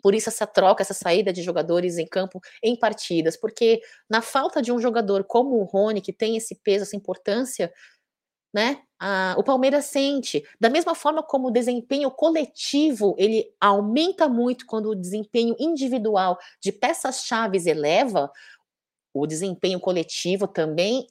Por 0.02 0.14
isso 0.14 0.28
essa 0.30 0.46
troca, 0.46 0.82
essa 0.82 0.94
saída 0.94 1.32
de 1.32 1.42
jogadores 1.42 1.98
em 1.98 2.06
campo 2.06 2.40
em 2.62 2.74
partidas, 2.74 3.36
porque 3.36 3.80
na 4.08 4.22
falta 4.22 4.62
de 4.62 4.72
um 4.72 4.80
jogador 4.80 5.24
como 5.24 5.56
o 5.56 5.64
Rony, 5.64 6.00
que 6.00 6.12
tem 6.12 6.36
esse 6.36 6.54
peso, 6.62 6.84
essa 6.84 6.96
importância, 6.96 7.72
né? 8.54 8.80
Ah, 9.00 9.34
o 9.36 9.42
Palmeiras 9.42 9.86
sente, 9.86 10.44
da 10.60 10.70
mesma 10.70 10.94
forma 10.94 11.22
como 11.24 11.48
o 11.48 11.50
desempenho 11.50 12.08
coletivo 12.10 13.16
ele 13.18 13.52
aumenta 13.60 14.28
muito 14.28 14.64
quando 14.64 14.90
o 14.90 14.94
desempenho 14.94 15.56
individual 15.58 16.38
de 16.60 16.70
peças-chave 16.70 17.58
eleva, 17.68 18.30
o 19.12 19.26
desempenho 19.26 19.80
coletivo 19.80 20.46
também 20.46 21.08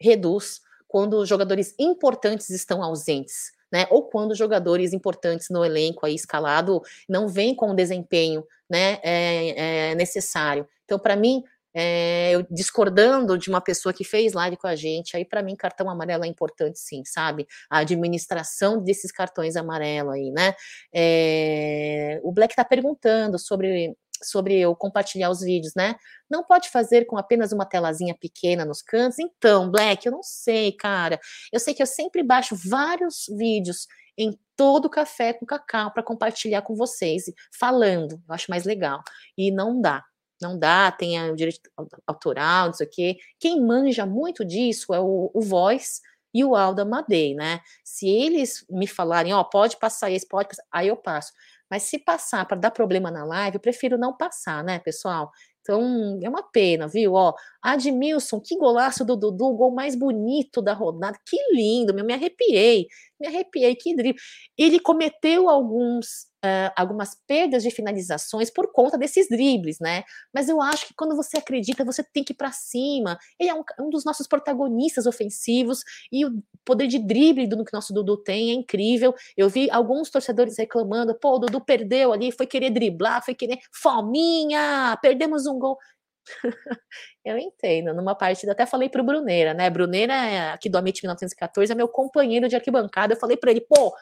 reduz 0.00 0.60
quando 0.88 1.18
os 1.18 1.28
jogadores 1.28 1.74
importantes 1.78 2.50
estão 2.50 2.82
ausentes. 2.82 3.56
Né, 3.70 3.86
ou 3.90 4.04
quando 4.08 4.34
jogadores 4.34 4.94
importantes 4.94 5.50
no 5.50 5.62
elenco 5.62 6.06
aí 6.06 6.14
escalado 6.14 6.80
não 7.06 7.28
vêm 7.28 7.54
com 7.54 7.70
o 7.70 7.74
desempenho 7.74 8.42
né, 8.66 8.98
é, 9.02 9.90
é 9.90 9.94
necessário. 9.94 10.66
Então, 10.86 10.98
para 10.98 11.14
mim, 11.14 11.44
é, 11.74 12.32
eu 12.32 12.46
discordando 12.50 13.36
de 13.38 13.48
uma 13.48 13.60
pessoa 13.60 13.92
que 13.92 14.04
fez 14.04 14.32
live 14.32 14.56
com 14.56 14.66
a 14.66 14.74
gente, 14.74 15.16
aí 15.16 15.24
para 15.24 15.42
mim 15.42 15.56
cartão 15.56 15.90
amarelo 15.90 16.24
é 16.24 16.28
importante 16.28 16.78
sim, 16.78 17.02
sabe? 17.04 17.46
A 17.70 17.78
administração 17.78 18.82
desses 18.82 19.12
cartões 19.12 19.56
amarelo 19.56 20.10
aí, 20.10 20.30
né? 20.30 20.54
É, 20.94 22.20
o 22.22 22.32
Black 22.32 22.52
está 22.52 22.64
perguntando 22.64 23.38
sobre 23.38 23.96
sobre 24.22 24.58
eu 24.58 24.74
compartilhar 24.74 25.30
os 25.30 25.40
vídeos, 25.40 25.74
né? 25.76 25.94
Não 26.28 26.42
pode 26.44 26.68
fazer 26.70 27.04
com 27.04 27.16
apenas 27.16 27.52
uma 27.52 27.64
telazinha 27.64 28.16
pequena 28.18 28.64
nos 28.64 28.82
cantos. 28.82 29.18
Então, 29.18 29.70
Black, 29.70 30.06
eu 30.06 30.12
não 30.12 30.22
sei, 30.24 30.72
cara. 30.72 31.20
Eu 31.52 31.60
sei 31.60 31.72
que 31.72 31.82
eu 31.82 31.86
sempre 31.86 32.22
baixo 32.22 32.56
vários 32.56 33.26
vídeos 33.38 33.86
em 34.16 34.36
todo 34.56 34.90
café 34.90 35.32
com 35.32 35.46
cacau 35.46 35.92
para 35.92 36.02
compartilhar 36.02 36.62
com 36.62 36.74
vocês, 36.74 37.24
falando. 37.56 38.20
Eu 38.28 38.34
acho 38.34 38.50
mais 38.50 38.64
legal. 38.64 39.02
E 39.36 39.52
não 39.52 39.80
dá 39.80 40.04
não 40.40 40.58
dá, 40.58 40.90
tem 40.90 41.30
o 41.30 41.36
direito 41.36 41.70
autoral, 42.06 42.66
não 42.66 42.72
sei 42.74 42.86
o 42.86 42.90
quê. 42.90 43.16
Quem 43.38 43.60
manja 43.64 44.06
muito 44.06 44.44
disso 44.44 44.94
é 44.94 45.00
o, 45.00 45.30
o 45.34 45.40
Voice 45.40 46.00
e 46.32 46.44
o 46.44 46.54
Alda 46.54 46.84
Madei, 46.84 47.34
né? 47.34 47.60
Se 47.84 48.08
eles 48.08 48.64
me 48.70 48.86
falarem, 48.86 49.32
ó, 49.32 49.40
oh, 49.40 49.44
pode 49.44 49.76
passar 49.78 50.10
esse, 50.10 50.26
pode 50.28 50.48
passar, 50.48 50.64
aí 50.72 50.88
eu 50.88 50.96
passo. 50.96 51.32
Mas 51.70 51.82
se 51.84 51.98
passar 51.98 52.46
para 52.46 52.56
dar 52.56 52.70
problema 52.70 53.10
na 53.10 53.24
live, 53.24 53.56
eu 53.56 53.60
prefiro 53.60 53.98
não 53.98 54.16
passar, 54.16 54.64
né, 54.64 54.78
pessoal? 54.78 55.30
Então, 55.60 56.18
é 56.22 56.28
uma 56.28 56.42
pena, 56.42 56.88
viu? 56.88 57.12
Ó, 57.12 57.34
Admilson, 57.62 58.40
que 58.40 58.56
golaço 58.56 59.04
do 59.04 59.14
Dudu, 59.14 59.52
gol 59.54 59.70
mais 59.70 59.94
bonito 59.94 60.62
da 60.62 60.72
rodada. 60.72 61.18
Que 61.26 61.36
lindo, 61.52 61.92
meu, 61.92 62.04
me 62.06 62.14
arrepiei. 62.14 62.86
Me 63.20 63.26
arrepiei, 63.26 63.76
que 63.76 63.94
drible. 63.94 64.18
Ele 64.56 64.80
cometeu 64.80 65.48
alguns 65.48 66.27
uh, 66.44 66.72
algumas 66.76 67.16
perdas 67.26 67.62
de 67.62 67.70
finalizações 67.70 68.50
por 68.50 68.72
conta 68.72 68.96
desses 68.96 69.28
dribles, 69.28 69.78
né? 69.80 70.04
Mas 70.32 70.48
eu 70.48 70.60
acho 70.60 70.86
que 70.86 70.94
quando 70.94 71.16
você 71.16 71.38
acredita, 71.38 71.84
você 71.84 72.02
tem 72.02 72.24
que 72.24 72.32
ir 72.32 72.36
para 72.36 72.52
cima. 72.52 73.18
Ele 73.38 73.50
é 73.50 73.54
um, 73.54 73.62
um, 73.80 73.90
dos 73.90 74.04
nossos 74.04 74.26
protagonistas 74.26 75.06
ofensivos 75.06 75.82
e 76.12 76.24
o 76.24 76.42
poder 76.64 76.86
de 76.86 76.98
drible 76.98 77.46
do 77.46 77.64
que 77.64 77.72
nosso 77.72 77.92
Dudu 77.92 78.16
tem 78.16 78.50
é 78.50 78.54
incrível. 78.54 79.14
Eu 79.36 79.48
vi 79.48 79.70
alguns 79.70 80.10
torcedores 80.10 80.56
reclamando: 80.58 81.14
pô, 81.14 81.36
o 81.36 81.38
Dudu 81.38 81.60
perdeu 81.60 82.12
ali, 82.12 82.32
foi 82.32 82.46
querer 82.46 82.70
driblar, 82.70 83.24
foi 83.24 83.34
querer 83.34 83.58
fominha, 83.72 84.96
perdemos 85.02 85.46
um 85.46 85.58
gol. 85.58 85.78
eu 87.24 87.38
entendo, 87.38 87.94
numa 87.94 88.14
partida, 88.14 88.52
até 88.52 88.66
falei 88.66 88.88
pro 88.88 89.02
Bruneira, 89.02 89.54
né? 89.54 89.70
Bruneira, 89.70 90.12
é 90.12 90.50
aqui 90.50 90.68
do 90.68 90.76
Amit 90.76 91.02
1914, 91.02 91.72
é 91.72 91.74
meu 91.74 91.88
companheiro 91.88 92.48
de 92.48 92.54
arquibancada. 92.54 93.14
Eu 93.14 93.18
falei 93.18 93.36
para 93.36 93.50
ele, 93.50 93.62
pô, 93.62 93.94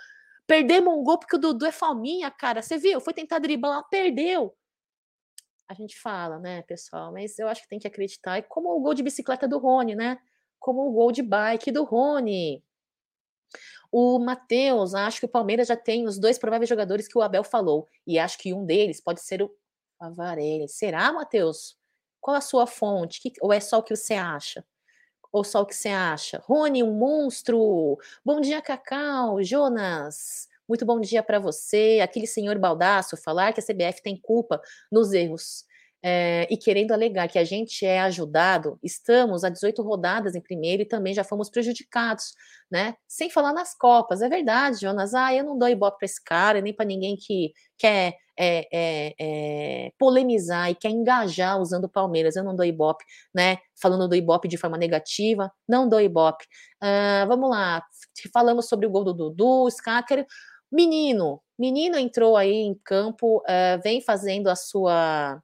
Perdemos 0.46 0.94
um 0.94 1.02
gol 1.02 1.18
porque 1.18 1.36
o 1.36 1.38
Dudu 1.38 1.66
é 1.66 1.72
falminha, 1.72 2.30
cara. 2.30 2.62
Você 2.62 2.78
viu? 2.78 3.00
Foi 3.00 3.12
tentar 3.12 3.38
driblar, 3.38 3.82
perdeu. 3.88 4.56
A 5.68 5.74
gente 5.74 5.98
fala, 5.98 6.38
né, 6.38 6.62
pessoal? 6.62 7.12
Mas 7.12 7.38
eu 7.38 7.48
acho 7.48 7.62
que 7.62 7.68
tem 7.68 7.78
que 7.78 7.88
acreditar. 7.88 8.38
E 8.38 8.42
como 8.42 8.70
o 8.70 8.80
gol 8.80 8.94
de 8.94 9.02
bicicleta 9.02 9.48
do 9.48 9.58
Rony, 9.58 9.96
né? 9.96 10.18
Como 10.60 10.88
o 10.88 10.92
gol 10.92 11.10
de 11.10 11.22
bike 11.22 11.72
do 11.72 11.82
Rony. 11.82 12.62
O 13.90 14.18
Matheus, 14.18 14.94
acho 14.94 15.20
que 15.20 15.26
o 15.26 15.28
Palmeiras 15.28 15.68
já 15.68 15.76
tem 15.76 16.06
os 16.06 16.18
dois 16.18 16.38
prováveis 16.38 16.68
jogadores 16.68 17.08
que 17.08 17.18
o 17.18 17.22
Abel 17.22 17.42
falou. 17.42 17.88
E 18.06 18.18
acho 18.18 18.38
que 18.38 18.54
um 18.54 18.64
deles 18.64 19.00
pode 19.00 19.20
ser 19.22 19.42
o 19.42 19.52
Avarelli. 19.98 20.68
Será, 20.68 21.12
Matheus? 21.12 21.76
Qual 22.20 22.36
a 22.36 22.40
sua 22.40 22.66
fonte? 22.66 23.20
Que, 23.20 23.32
ou 23.40 23.52
é 23.52 23.58
só 23.58 23.78
o 23.78 23.82
que 23.82 23.94
você 23.94 24.14
acha? 24.14 24.64
Ou 25.36 25.44
só 25.44 25.60
o 25.60 25.66
que 25.66 25.74
você 25.74 25.90
acha? 25.90 26.42
Rony, 26.46 26.82
um 26.82 26.94
monstro! 26.94 27.98
Bom 28.24 28.40
dia, 28.40 28.62
Cacau! 28.62 29.42
Jonas! 29.42 30.48
Muito 30.66 30.86
bom 30.86 30.98
dia 30.98 31.22
para 31.22 31.38
você. 31.38 32.00
Aquele 32.02 32.26
senhor 32.26 32.58
Baldaço 32.58 33.18
falar 33.18 33.52
que 33.52 33.60
a 33.60 33.62
CBF 33.62 34.00
tem 34.02 34.18
culpa 34.18 34.62
nos 34.90 35.12
erros 35.12 35.66
é, 36.02 36.46
e 36.50 36.56
querendo 36.56 36.92
alegar 36.92 37.28
que 37.28 37.38
a 37.38 37.44
gente 37.44 37.84
é 37.84 38.00
ajudado, 38.00 38.78
estamos 38.82 39.44
a 39.44 39.50
18 39.50 39.82
rodadas 39.82 40.34
em 40.34 40.40
primeiro 40.40 40.80
e 40.80 40.86
também 40.86 41.12
já 41.12 41.22
fomos 41.22 41.50
prejudicados, 41.50 42.34
né? 42.70 42.94
Sem 43.06 43.28
falar 43.28 43.52
nas 43.52 43.76
Copas. 43.76 44.22
É 44.22 44.30
verdade, 44.30 44.80
Jonas. 44.80 45.12
Ah, 45.12 45.34
eu 45.34 45.44
não 45.44 45.58
dou 45.58 45.68
ibope 45.68 45.98
para 45.98 46.06
esse 46.06 46.24
cara, 46.24 46.62
nem 46.62 46.72
para 46.72 46.86
ninguém 46.86 47.14
que 47.14 47.52
quer 47.76 48.16
é, 48.38 48.68
é, 48.72 49.14
é, 49.18 49.92
polemizar 49.98 50.70
e 50.70 50.74
quer 50.74 50.90
engajar 50.90 51.60
usando 51.60 51.84
o 51.84 51.88
Palmeiras. 51.88 52.36
Eu 52.36 52.44
não 52.44 52.54
dou 52.54 52.64
ibope, 52.64 53.04
né? 53.34 53.58
Falando 53.80 54.08
do 54.08 54.14
ibope 54.14 54.48
de 54.48 54.56
forma 54.56 54.76
negativa, 54.76 55.50
não 55.68 55.88
dou 55.88 56.00
ibope. 56.00 56.44
Uh, 56.82 57.26
vamos 57.26 57.50
lá, 57.50 57.82
falamos 58.32 58.68
sobre 58.68 58.86
o 58.86 58.90
gol 58.90 59.04
do 59.04 59.14
Dudu, 59.14 59.68
Skaker. 59.68 60.26
Menino, 60.70 61.40
Menino 61.58 61.98
entrou 61.98 62.36
aí 62.36 62.52
em 62.52 62.74
campo, 62.84 63.38
uh, 63.38 63.80
vem 63.82 64.00
fazendo 64.00 64.48
a 64.48 64.56
sua 64.56 65.40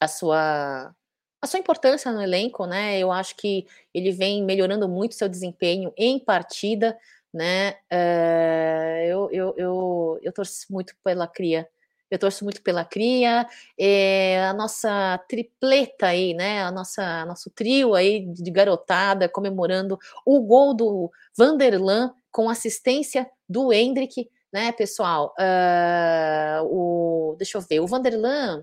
a 0.00 0.08
sua 0.08 0.94
a 1.40 1.46
sua 1.46 1.58
importância 1.58 2.12
no 2.12 2.22
elenco, 2.22 2.66
né? 2.66 2.98
Eu 2.98 3.10
acho 3.10 3.36
que 3.36 3.66
ele 3.92 4.12
vem 4.12 4.44
melhorando 4.44 4.88
muito 4.88 5.16
seu 5.16 5.28
desempenho 5.28 5.92
em 5.96 6.18
partida, 6.18 6.96
né? 7.32 7.72
Uh, 7.92 9.04
eu, 9.06 9.30
eu, 9.32 9.54
eu, 9.56 10.18
eu 10.22 10.32
torço 10.32 10.66
muito 10.70 10.94
pela 11.02 11.26
cria. 11.26 11.68
Eu 12.10 12.18
torço 12.18 12.44
muito 12.44 12.62
pela 12.62 12.84
cria, 12.84 13.46
é, 13.78 14.44
a 14.44 14.52
nossa 14.52 15.16
tripleta 15.30 16.08
aí, 16.08 16.34
né? 16.34 16.62
A 16.62 16.70
nossa 16.70 17.24
nosso 17.24 17.48
trio 17.48 17.94
aí 17.94 18.26
de 18.26 18.50
garotada 18.50 19.30
comemorando 19.30 19.98
o 20.26 20.42
gol 20.42 20.74
do 20.74 21.10
Vanderlan 21.34 22.12
com 22.30 22.50
assistência 22.50 23.30
do 23.48 23.72
Hendrick, 23.72 24.28
né, 24.52 24.72
pessoal? 24.72 25.34
Uh, 25.38 26.66
o, 26.66 27.34
deixa 27.38 27.56
eu 27.56 27.62
ver, 27.62 27.80
o 27.80 27.86
Vanderlan 27.86 28.62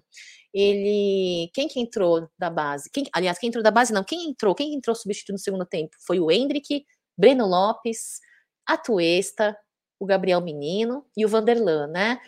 ele. 0.54 1.50
Quem 1.54 1.68
que 1.68 1.80
entrou 1.80 2.30
da 2.38 2.50
base? 2.50 2.90
Quem, 2.92 3.06
aliás, 3.14 3.38
quem 3.38 3.48
entrou 3.48 3.64
da 3.64 3.72
base 3.72 3.94
não, 3.94 4.04
quem 4.04 4.30
entrou? 4.30 4.56
Quem 4.56 4.74
entrou 4.74 4.96
substituindo 4.96 5.38
no 5.38 5.44
segundo 5.44 5.66
tempo? 5.66 5.96
Foi 6.06 6.20
o 6.20 6.32
Hendrick, 6.32 6.86
Breno 7.18 7.46
Lopes, 7.46 8.20
a 8.70 8.78
Tuesta, 8.78 9.58
o 10.00 10.06
Gabriel 10.06 10.40
Menino 10.42 11.04
e 11.18 11.26
o 11.26 11.28
Vanderlan, 11.28 11.88
né? 11.88 12.20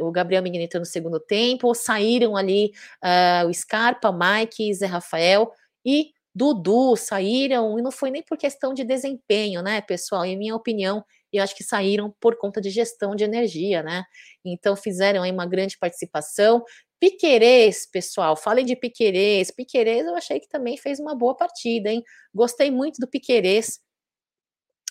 O, 0.00 0.10
Gabriel 0.10 0.42
Menino 0.42 0.64
entrou 0.64 0.80
no 0.80 0.86
segundo 0.86 1.20
tempo, 1.20 1.74
saíram 1.74 2.36
ali 2.36 2.72
uh, 3.04 3.46
o 3.48 3.54
Scarpa, 3.54 4.10
Mike, 4.10 4.74
Zé 4.74 4.86
Rafael 4.86 5.52
e 5.84 6.10
Dudu 6.34 6.96
saíram, 6.96 7.78
e 7.78 7.82
não 7.82 7.90
foi 7.90 8.10
nem 8.10 8.22
por 8.22 8.38
questão 8.38 8.72
de 8.72 8.84
desempenho, 8.84 9.60
né, 9.62 9.82
pessoal? 9.82 10.24
Em 10.24 10.36
minha 10.36 10.56
opinião, 10.56 11.04
eu 11.30 11.42
acho 11.42 11.54
que 11.54 11.62
saíram 11.62 12.14
por 12.18 12.38
conta 12.38 12.58
de 12.58 12.70
gestão 12.70 13.14
de 13.14 13.22
energia, 13.22 13.82
né? 13.82 14.04
Então 14.44 14.74
fizeram 14.74 15.22
aí 15.22 15.30
uma 15.30 15.46
grande 15.46 15.76
participação. 15.78 16.64
Piquerez, 16.98 17.86
pessoal, 17.90 18.34
falem 18.34 18.64
de 18.64 18.74
Piquerez. 18.74 19.50
Piquerez 19.50 20.06
eu 20.06 20.14
achei 20.16 20.40
que 20.40 20.48
também 20.48 20.76
fez 20.78 20.98
uma 20.98 21.14
boa 21.14 21.36
partida, 21.36 21.90
hein? 21.90 22.02
Gostei 22.34 22.70
muito 22.70 22.98
do 22.98 23.06
Piquerez. 23.06 23.78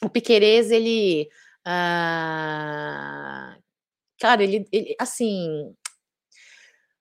O 0.03 0.09
Piquerez, 0.09 0.71
ele. 0.71 1.29
Ah, 1.65 3.55
cara, 4.19 4.43
ele, 4.43 4.67
ele 4.71 4.95
assim. 4.99 5.75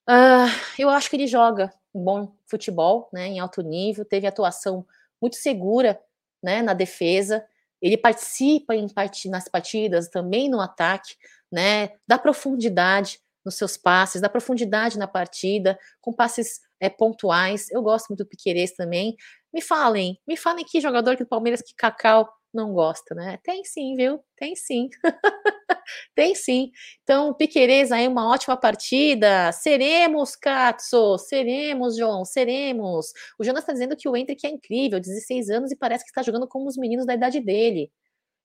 Ah, 0.06 0.46
eu 0.78 0.90
acho 0.90 1.08
que 1.08 1.16
ele 1.16 1.26
joga 1.26 1.72
um 1.94 2.04
bom 2.04 2.34
futebol, 2.46 3.08
né, 3.12 3.26
em 3.28 3.40
alto 3.40 3.62
nível, 3.62 4.04
teve 4.04 4.26
atuação 4.26 4.86
muito 5.20 5.36
segura, 5.36 6.00
né, 6.42 6.62
na 6.62 6.74
defesa. 6.74 7.44
Ele 7.80 7.96
participa 7.96 8.74
em 8.74 8.88
part 8.88 9.28
nas 9.28 9.48
partidas, 9.48 10.08
também 10.08 10.48
no 10.50 10.60
ataque, 10.60 11.14
né, 11.50 11.92
dá 12.06 12.18
profundidade 12.18 13.20
nos 13.44 13.54
seus 13.54 13.76
passes, 13.76 14.20
dá 14.20 14.28
profundidade 14.28 14.98
na 14.98 15.06
partida, 15.06 15.78
com 16.00 16.12
passes 16.12 16.60
é, 16.78 16.88
pontuais. 16.90 17.70
Eu 17.70 17.82
gosto 17.82 18.08
muito 18.08 18.24
do 18.24 18.28
Piquerez 18.28 18.72
também. 18.72 19.16
Me 19.52 19.62
falem, 19.62 20.20
me 20.26 20.36
falem 20.36 20.64
que 20.64 20.80
jogador 20.80 21.16
que 21.16 21.24
do 21.24 21.28
Palmeiras 21.28 21.62
que 21.62 21.74
Cacau 21.74 22.28
não 22.52 22.72
gosta, 22.72 23.14
né? 23.14 23.38
Tem 23.42 23.64
sim, 23.64 23.94
viu? 23.94 24.20
Tem 24.36 24.56
sim. 24.56 24.88
Tem 26.14 26.34
sim. 26.34 26.70
Então, 27.02 27.34
Piquerez 27.34 27.90
aí, 27.90 28.06
uma 28.06 28.28
ótima 28.30 28.56
partida. 28.56 29.50
Seremos, 29.52 30.36
Katso, 30.36 31.18
seremos, 31.18 31.96
João, 31.96 32.24
seremos. 32.24 33.12
O 33.38 33.44
Jonas 33.44 33.62
está 33.62 33.72
dizendo 33.72 33.96
que 33.96 34.08
o 34.08 34.16
Hendrick 34.16 34.46
é 34.46 34.50
incrível, 34.50 35.00
16 35.00 35.50
anos 35.50 35.72
e 35.72 35.76
parece 35.76 36.04
que 36.04 36.10
está 36.10 36.22
jogando 36.22 36.46
como 36.46 36.68
os 36.68 36.76
meninos 36.76 37.06
da 37.06 37.14
idade 37.14 37.40
dele. 37.40 37.90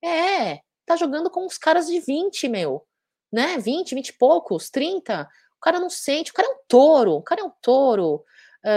É, 0.03 0.60
tá 0.86 0.95
jogando 0.95 1.30
com 1.30 1.45
os 1.45 1.58
caras 1.58 1.88
de 1.88 1.99
20, 1.99 2.47
meu 2.49 2.86
né? 3.36 3.58
20, 3.58 3.93
20 3.93 4.10
e 4.10 4.14
poucos, 4.14 4.70
30. 4.70 5.28
O 5.58 5.60
cara 5.60 5.80
não 5.80 5.89
sente, 5.89 6.32
o 6.32 6.34
cara 6.34 6.47
é 6.47 6.51
um 6.51 6.60
touro, 6.68 7.14
o 7.14 7.22
cara 7.22 7.41
é 7.41 7.43
um 7.43 7.51
touro. 7.62 8.24
Uh, 8.66 8.74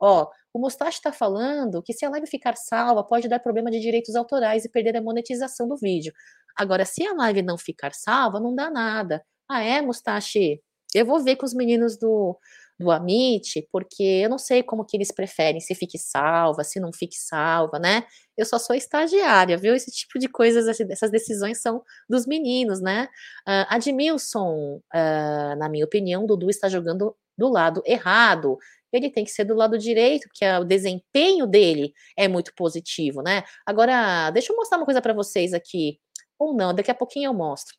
ó, 0.00 0.28
o 0.52 0.58
Mustache 0.58 0.98
está 0.98 1.12
falando 1.12 1.80
que 1.82 1.92
se 1.92 2.04
a 2.04 2.10
live 2.10 2.26
ficar 2.26 2.56
salva, 2.56 3.04
pode 3.04 3.28
dar 3.28 3.38
problema 3.38 3.70
de 3.70 3.78
direitos 3.78 4.16
autorais 4.16 4.64
e 4.64 4.68
perder 4.68 4.96
a 4.96 5.02
monetização 5.02 5.68
do 5.68 5.76
vídeo. 5.76 6.12
Agora, 6.56 6.84
se 6.84 7.06
a 7.06 7.12
live 7.12 7.42
não 7.42 7.56
ficar 7.56 7.92
salva, 7.94 8.40
não 8.40 8.54
dá 8.54 8.68
nada. 8.70 9.24
Ah, 9.48 9.62
é, 9.62 9.80
Mustache? 9.80 10.60
Eu 10.94 11.06
vou 11.06 11.22
ver 11.22 11.36
com 11.36 11.46
os 11.46 11.54
meninos 11.54 11.96
do, 11.96 12.36
do 12.78 12.90
Amit, 12.90 13.68
porque 13.70 14.02
eu 14.02 14.30
não 14.30 14.38
sei 14.38 14.62
como 14.62 14.84
que 14.84 14.96
eles 14.96 15.12
preferem, 15.12 15.60
se 15.60 15.74
fique 15.74 15.98
salva, 15.98 16.64
se 16.64 16.80
não 16.80 16.92
fique 16.92 17.16
salva, 17.16 17.78
né? 17.78 18.04
Eu 18.36 18.46
só 18.46 18.58
sou 18.58 18.74
estagiária, 18.74 19.56
viu? 19.56 19.74
Esse 19.74 19.90
tipo 19.90 20.18
de 20.18 20.28
coisas, 20.28 20.80
essas 20.80 21.10
decisões 21.10 21.60
são 21.60 21.82
dos 22.08 22.26
meninos, 22.26 22.80
né? 22.80 23.08
Uh, 23.46 23.66
Admilson, 23.68 24.80
uh, 24.94 25.56
na 25.58 25.68
minha 25.68 25.84
opinião, 25.84 26.26
Dudu 26.26 26.50
está 26.50 26.68
jogando 26.68 27.14
do 27.38 27.48
lado 27.48 27.82
errado. 27.86 28.58
Ele 28.92 29.10
tem 29.10 29.24
que 29.24 29.30
ser 29.30 29.44
do 29.44 29.54
lado 29.54 29.78
direito, 29.78 30.28
porque 30.28 30.44
o 30.46 30.64
desempenho 30.64 31.46
dele 31.46 31.92
é 32.16 32.26
muito 32.28 32.52
positivo, 32.54 33.22
né? 33.22 33.44
Agora, 33.66 34.30
deixa 34.30 34.52
eu 34.52 34.56
mostrar 34.56 34.78
uma 34.78 34.84
coisa 34.86 35.02
para 35.02 35.12
vocês 35.14 35.52
aqui. 35.54 36.00
Ou 36.38 36.54
não, 36.54 36.74
daqui 36.74 36.90
a 36.90 36.94
pouquinho 36.94 37.28
eu 37.28 37.34
mostro. 37.34 37.76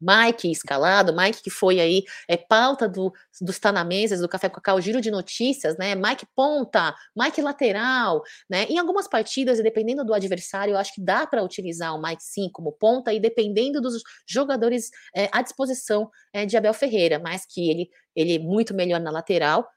Mike 0.00 0.50
escalado, 0.50 1.14
Mike 1.14 1.42
que 1.42 1.50
foi 1.50 1.80
aí 1.80 2.04
é 2.28 2.36
pauta 2.36 2.88
do, 2.88 3.12
dos 3.40 3.58
Tanamesas, 3.58 4.20
do 4.20 4.28
Café 4.28 4.48
com 4.48 4.56
Cacau, 4.56 4.80
giro 4.80 5.00
de 5.00 5.10
notícias, 5.10 5.76
né? 5.76 5.94
Mike 5.94 6.26
ponta, 6.34 6.94
Mike 7.16 7.40
lateral, 7.42 8.22
né? 8.48 8.64
Em 8.64 8.78
algumas 8.78 9.06
partidas, 9.08 9.62
dependendo 9.62 10.04
do 10.04 10.14
adversário, 10.14 10.72
eu 10.72 10.78
acho 10.78 10.94
que 10.94 11.02
dá 11.02 11.26
para 11.26 11.42
utilizar 11.42 11.94
o 11.94 12.02
Mike 12.02 12.22
sim 12.22 12.48
como 12.52 12.72
ponta, 12.72 13.12
e 13.12 13.20
dependendo 13.20 13.80
dos 13.80 14.02
jogadores 14.26 14.90
é, 15.14 15.28
à 15.32 15.42
disposição 15.42 16.10
é, 16.32 16.46
de 16.46 16.56
Abel 16.56 16.74
Ferreira, 16.74 17.18
mas 17.18 17.44
que 17.46 17.70
ele, 17.70 17.90
ele 18.14 18.36
é 18.36 18.38
muito 18.38 18.74
melhor 18.74 19.00
na 19.00 19.10
lateral, 19.10 19.68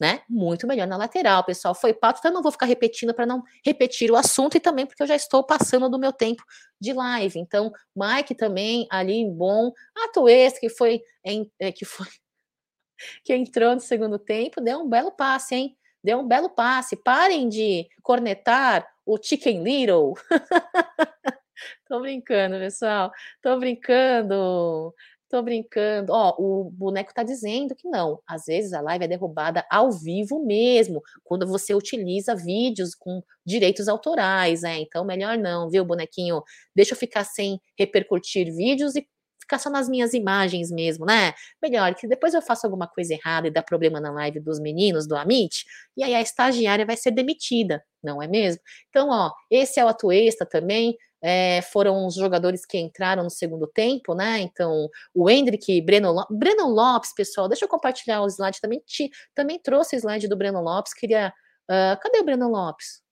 né? 0.00 0.22
Muito 0.28 0.66
melhor 0.66 0.86
na 0.86 0.96
lateral, 0.96 1.44
pessoal. 1.44 1.74
Foi 1.74 1.92
pato, 1.92 2.20
então 2.20 2.30
eu 2.30 2.34
não 2.34 2.42
vou 2.42 2.50
ficar 2.50 2.64
repetindo 2.64 3.12
para 3.12 3.26
não 3.26 3.42
repetir 3.64 4.10
o 4.10 4.16
assunto 4.16 4.56
e 4.56 4.60
também 4.60 4.86
porque 4.86 5.02
eu 5.02 5.06
já 5.06 5.14
estou 5.14 5.44
passando 5.44 5.90
do 5.90 5.98
meu 5.98 6.12
tempo 6.12 6.42
de 6.80 6.94
live. 6.94 7.38
Então, 7.38 7.70
Mike 7.94 8.34
também 8.34 8.86
ali 8.90 9.30
bom, 9.30 9.70
a 9.94 10.08
Tuês 10.08 10.58
que 10.58 10.70
foi 10.70 11.02
em, 11.22 11.50
é, 11.60 11.70
que 11.70 11.84
foi 11.84 12.06
que 13.22 13.34
entrou 13.34 13.74
no 13.74 13.80
segundo 13.80 14.18
tempo, 14.18 14.60
deu 14.60 14.78
um 14.78 14.88
belo 14.88 15.12
passe, 15.12 15.54
hein? 15.54 15.76
Deu 16.02 16.20
um 16.20 16.26
belo 16.26 16.48
passe. 16.48 16.96
Parem 16.96 17.46
de 17.46 17.86
cornetar 18.02 18.86
o 19.04 19.18
Chicken 19.22 19.62
Little. 19.62 20.14
Tô 21.86 22.00
brincando, 22.00 22.58
pessoal. 22.58 23.12
Tô 23.42 23.58
brincando. 23.58 24.94
Tô 25.30 25.40
brincando. 25.42 26.12
Ó, 26.12 26.34
o 26.38 26.64
boneco 26.72 27.14
tá 27.14 27.22
dizendo 27.22 27.72
que 27.76 27.88
não. 27.88 28.20
Às 28.26 28.46
vezes 28.46 28.72
a 28.72 28.80
live 28.80 29.04
é 29.04 29.08
derrubada 29.08 29.64
ao 29.70 29.92
vivo 29.92 30.44
mesmo, 30.44 31.00
quando 31.22 31.46
você 31.46 31.72
utiliza 31.72 32.34
vídeos 32.34 32.96
com 32.96 33.22
direitos 33.46 33.86
autorais, 33.86 34.62
né? 34.62 34.80
Então, 34.80 35.04
melhor 35.04 35.38
não, 35.38 35.70
viu, 35.70 35.84
bonequinho? 35.84 36.42
Deixa 36.74 36.94
eu 36.94 36.98
ficar 36.98 37.22
sem 37.22 37.60
repercutir 37.78 38.52
vídeos 38.52 38.96
e 38.96 39.06
ficar 39.40 39.60
só 39.60 39.70
nas 39.70 39.88
minhas 39.88 40.14
imagens 40.14 40.68
mesmo, 40.68 41.06
né? 41.06 41.32
Melhor, 41.62 41.94
que 41.94 42.08
depois 42.08 42.34
eu 42.34 42.42
faço 42.42 42.66
alguma 42.66 42.88
coisa 42.88 43.14
errada 43.14 43.46
e 43.46 43.52
dá 43.52 43.62
problema 43.62 44.00
na 44.00 44.10
live 44.10 44.40
dos 44.40 44.58
meninos 44.60 45.06
do 45.06 45.14
Amit, 45.16 45.64
e 45.96 46.02
aí 46.02 46.14
a 46.14 46.20
estagiária 46.20 46.84
vai 46.84 46.96
ser 46.96 47.12
demitida, 47.12 47.82
não 48.02 48.20
é 48.22 48.26
mesmo? 48.28 48.60
Então, 48.88 49.08
ó, 49.10 49.32
esse 49.50 49.78
é 49.80 49.84
o 49.84 49.88
Atuesta 49.88 50.44
também 50.44 50.96
é, 51.22 51.62
foram 51.62 52.06
os 52.06 52.14
jogadores 52.14 52.64
que 52.64 52.78
entraram 52.78 53.22
no 53.24 53.30
segundo 53.30 53.66
tempo, 53.66 54.14
né? 54.14 54.40
Então, 54.40 54.88
o 55.14 55.28
Hendrick, 55.28 55.80
Breno, 55.82 56.12
Lopes, 56.12 56.36
Breno 56.36 56.68
Lopes, 56.68 57.14
pessoal, 57.14 57.48
deixa 57.48 57.64
eu 57.64 57.68
compartilhar 57.68 58.22
o 58.22 58.26
slide 58.28 58.60
também. 58.60 58.80
Te, 58.86 59.10
também 59.34 59.58
trouxe 59.58 59.96
o 59.96 59.98
slide 59.98 60.28
do 60.28 60.36
Breno 60.36 60.60
Lopes. 60.60 60.94
Queria. 60.94 61.32
Uh, 61.70 62.00
cadê 62.00 62.18
o 62.20 62.24
Breno 62.24 62.48
Lopes? 62.48 63.02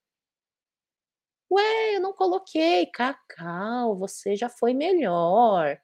Ué, 1.50 1.96
eu 1.96 2.00
não 2.00 2.12
coloquei. 2.12 2.86
Cacau, 2.86 3.96
você 3.96 4.36
já 4.36 4.48
foi 4.48 4.74
melhor 4.74 5.78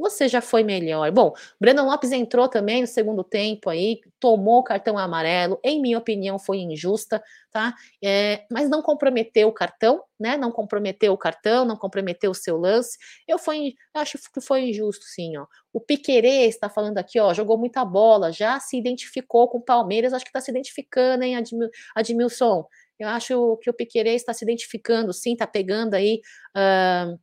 você 0.00 0.28
já 0.28 0.40
foi 0.40 0.64
melhor. 0.64 1.10
Bom, 1.12 1.32
Brandon 1.60 1.84
Lopes 1.84 2.12
entrou 2.12 2.48
também 2.48 2.80
no 2.80 2.86
segundo 2.86 3.22
tempo 3.22 3.68
aí, 3.70 4.00
tomou 4.18 4.58
o 4.58 4.64
cartão 4.64 4.96
amarelo, 4.98 5.60
em 5.62 5.80
minha 5.80 5.98
opinião 5.98 6.38
foi 6.38 6.58
injusta, 6.58 7.22
tá? 7.50 7.74
É, 8.02 8.44
mas 8.50 8.68
não 8.68 8.82
comprometeu 8.82 9.48
o 9.48 9.52
cartão, 9.52 10.02
né? 10.18 10.36
Não 10.36 10.50
comprometeu 10.50 11.12
o 11.12 11.18
cartão, 11.18 11.64
não 11.64 11.76
comprometeu 11.76 12.30
o 12.30 12.34
seu 12.34 12.56
lance. 12.56 12.98
Eu 13.26 13.38
fui, 13.38 13.74
acho 13.94 14.18
que 14.32 14.40
foi 14.40 14.68
injusto, 14.68 15.04
sim, 15.04 15.36
ó. 15.36 15.46
O 15.72 15.80
Piquerê 15.80 16.46
está 16.46 16.68
falando 16.68 16.98
aqui, 16.98 17.20
ó, 17.20 17.32
jogou 17.32 17.56
muita 17.58 17.84
bola, 17.84 18.32
já 18.32 18.58
se 18.58 18.76
identificou 18.76 19.48
com 19.48 19.58
o 19.58 19.62
Palmeiras, 19.62 20.12
acho 20.12 20.24
que 20.24 20.30
está 20.30 20.40
se 20.40 20.50
identificando, 20.50 21.22
hein, 21.24 21.36
Admil, 21.36 21.70
Admilson? 21.94 22.66
Eu 22.98 23.08
acho 23.08 23.56
que 23.62 23.70
o 23.70 23.72
Piquerê 23.74 24.14
está 24.14 24.34
se 24.34 24.44
identificando, 24.44 25.12
sim, 25.12 25.34
tá 25.34 25.46
pegando 25.46 25.94
aí, 25.94 26.20
uh, 26.56 27.18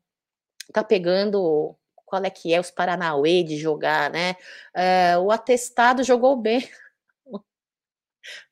tá 0.73 0.83
pegando 0.83 1.77
qual 2.07 2.23
é 2.23 2.29
que 2.29 2.53
é 2.53 2.59
os 2.59 2.71
Paranauê 2.71 3.43
de 3.43 3.57
jogar, 3.57 4.09
né? 4.09 4.35
Uh, 4.73 5.19
o 5.23 5.31
atestado 5.31 6.03
jogou 6.03 6.37
bem. 6.37 6.67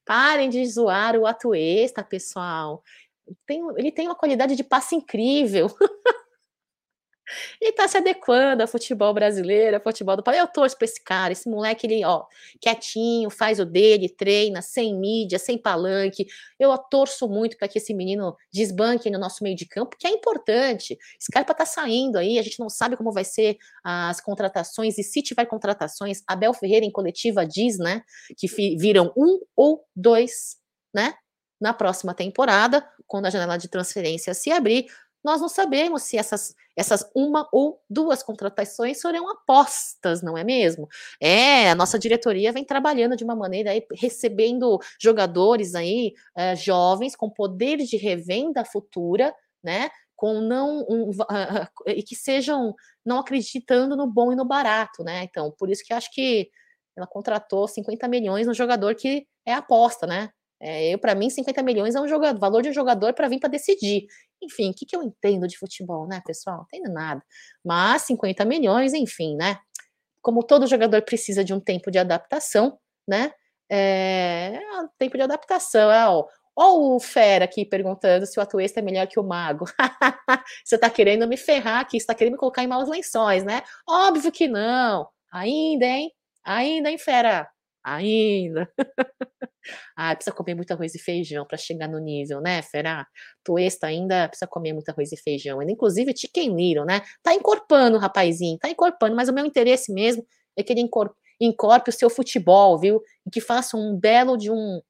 Parem 0.06 0.49
de 0.49 0.64
zoar 0.68 1.15
o 1.15 1.26
Atuesta, 1.26 2.03
pessoal. 2.03 2.84
Tem, 3.48 3.61
ele 3.77 3.91
tem 3.91 4.07
uma 4.07 4.15
qualidade 4.15 4.56
de 4.56 4.64
passe 4.64 4.94
incrível. 4.94 5.68
E 7.62 7.72
tá 7.72 7.88
se 7.88 7.98
adequando 7.98 8.62
ao 8.62 8.68
futebol 8.68 9.14
brasileiro, 9.14 9.78
ao 9.78 9.82
futebol 9.84 10.16
do 10.16 10.24
país. 10.24 10.40
Eu 10.40 10.48
torço 10.48 10.78
pra 10.78 10.86
esse 10.86 11.04
cara, 11.04 11.34
esse 11.34 11.50
moleque, 11.50 11.88
ele, 11.88 12.06
ó, 12.06 12.26
quietinho, 12.62 13.30
faz 13.30 13.60
o 13.60 13.66
dele, 13.66 14.10
treina, 14.10 14.62
sem 14.62 14.96
mídia, 14.96 15.40
sem 15.40 15.58
palanque. 15.58 16.26
Eu 16.60 16.78
torço 16.78 17.28
muito 17.28 17.58
para 17.58 17.68
que 17.68 17.78
esse 17.78 17.94
menino 17.94 18.36
desbanque 18.52 19.10
no 19.10 19.20
nosso 19.20 19.44
meio 19.44 19.56
de 19.56 19.66
campo, 19.66 19.98
que 19.98 20.08
é 20.08 20.12
importante. 20.12 20.98
Scarpa 21.22 21.54
tá 21.54 21.66
saindo 21.66 22.18
aí, 22.18 22.38
a 22.40 22.44
gente 22.44 22.60
não 22.60 22.70
sabe 22.70 22.98
como 22.98 23.12
vai 23.12 23.24
ser 23.26 23.58
as 23.84 24.22
contratações, 24.22 24.98
e 24.98 25.04
se 25.04 25.22
tiver 25.22 25.46
contratações, 25.46 26.22
Abel 26.28 26.54
Ferreira 26.54 26.86
em 26.86 26.92
coletiva 26.92 27.46
diz, 27.46 27.78
né, 27.78 28.04
que 28.38 28.48
viram 28.78 29.12
um 29.18 29.40
ou 29.56 29.86
dois, 29.96 30.58
né, 30.94 31.14
na 31.60 31.74
próxima 31.74 32.14
temporada, 32.14 32.88
quando 33.08 33.28
a 33.28 33.30
janela 33.30 33.58
de 33.58 33.68
transferência 33.68 34.34
se 34.34 34.52
abrir, 34.52 34.88
nós 35.26 35.42
não 35.42 35.50
sabemos 35.50 36.04
se 36.04 36.18
essas, 36.18 36.54
essas 36.76 37.10
uma 37.16 37.50
ou 37.52 37.82
duas 37.90 38.22
contratações 38.22 39.02
serão 39.02 39.28
apostas, 39.28 40.22
não 40.22 40.38
é 40.38 40.44
mesmo? 40.44 40.88
É, 41.20 41.72
a 41.72 41.74
nossa 41.74 41.98
diretoria 41.98 42.52
vem 42.52 42.64
trabalhando 42.64 43.16
de 43.16 43.24
uma 43.24 43.36
maneira 43.36 43.72
aí, 43.72 43.84
recebendo 43.92 44.78
jogadores 45.02 45.74
aí 45.74 46.14
é, 46.38 46.56
jovens 46.56 47.16
com 47.16 47.28
poder 47.28 47.78
de 47.78 47.98
revenda 47.98 48.64
futura, 48.64 49.34
né? 49.64 49.90
Com 50.16 50.42
não 50.42 50.86
um, 50.88 51.10
uh, 51.10 51.68
e 51.88 52.04
que 52.04 52.16
sejam 52.16 52.76
não 53.04 53.18
acreditando 53.18 53.96
no 53.96 54.06
bom 54.06 54.32
e 54.32 54.36
no 54.36 54.46
barato, 54.46 55.04
né? 55.04 55.24
Então, 55.24 55.52
por 55.58 55.72
isso 55.72 55.84
que 55.84 55.92
acho 55.92 56.12
que 56.14 56.52
ela 56.96 57.08
contratou 57.08 57.68
50 57.68 58.08
milhões 58.08 58.46
no 58.46 58.54
jogador 58.54 58.94
que 58.94 59.26
é 59.44 59.54
aposta, 59.54 60.06
né? 60.06 60.30
É, 60.68 60.92
eu, 60.92 60.98
para 60.98 61.14
mim, 61.14 61.30
50 61.30 61.62
milhões 61.62 61.94
é 61.94 62.02
um 62.02 62.08
jogador, 62.08 62.40
valor 62.40 62.64
de 62.64 62.70
um 62.70 62.74
jogador 62.74 63.14
para 63.14 63.28
vir 63.28 63.40
para 63.40 63.50
decidir. 63.50 64.08
Enfim, 64.42 64.72
o 64.72 64.74
que, 64.74 64.84
que 64.84 64.96
eu 64.96 65.04
entendo 65.04 65.48
de 65.48 65.60
futebol, 65.60 66.08
né, 66.08 66.24
pessoal? 66.26 66.58
Não 66.58 66.66
entendo 66.74 66.92
nada. 66.92 67.24
Mas 67.64 68.02
50 68.02 68.44
milhões, 68.46 68.92
enfim, 68.96 69.36
né? 69.36 69.60
Como 70.24 70.42
todo 70.42 70.66
jogador 70.66 71.04
precisa 71.04 71.44
de 71.44 71.54
um 71.54 71.60
tempo 71.60 71.92
de 71.92 72.00
adaptação, 72.00 72.80
né? 73.08 73.32
É, 73.70 74.54
é 74.56 74.62
tempo 74.98 75.16
de 75.18 75.22
adaptação. 75.22 75.92
É, 75.92 76.08
ó, 76.10 76.26
o 76.58 77.00
Fera 77.00 77.46
aqui 77.46 77.64
perguntando 77.64 78.26
se 78.26 78.40
o 78.40 78.42
Atuesta 78.42 78.80
é 78.80 78.84
melhor 78.84 79.06
que 79.06 79.20
o 79.20 79.24
Mago. 79.24 79.66
você 80.66 80.80
tá 80.80 80.90
querendo 80.90 81.28
me 81.28 81.38
ferrar 81.38 81.82
aqui, 81.82 82.00
você 82.00 82.08
tá 82.08 82.16
querendo 82.16 82.34
me 82.34 82.40
colocar 82.40 82.64
em 82.64 82.68
maus 82.68 82.90
lençóis, 82.90 83.44
né? 83.44 83.62
Óbvio 83.88 84.32
que 84.32 84.48
não. 84.48 85.08
Ainda, 85.32 85.86
hein? 85.86 86.12
Ainda, 86.44 86.90
hein, 86.90 86.98
Fera? 86.98 87.48
Ainda. 87.86 88.68
ah, 89.95 90.16
precisa 90.16 90.36
comer 90.36 90.56
muito 90.56 90.72
arroz 90.72 90.95
e 90.95 90.99
feijão 90.99 91.45
para 91.45 91.57
chegar 91.57 91.88
no 91.88 91.99
nível, 91.99 92.41
né, 92.41 92.64
Fera? 92.64 93.06
Tuesta 93.44 93.86
ainda 93.88 94.28
precisa 94.28 94.48
comer 94.48 94.74
muito 94.74 94.90
arroz 94.90 95.12
e 95.12 95.18
feijão. 95.18 95.62
Inclusive, 95.62 96.12
Chicken 96.18 96.56
Little, 96.56 96.86
né? 96.86 97.02
Tá 97.22 97.36
encorpando, 97.36 97.99
rapazinho, 97.99 98.57
tá 98.57 98.70
encorpando, 98.70 99.16
mas 99.16 99.30
o 99.30 99.34
meu 99.34 99.45
interesse 99.45 99.94
mesmo 99.94 100.26
é 100.57 100.64
que 100.64 100.74
ele 100.74 100.82
encorpe 101.40 101.90
o 101.90 101.94
seu 101.94 102.10
futebol, 102.10 102.80
viu? 102.80 102.99
E 103.26 103.30
que 103.30 103.40
faça 103.40 103.78
um 103.78 103.95
belo 103.95 104.36
de 104.36 104.49
um 104.49 104.82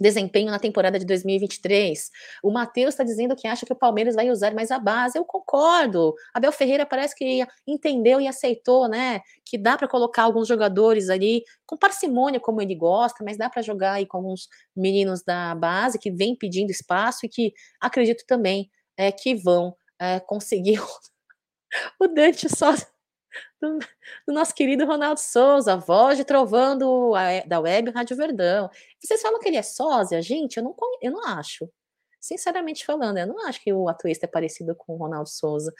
desempenho 0.00 0.50
na 0.50 0.58
temporada 0.58 0.98
de 0.98 1.04
2023. 1.04 2.10
O 2.42 2.50
Matheus 2.50 2.94
está 2.94 3.04
dizendo 3.04 3.36
que 3.36 3.46
acha 3.46 3.66
que 3.66 3.72
o 3.72 3.76
Palmeiras 3.76 4.14
vai 4.14 4.30
usar 4.30 4.54
mais 4.54 4.70
a 4.70 4.78
base. 4.78 5.18
Eu 5.18 5.24
concordo. 5.24 6.14
Abel 6.34 6.52
Ferreira 6.52 6.86
parece 6.86 7.14
que 7.14 7.46
entendeu 7.66 8.20
e 8.20 8.28
aceitou, 8.28 8.88
né? 8.88 9.20
Que 9.44 9.58
dá 9.58 9.76
para 9.76 9.88
colocar 9.88 10.24
alguns 10.24 10.48
jogadores 10.48 11.08
ali 11.08 11.44
com 11.64 11.76
parcimônia, 11.76 12.40
como 12.40 12.60
ele 12.60 12.74
gosta, 12.74 13.24
mas 13.24 13.36
dá 13.36 13.48
para 13.48 13.62
jogar 13.62 13.94
aí 13.94 14.06
com 14.06 14.18
alguns 14.18 14.48
meninos 14.74 15.22
da 15.22 15.54
base 15.54 15.98
que 15.98 16.10
vem 16.10 16.36
pedindo 16.36 16.70
espaço 16.70 17.26
e 17.26 17.28
que 17.28 17.52
acredito 17.80 18.24
também 18.26 18.70
é, 18.96 19.10
que 19.12 19.34
vão 19.34 19.76
é, 19.98 20.20
conseguir. 20.20 20.80
o 22.00 22.08
Dante 22.08 22.48
só 22.48 22.74
do, 23.60 23.78
do, 24.26 24.34
nosso 24.34 24.54
querido 24.54 24.86
Ronaldo 24.86 25.20
Souza, 25.20 25.76
voz 25.76 26.18
de 26.18 26.24
trovão 26.24 26.76
do, 26.76 27.12
da 27.46 27.60
web 27.60 27.90
Rádio 27.90 28.16
Verdão. 28.16 28.70
Vocês 29.00 29.20
falam 29.20 29.40
que 29.40 29.48
ele 29.48 29.56
é 29.56 29.62
sósia? 29.62 30.20
Gente, 30.22 30.56
eu 30.56 30.64
não, 30.64 30.74
eu 31.00 31.12
não 31.12 31.24
acho. 31.26 31.68
Sinceramente 32.20 32.84
falando, 32.84 33.18
eu 33.18 33.26
não 33.26 33.46
acho 33.46 33.60
que 33.62 33.72
o 33.72 33.88
atuista 33.88 34.26
é 34.26 34.28
parecido 34.28 34.74
com 34.74 34.94
o 34.94 34.96
Ronaldo 34.96 35.28
Souza. 35.28 35.72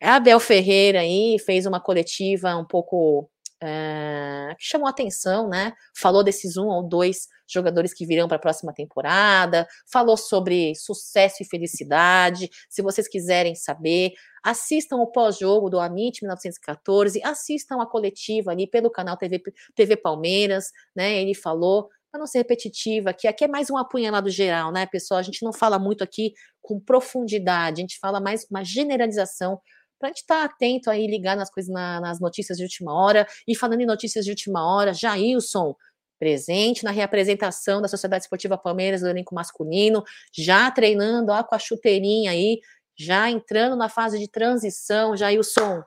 É 0.00 0.08
a 0.08 0.16
Abel 0.16 0.38
Ferreira 0.38 1.00
aí 1.00 1.38
fez 1.38 1.64
uma 1.64 1.80
coletiva 1.80 2.54
um 2.56 2.66
pouco 2.66 3.30
é, 3.62 4.54
que 4.58 4.64
chamou 4.64 4.88
atenção, 4.88 5.48
né? 5.48 5.72
Falou 5.96 6.22
desses 6.22 6.56
um 6.56 6.66
ou 6.66 6.82
dois 6.82 7.28
jogadores 7.48 7.94
que 7.94 8.04
virão 8.04 8.28
para 8.28 8.36
a 8.36 8.40
próxima 8.40 8.72
temporada, 8.72 9.66
falou 9.90 10.16
sobre 10.16 10.74
sucesso 10.74 11.42
e 11.42 11.46
felicidade. 11.46 12.50
Se 12.68 12.82
vocês 12.82 13.08
quiserem 13.08 13.54
saber, 13.54 14.12
assistam 14.42 14.96
o 14.96 15.06
pós-jogo 15.06 15.70
do 15.70 15.78
Amit 15.78 16.22
1914, 16.22 17.22
assistam 17.22 17.80
a 17.80 17.86
coletiva 17.86 18.50
ali 18.50 18.66
pelo 18.66 18.90
canal 18.90 19.16
TV, 19.16 19.42
TV 19.74 19.96
Palmeiras, 19.96 20.70
né? 20.94 21.20
Ele 21.20 21.34
falou, 21.34 21.88
para 22.10 22.20
não 22.20 22.26
ser 22.26 22.38
repetitiva, 22.38 23.12
que 23.12 23.28
aqui 23.28 23.44
é 23.44 23.48
mais 23.48 23.70
um 23.70 23.76
apunhalado 23.76 24.30
geral, 24.30 24.72
né, 24.72 24.86
pessoal? 24.86 25.18
A 25.18 25.22
gente 25.22 25.44
não 25.44 25.52
fala 25.52 25.78
muito 25.78 26.02
aqui 26.02 26.32
com 26.62 26.80
profundidade, 26.80 27.80
a 27.80 27.82
gente 27.82 27.98
fala 27.98 28.20
mais 28.20 28.46
uma 28.50 28.64
generalização 28.64 29.60
para 29.98 30.08
a 30.08 30.10
gente 30.10 30.22
estar 30.22 30.40
tá 30.40 30.44
atento 30.44 30.90
aí, 30.90 31.06
ligar 31.06 31.36
nas 31.36 31.50
coisas, 31.50 31.72
na, 31.72 32.00
nas 32.00 32.20
notícias 32.20 32.58
de 32.58 32.64
última 32.64 32.92
hora. 32.94 33.26
E 33.46 33.56
falando 33.56 33.80
em 33.80 33.86
notícias 33.86 34.24
de 34.24 34.30
última 34.30 34.66
hora, 34.66 34.92
Jailson, 34.92 35.74
presente 36.18 36.84
na 36.84 36.90
reapresentação 36.90 37.80
da 37.80 37.88
Sociedade 37.88 38.24
Esportiva 38.24 38.56
Palmeiras 38.56 39.00
do 39.00 39.08
elenco 39.08 39.34
masculino, 39.34 40.02
já 40.32 40.70
treinando 40.70 41.32
ó, 41.32 41.42
com 41.42 41.54
a 41.54 41.58
chuteirinha 41.58 42.30
aí, 42.30 42.60
já 42.98 43.30
entrando 43.30 43.76
na 43.76 43.88
fase 43.88 44.18
de 44.18 44.28
transição. 44.28 45.16
Jailson, 45.16 45.82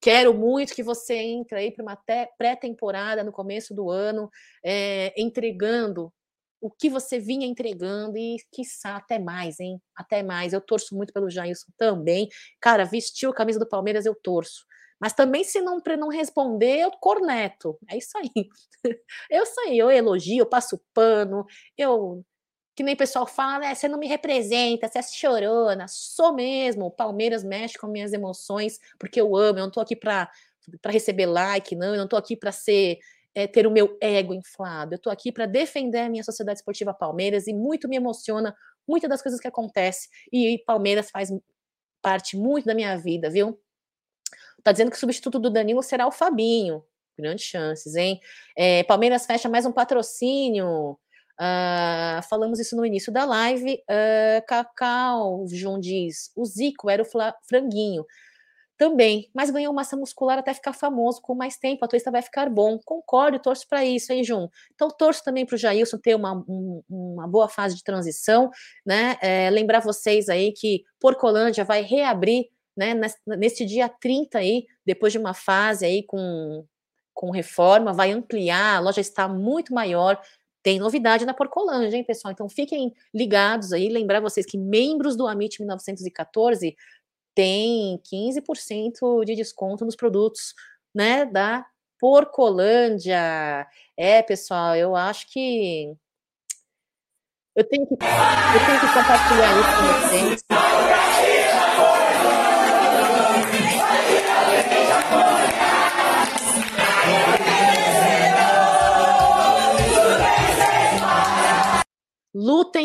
quero 0.00 0.32
muito 0.34 0.74
que 0.74 0.82
você 0.82 1.14
entre 1.14 1.58
aí 1.58 1.70
para 1.72 1.82
uma 1.82 1.98
pré-temporada 2.38 3.24
no 3.24 3.32
começo 3.32 3.74
do 3.74 3.90
ano, 3.90 4.30
é, 4.64 5.12
entregando 5.20 6.12
o 6.60 6.70
que 6.70 6.90
você 6.90 7.18
vinha 7.18 7.46
entregando 7.46 8.18
e, 8.18 8.36
quiçá, 8.52 8.96
até 8.96 9.18
mais, 9.18 9.58
hein? 9.60 9.80
Até 9.96 10.22
mais. 10.22 10.52
Eu 10.52 10.60
torço 10.60 10.94
muito 10.94 11.12
pelo 11.12 11.30
Jailson 11.30 11.68
também. 11.76 12.28
Cara, 12.60 12.84
vestiu 12.84 13.30
a 13.30 13.34
camisa 13.34 13.58
do 13.58 13.68
Palmeiras, 13.68 14.04
eu 14.06 14.14
torço. 14.14 14.66
Mas 15.00 15.14
também, 15.14 15.42
se 15.42 15.62
não, 15.62 15.80
não 15.98 16.08
responder, 16.08 16.80
eu 16.80 16.90
corneto. 16.90 17.78
É 17.88 17.96
isso 17.96 18.16
aí. 18.18 18.30
Eu 19.30 19.46
sei, 19.46 19.80
eu 19.80 19.90
elogio, 19.90 20.38
eu 20.38 20.46
passo 20.46 20.80
pano, 20.94 21.44
eu. 21.76 22.24
Que 22.74 22.82
nem 22.82 22.94
o 22.94 22.96
pessoal 22.96 23.26
fala, 23.26 23.58
né? 23.58 23.74
Você 23.74 23.88
não 23.88 23.98
me 23.98 24.06
representa, 24.06 24.88
você 24.88 24.98
é 24.98 25.02
chorona. 25.02 25.86
Sou 25.88 26.32
mesmo. 26.34 26.86
O 26.86 26.90
Palmeiras 26.90 27.44
mexe 27.44 27.78
com 27.78 27.86
minhas 27.86 28.12
emoções, 28.12 28.78
porque 28.98 29.20
eu 29.20 29.36
amo. 29.36 29.58
Eu 29.58 29.64
não 29.64 29.70
tô 29.70 29.80
aqui 29.80 29.94
para 29.94 30.30
receber 30.86 31.26
like, 31.26 31.76
não. 31.76 31.94
Eu 31.94 31.98
não 31.98 32.08
tô 32.08 32.16
aqui 32.16 32.36
para 32.36 32.52
ser 32.52 32.98
é, 33.34 33.46
ter 33.46 33.66
o 33.66 33.70
meu 33.70 33.96
ego 34.00 34.34
inflado. 34.34 34.94
Eu 34.94 34.96
estou 34.96 35.12
aqui 35.12 35.30
para 35.32 35.46
defender 35.46 36.00
a 36.00 36.08
minha 36.08 36.24
Sociedade 36.24 36.58
Esportiva 36.58 36.92
Palmeiras 36.92 37.46
e 37.46 37.54
muito 37.54 37.88
me 37.88 37.96
emociona 37.96 38.54
muitas 38.86 39.08
das 39.08 39.22
coisas 39.22 39.40
que 39.40 39.48
acontecem. 39.48 40.10
E 40.32 40.62
Palmeiras 40.66 41.10
faz 41.10 41.30
parte 42.02 42.36
muito 42.36 42.66
da 42.66 42.74
minha 42.74 42.96
vida, 42.96 43.30
viu? 43.30 43.58
Tá 44.62 44.72
dizendo 44.72 44.90
que 44.90 44.96
o 44.96 45.00
substituto 45.00 45.38
do 45.38 45.50
Danilo 45.50 45.82
será 45.82 46.06
o 46.06 46.12
Fabinho. 46.12 46.84
Grandes 47.18 47.44
chances, 47.44 47.94
hein? 47.94 48.20
É, 48.56 48.82
Palmeiras 48.84 49.26
fecha 49.26 49.48
mais 49.48 49.64
um 49.66 49.72
patrocínio. 49.72 50.98
Uh, 51.40 52.22
falamos 52.28 52.58
isso 52.58 52.76
no 52.76 52.84
início 52.84 53.12
da 53.12 53.24
live. 53.24 53.82
Uh, 53.88 54.46
Cacau, 54.46 55.46
João 55.48 55.80
diz, 55.80 56.30
o 56.36 56.44
Zico 56.44 56.90
era 56.90 57.02
o 57.02 57.06
franguinho 57.42 58.04
também, 58.80 59.28
mas 59.34 59.50
ganhou 59.50 59.74
massa 59.74 59.94
muscular 59.94 60.38
até 60.38 60.54
ficar 60.54 60.72
famoso 60.72 61.20
com 61.20 61.34
mais 61.34 61.58
tempo, 61.58 61.84
a 61.84 61.88
turista 61.88 62.10
vai 62.10 62.22
ficar 62.22 62.48
bom. 62.48 62.78
Concordo, 62.82 63.38
torço 63.38 63.68
para 63.68 63.84
isso, 63.84 64.10
hein, 64.10 64.24
Jun? 64.24 64.48
Então, 64.74 64.88
torço 64.88 65.22
também 65.22 65.44
para 65.44 65.54
o 65.54 65.58
Jailson 65.58 65.98
ter 65.98 66.14
uma, 66.14 66.32
um, 66.48 66.82
uma 66.88 67.28
boa 67.28 67.46
fase 67.46 67.76
de 67.76 67.84
transição, 67.84 68.50
né? 68.86 69.18
É, 69.20 69.50
lembrar 69.50 69.80
vocês 69.80 70.30
aí 70.30 70.50
que 70.52 70.82
Porcolândia 70.98 71.62
vai 71.62 71.82
reabrir, 71.82 72.46
né, 72.74 72.98
neste 73.26 73.66
dia 73.66 73.86
30 73.86 74.38
aí, 74.38 74.64
depois 74.86 75.12
de 75.12 75.18
uma 75.18 75.34
fase 75.34 75.84
aí 75.84 76.02
com, 76.02 76.64
com 77.12 77.30
reforma, 77.30 77.92
vai 77.92 78.12
ampliar, 78.12 78.76
a 78.76 78.80
loja 78.80 79.02
está 79.02 79.28
muito 79.28 79.74
maior, 79.74 80.18
tem 80.62 80.78
novidade 80.78 81.26
na 81.26 81.34
Porcolândia, 81.34 81.96
hein, 81.98 82.04
pessoal? 82.04 82.32
Então 82.32 82.48
fiquem 82.48 82.94
ligados 83.14 83.74
aí, 83.74 83.90
lembrar 83.90 84.20
vocês 84.20 84.46
que 84.46 84.56
membros 84.56 85.16
do 85.16 85.26
Amit 85.26 85.60
1914 85.60 86.74
tem 87.34 88.00
15% 88.04 89.24
de 89.24 89.34
desconto 89.34 89.84
nos 89.84 89.96
produtos, 89.96 90.54
né, 90.94 91.24
da 91.24 91.66
Porcolândia. 91.98 93.66
É, 93.96 94.22
pessoal, 94.22 94.74
eu 94.76 94.96
acho 94.96 95.30
que 95.30 95.94
eu 97.56 97.68
tenho 97.68 97.86
que, 97.86 97.94
eu 97.94 98.66
tenho 98.66 98.80
que 98.80 98.86
compartilhar 98.94 99.60
isso 99.60 99.76
com 99.76 100.08
vocês. 100.08 101.29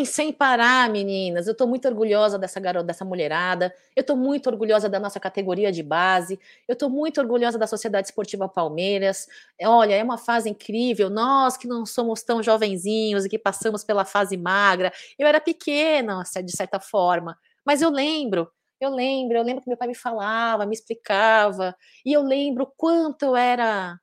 Sem 0.06 0.32
parar, 0.32 0.88
meninas. 0.88 1.46
Eu 1.46 1.52
estou 1.52 1.66
muito 1.66 1.86
orgulhosa 1.86 2.38
dessa 2.38 2.58
garota, 2.60 2.86
dessa 2.86 3.04
mulherada. 3.04 3.74
Eu 3.94 4.00
estou 4.00 4.16
muito 4.16 4.48
orgulhosa 4.48 4.88
da 4.88 4.98
nossa 4.98 5.20
categoria 5.20 5.70
de 5.70 5.82
base. 5.82 6.40
Eu 6.66 6.74
estou 6.74 6.88
muito 6.88 7.20
orgulhosa 7.20 7.58
da 7.58 7.66
Sociedade 7.66 8.06
Esportiva 8.08 8.48
Palmeiras. 8.48 9.28
Olha, 9.62 9.94
é 9.94 10.02
uma 10.02 10.18
fase 10.18 10.48
incrível. 10.48 11.10
Nós 11.10 11.56
que 11.56 11.68
não 11.68 11.84
somos 11.84 12.22
tão 12.22 12.42
jovenzinhos 12.42 13.24
e 13.24 13.28
que 13.28 13.38
passamos 13.38 13.84
pela 13.84 14.04
fase 14.04 14.36
magra. 14.36 14.92
Eu 15.18 15.26
era 15.26 15.40
pequena, 15.40 16.22
de 16.44 16.52
certa 16.56 16.80
forma, 16.80 17.38
mas 17.64 17.82
eu 17.82 17.90
lembro. 17.90 18.50
Eu 18.80 18.90
lembro, 18.90 19.38
eu 19.38 19.42
lembro 19.42 19.62
que 19.62 19.68
meu 19.68 19.76
pai 19.76 19.88
me 19.88 19.94
falava, 19.94 20.66
me 20.66 20.74
explicava, 20.74 21.74
e 22.04 22.12
eu 22.12 22.22
lembro 22.22 22.70
quanto 22.76 23.24
eu 23.24 23.36
era. 23.36 23.98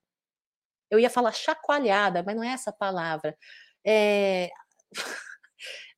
Eu 0.89 0.99
ia 0.99 1.09
falar 1.09 1.31
chacoalhada, 1.31 2.23
mas 2.23 2.35
não 2.35 2.43
é 2.43 2.49
essa 2.53 2.71
palavra. 2.71 3.37
É... 3.85 4.49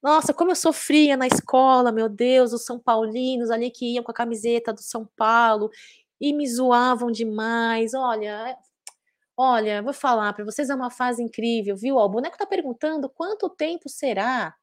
Nossa, 0.06 0.36
como 0.36 0.52
eu 0.52 0.56
sofria 0.56 1.18
na 1.18 1.26
escola, 1.26 1.92
meu 1.92 2.08
Deus, 2.08 2.54
os 2.54 2.64
São 2.64 2.78
Paulinos 2.78 3.50
ali 3.50 3.72
que 3.72 3.96
iam 3.96 4.04
com 4.04 4.12
a 4.12 4.14
camiseta 4.14 4.72
do 4.72 4.80
São 4.80 5.04
Paulo 5.18 5.72
e 6.22 6.32
me 6.32 6.48
zoavam 6.48 7.10
demais. 7.10 7.96
Olha, 7.96 8.56
olha, 9.36 9.82
vou 9.82 9.94
falar 9.94 10.32
para 10.34 10.46
vocês, 10.46 10.70
é 10.70 10.76
uma 10.76 10.92
fase 10.92 11.24
incrível, 11.24 11.76
viu? 11.76 11.96
o 11.98 12.08
boneco 12.08 12.38
tá 12.38 12.46
perguntando 12.46 13.10
quanto 13.10 13.50
tempo 13.50 13.90
será 13.90 14.56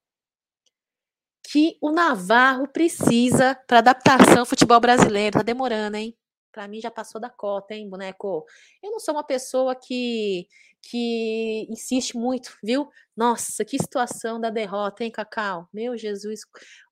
que 1.51 1.77
o 1.81 1.91
Navarro 1.91 2.69
precisa 2.69 3.57
para 3.67 3.79
adaptação 3.79 4.41
ao 4.41 4.47
futebol 4.47 4.79
brasileiro. 4.79 5.39
Tá 5.39 5.43
demorando, 5.43 5.97
hein? 5.97 6.17
Para 6.53 6.69
mim 6.69 6.81
já 6.81 6.91
passou 6.91 7.21
da 7.21 7.31
cota, 7.31 7.75
hein, 7.75 7.89
boneco? 7.89 8.45
Eu 8.83 8.91
não 8.91 9.01
sou 9.01 9.15
uma 9.15 9.25
pessoa 9.25 9.75
que 9.75 10.47
que 10.83 11.67
insiste 11.71 12.17
muito, 12.17 12.59
viu? 12.63 12.91
Nossa, 13.17 13.65
que 13.65 13.79
situação 13.79 14.41
da 14.41 14.51
derrota, 14.51 15.05
hein, 15.05 15.11
Cacau? 15.13 15.69
Meu 15.73 15.97
Jesus, 15.97 16.41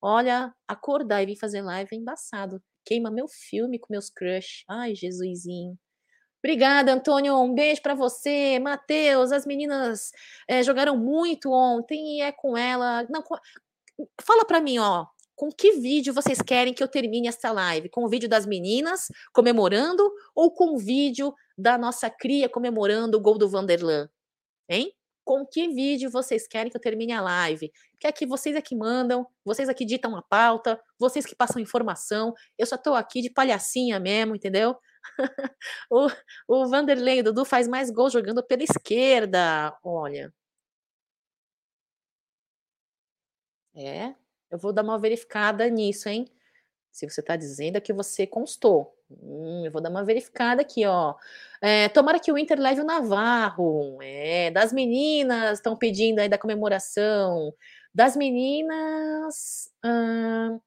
olha, 0.01 0.55
acordar 0.69 1.23
e 1.23 1.27
vir 1.27 1.37
fazer 1.37 1.61
live 1.61 1.89
é 1.93 1.97
embaçado. 1.97 2.62
Queima 2.85 3.11
meu 3.11 3.27
filme 3.28 3.78
com 3.78 3.93
meus 3.93 4.09
crush. 4.09 4.65
Ai, 4.69 4.95
Jesusinho. 4.95 5.77
Obrigada, 6.39 6.93
Antônio. 6.93 7.37
Um 7.37 7.53
beijo 7.53 7.82
para 7.82 7.95
você. 7.95 8.59
Matheus, 8.61 9.32
as 9.32 9.45
meninas 9.45 10.12
é, 10.49 10.62
jogaram 10.62 10.97
muito 10.97 11.53
ontem 11.53 12.19
e 12.19 12.20
é 12.23 12.32
com 12.32 12.57
ela. 12.57 13.07
Não, 13.11 13.23
fala 14.23 14.45
para 14.45 14.61
mim, 14.61 14.78
ó 14.78 15.07
com 15.41 15.51
que 15.51 15.73
vídeo 15.73 16.12
vocês 16.12 16.43
querem 16.43 16.75
que 16.75 16.83
eu 16.83 16.87
termine 16.87 17.27
essa 17.27 17.51
live? 17.51 17.89
Com 17.89 18.05
o 18.05 18.09
vídeo 18.11 18.29
das 18.29 18.45
meninas 18.45 19.07
comemorando 19.33 20.07
ou 20.35 20.53
com 20.53 20.75
o 20.75 20.79
vídeo 20.79 21.35
da 21.57 21.79
nossa 21.79 22.11
cria 22.11 22.47
comemorando 22.47 23.17
o 23.17 23.21
gol 23.23 23.39
do 23.39 23.49
Vanderlan? 23.49 24.11
Hein? 24.69 24.95
Com 25.25 25.47
que 25.47 25.69
vídeo 25.69 26.11
vocês 26.11 26.47
querem 26.47 26.71
que 26.71 26.77
eu 26.77 26.81
termine 26.81 27.15
a 27.15 27.23
live? 27.23 27.73
Que 27.99 28.07
é 28.07 28.12
que 28.12 28.27
vocês 28.27 28.55
aqui 28.55 28.77
mandam, 28.77 29.27
vocês 29.43 29.71
aqui 29.71 29.87
ditam 29.87 30.15
a 30.15 30.21
pauta, 30.21 30.79
vocês 30.99 31.25
que 31.25 31.35
passam 31.35 31.59
informação. 31.59 32.35
Eu 32.59 32.67
só 32.67 32.77
tô 32.77 32.93
aqui 32.93 33.23
de 33.23 33.31
palhacinha 33.31 33.99
mesmo, 33.99 34.37
entendeu? 34.37 34.77
o, 35.91 36.09
o 36.47 36.69
Vanderlei, 36.69 37.21
o 37.21 37.25
Dudu 37.25 37.47
faz 37.47 37.67
mais 37.67 37.91
gols 37.91 38.12
jogando 38.12 38.43
pela 38.43 38.62
esquerda. 38.62 39.75
Olha. 39.83 40.31
É, 43.75 44.15
eu 44.51 44.59
vou 44.59 44.72
dar 44.72 44.82
uma 44.82 44.98
verificada 44.98 45.68
nisso, 45.68 46.09
hein? 46.09 46.27
Se 46.93 47.09
você 47.09 47.20
está 47.20 47.36
dizendo 47.36 47.77
é 47.77 47.81
que 47.81 47.93
você 47.93 48.27
constou. 48.27 48.94
Hum, 49.10 49.64
eu 49.66 49.72
vou 49.72 49.82
dar 49.82 49.90
uma 49.90 50.05
verificada 50.05 50.62
aqui, 50.62 50.86
ó. 50.86 51.14
É, 51.62 51.89
tomara 51.89 52.20
que 52.20 52.32
o 52.32 52.39
Inter 52.39 52.59
leve 52.60 52.81
o 52.81 52.85
Navarro. 52.85 53.98
É, 54.02 54.51
das 54.51 54.72
meninas 54.72 55.59
estão 55.59 55.77
pedindo 55.77 56.20
aí 56.20 56.28
da 56.28 56.39
comemoração. 56.39 57.55
Das 57.94 58.16
meninas. 58.16 59.70
Hum, 59.85 60.60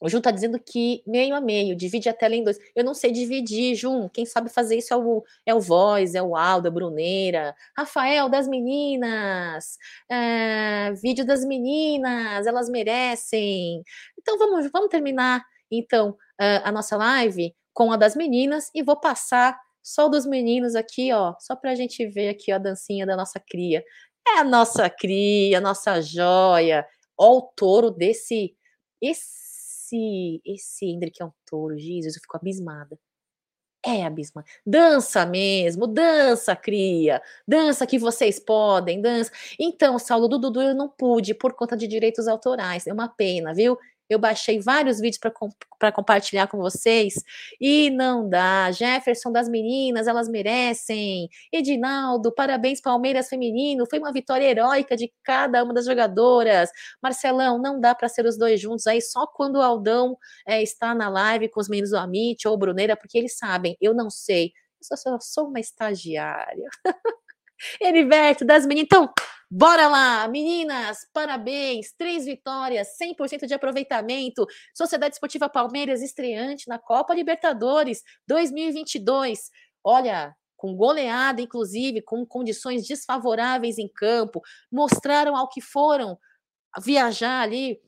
o 0.00 0.08
Jun 0.08 0.20
tá 0.20 0.30
dizendo 0.30 0.58
que 0.58 1.02
meio 1.06 1.34
a 1.34 1.40
meio, 1.40 1.74
divide 1.74 2.08
a 2.08 2.14
tela 2.14 2.34
em 2.34 2.44
dois. 2.44 2.58
Eu 2.74 2.84
não 2.84 2.92
sei 2.94 3.10
dividir, 3.12 3.74
Jun. 3.74 4.08
Quem 4.08 4.26
sabe 4.26 4.50
fazer 4.50 4.76
isso 4.76 4.92
é 4.92 4.96
o, 4.96 5.24
é 5.46 5.54
o 5.54 5.60
Voz, 5.60 6.14
é 6.14 6.22
o 6.22 6.36
Aldo, 6.36 6.68
a 6.68 6.70
Bruneira. 6.70 7.54
Rafael, 7.76 8.28
das 8.28 8.46
meninas. 8.46 9.78
É, 10.10 10.92
vídeo 11.02 11.24
das 11.24 11.44
meninas, 11.44 12.46
elas 12.46 12.68
merecem. 12.68 13.82
Então 14.18 14.38
vamos, 14.38 14.70
vamos 14.70 14.90
terminar 14.90 15.42
então 15.70 16.16
a 16.38 16.70
nossa 16.70 16.96
live 16.96 17.54
com 17.72 17.90
a 17.92 17.96
das 17.96 18.14
meninas 18.14 18.70
e 18.74 18.82
vou 18.82 18.96
passar 18.96 19.58
só 19.82 20.08
dos 20.08 20.26
meninos 20.26 20.74
aqui, 20.74 21.12
ó, 21.12 21.34
só 21.38 21.54
para 21.54 21.70
a 21.70 21.74
gente 21.74 22.04
ver 22.06 22.28
aqui 22.28 22.50
a 22.50 22.58
dancinha 22.58 23.06
da 23.06 23.16
nossa 23.16 23.38
cria. 23.40 23.84
É 24.28 24.40
a 24.40 24.44
nossa 24.44 24.90
cria, 24.90 25.58
a 25.58 25.60
nossa 25.60 26.00
joia. 26.02 26.86
Ó 27.16 27.38
o 27.38 27.42
touro 27.56 27.90
desse 27.90 28.54
esse 29.00 29.45
esse, 29.86 30.40
esse 30.44 30.86
Hendrick 30.86 31.22
é 31.22 31.24
um 31.24 31.32
touro, 31.44 31.78
Jesus, 31.78 32.16
eu 32.16 32.20
fico 32.20 32.36
abismada. 32.36 32.98
É 33.84 34.04
abismada. 34.04 34.48
Dança 34.66 35.24
mesmo, 35.24 35.86
dança, 35.86 36.56
cria. 36.56 37.22
Dança 37.46 37.86
que 37.86 37.98
vocês 37.98 38.40
podem, 38.40 39.00
dança. 39.00 39.30
Então, 39.58 39.96
Saulo, 39.98 40.26
do 40.26 40.38
Dudu 40.38 40.60
eu 40.60 40.74
não 40.74 40.88
pude 40.88 41.34
por 41.34 41.54
conta 41.54 41.76
de 41.76 41.86
direitos 41.86 42.26
autorais. 42.26 42.86
É 42.86 42.92
uma 42.92 43.08
pena, 43.08 43.54
viu? 43.54 43.78
Eu 44.08 44.18
baixei 44.18 44.60
vários 44.60 45.00
vídeos 45.00 45.18
para 45.18 45.30
com, 45.30 45.50
compartilhar 45.94 46.46
com 46.46 46.58
vocês 46.58 47.14
e 47.60 47.90
não 47.90 48.28
dá. 48.28 48.70
Jefferson 48.70 49.32
das 49.32 49.48
meninas, 49.48 50.06
elas 50.06 50.28
merecem. 50.28 51.28
Edinaldo, 51.52 52.32
parabéns, 52.32 52.80
Palmeiras 52.80 53.28
Feminino. 53.28 53.86
Foi 53.88 53.98
uma 53.98 54.12
vitória 54.12 54.44
heróica 54.44 54.96
de 54.96 55.12
cada 55.22 55.62
uma 55.64 55.74
das 55.74 55.86
jogadoras. 55.86 56.70
Marcelão, 57.02 57.58
não 57.58 57.80
dá 57.80 57.94
para 57.94 58.08
ser 58.08 58.26
os 58.26 58.38
dois 58.38 58.60
juntos 58.60 58.86
aí 58.86 59.00
só 59.02 59.26
quando 59.26 59.56
o 59.56 59.62
Aldão 59.62 60.16
é, 60.46 60.62
está 60.62 60.94
na 60.94 61.08
live 61.08 61.48
com 61.48 61.60
os 61.60 61.68
meninos 61.68 61.90
do 61.90 61.98
Amit 61.98 62.46
ou 62.46 62.56
Bruneira, 62.56 62.96
porque 62.96 63.18
eles 63.18 63.36
sabem. 63.36 63.76
Eu 63.80 63.94
não 63.94 64.10
sei. 64.10 64.52
Eu 64.90 64.96
só 64.96 65.18
sou 65.20 65.48
uma 65.48 65.60
estagiária. 65.60 66.68
Heriberto, 67.80 68.44
das 68.44 68.66
meninas. 68.66 68.86
Então, 68.86 69.12
bora 69.50 69.88
lá, 69.88 70.28
meninas, 70.28 70.98
parabéns, 71.12 71.92
três 71.96 72.24
vitórias, 72.24 72.88
100% 73.00 73.46
de 73.46 73.54
aproveitamento. 73.54 74.46
Sociedade 74.74 75.14
Esportiva 75.14 75.48
Palmeiras 75.48 76.02
estreante 76.02 76.68
na 76.68 76.78
Copa 76.78 77.14
Libertadores 77.14 78.02
2022. 78.26 79.50
Olha, 79.84 80.34
com 80.56 80.74
goleada, 80.74 81.40
inclusive, 81.40 82.02
com 82.02 82.24
condições 82.26 82.86
desfavoráveis 82.86 83.78
em 83.78 83.88
campo, 83.88 84.42
mostraram 84.72 85.36
ao 85.36 85.48
que 85.48 85.60
foram 85.60 86.18
viajar 86.82 87.42
ali 87.42 87.80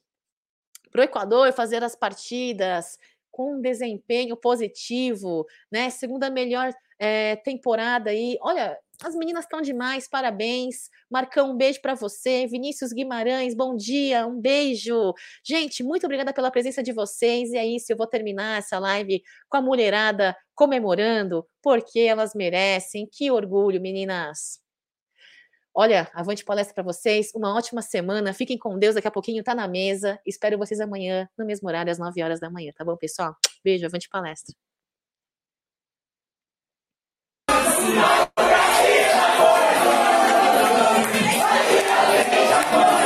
para 0.91 1.01
o 1.01 1.05
Equador, 1.05 1.53
fazer 1.53 1.83
as 1.83 1.95
partidas 1.97 2.99
com 3.31 3.57
um 3.57 3.61
desempenho 3.61 4.37
positivo, 4.37 5.47
né? 5.71 5.91
Segunda 5.91 6.31
melhor 6.31 6.73
é, 6.99 7.37
temporada 7.37 8.11
aí. 8.11 8.37
Olha, 8.41 8.77
as 9.03 9.15
meninas 9.15 9.45
estão 9.45 9.61
demais, 9.61 10.09
parabéns. 10.09 10.91
Marcão, 11.11 11.53
um 11.53 11.57
beijo 11.57 11.81
para 11.81 11.95
você. 11.95 12.47
Vinícius 12.47 12.93
Guimarães, 12.93 13.55
bom 13.55 13.77
dia, 13.77 14.27
um 14.27 14.41
beijo. 14.41 15.15
Gente, 15.45 15.83
muito 15.83 16.05
obrigada 16.05 16.33
pela 16.33 16.51
presença 16.51 16.83
de 16.83 16.93
vocês. 16.93 17.53
E 17.53 17.57
é 17.57 17.67
isso, 17.67 17.93
eu 17.93 17.97
vou 17.97 18.07
terminar 18.07 18.59
essa 18.59 18.79
live 18.79 19.23
com 19.49 19.57
a 19.57 19.63
mulherada 19.63 20.37
comemorando, 20.55 21.47
porque 21.63 22.01
elas 22.01 22.35
merecem. 22.35 23.09
Que 23.11 23.31
orgulho, 23.31 23.81
meninas. 23.81 24.61
Olha, 25.73 26.11
avante 26.13 26.45
palestra 26.45 26.75
para 26.75 26.83
vocês. 26.83 27.31
Uma 27.35 27.55
ótima 27.55 27.83
semana. 27.83 28.35
Fiquem 28.35 28.59
com 28.59 28.77
Deus. 28.77 28.97
Daqui 28.97 29.07
a 29.07 29.13
pouquinho 29.13 29.45
tá 29.45 29.55
na 29.55 29.69
mesa. 29.69 30.19
Espero 30.27 30.59
vocês 30.59 30.81
amanhã, 30.81 31.29
no 31.39 31.47
mesmo 31.47 31.69
horário, 31.69 31.93
às 31.93 31.99
9 31.99 32.21
horas 32.21 32.41
da 32.41 32.51
manhã, 32.51 32.73
tá 32.77 32.85
bom, 32.85 32.97
pessoal? 32.97 33.37
Beijo, 33.63 33.87
avante 33.87 34.09
palestra. 34.09 34.68
Japão. 42.71 42.98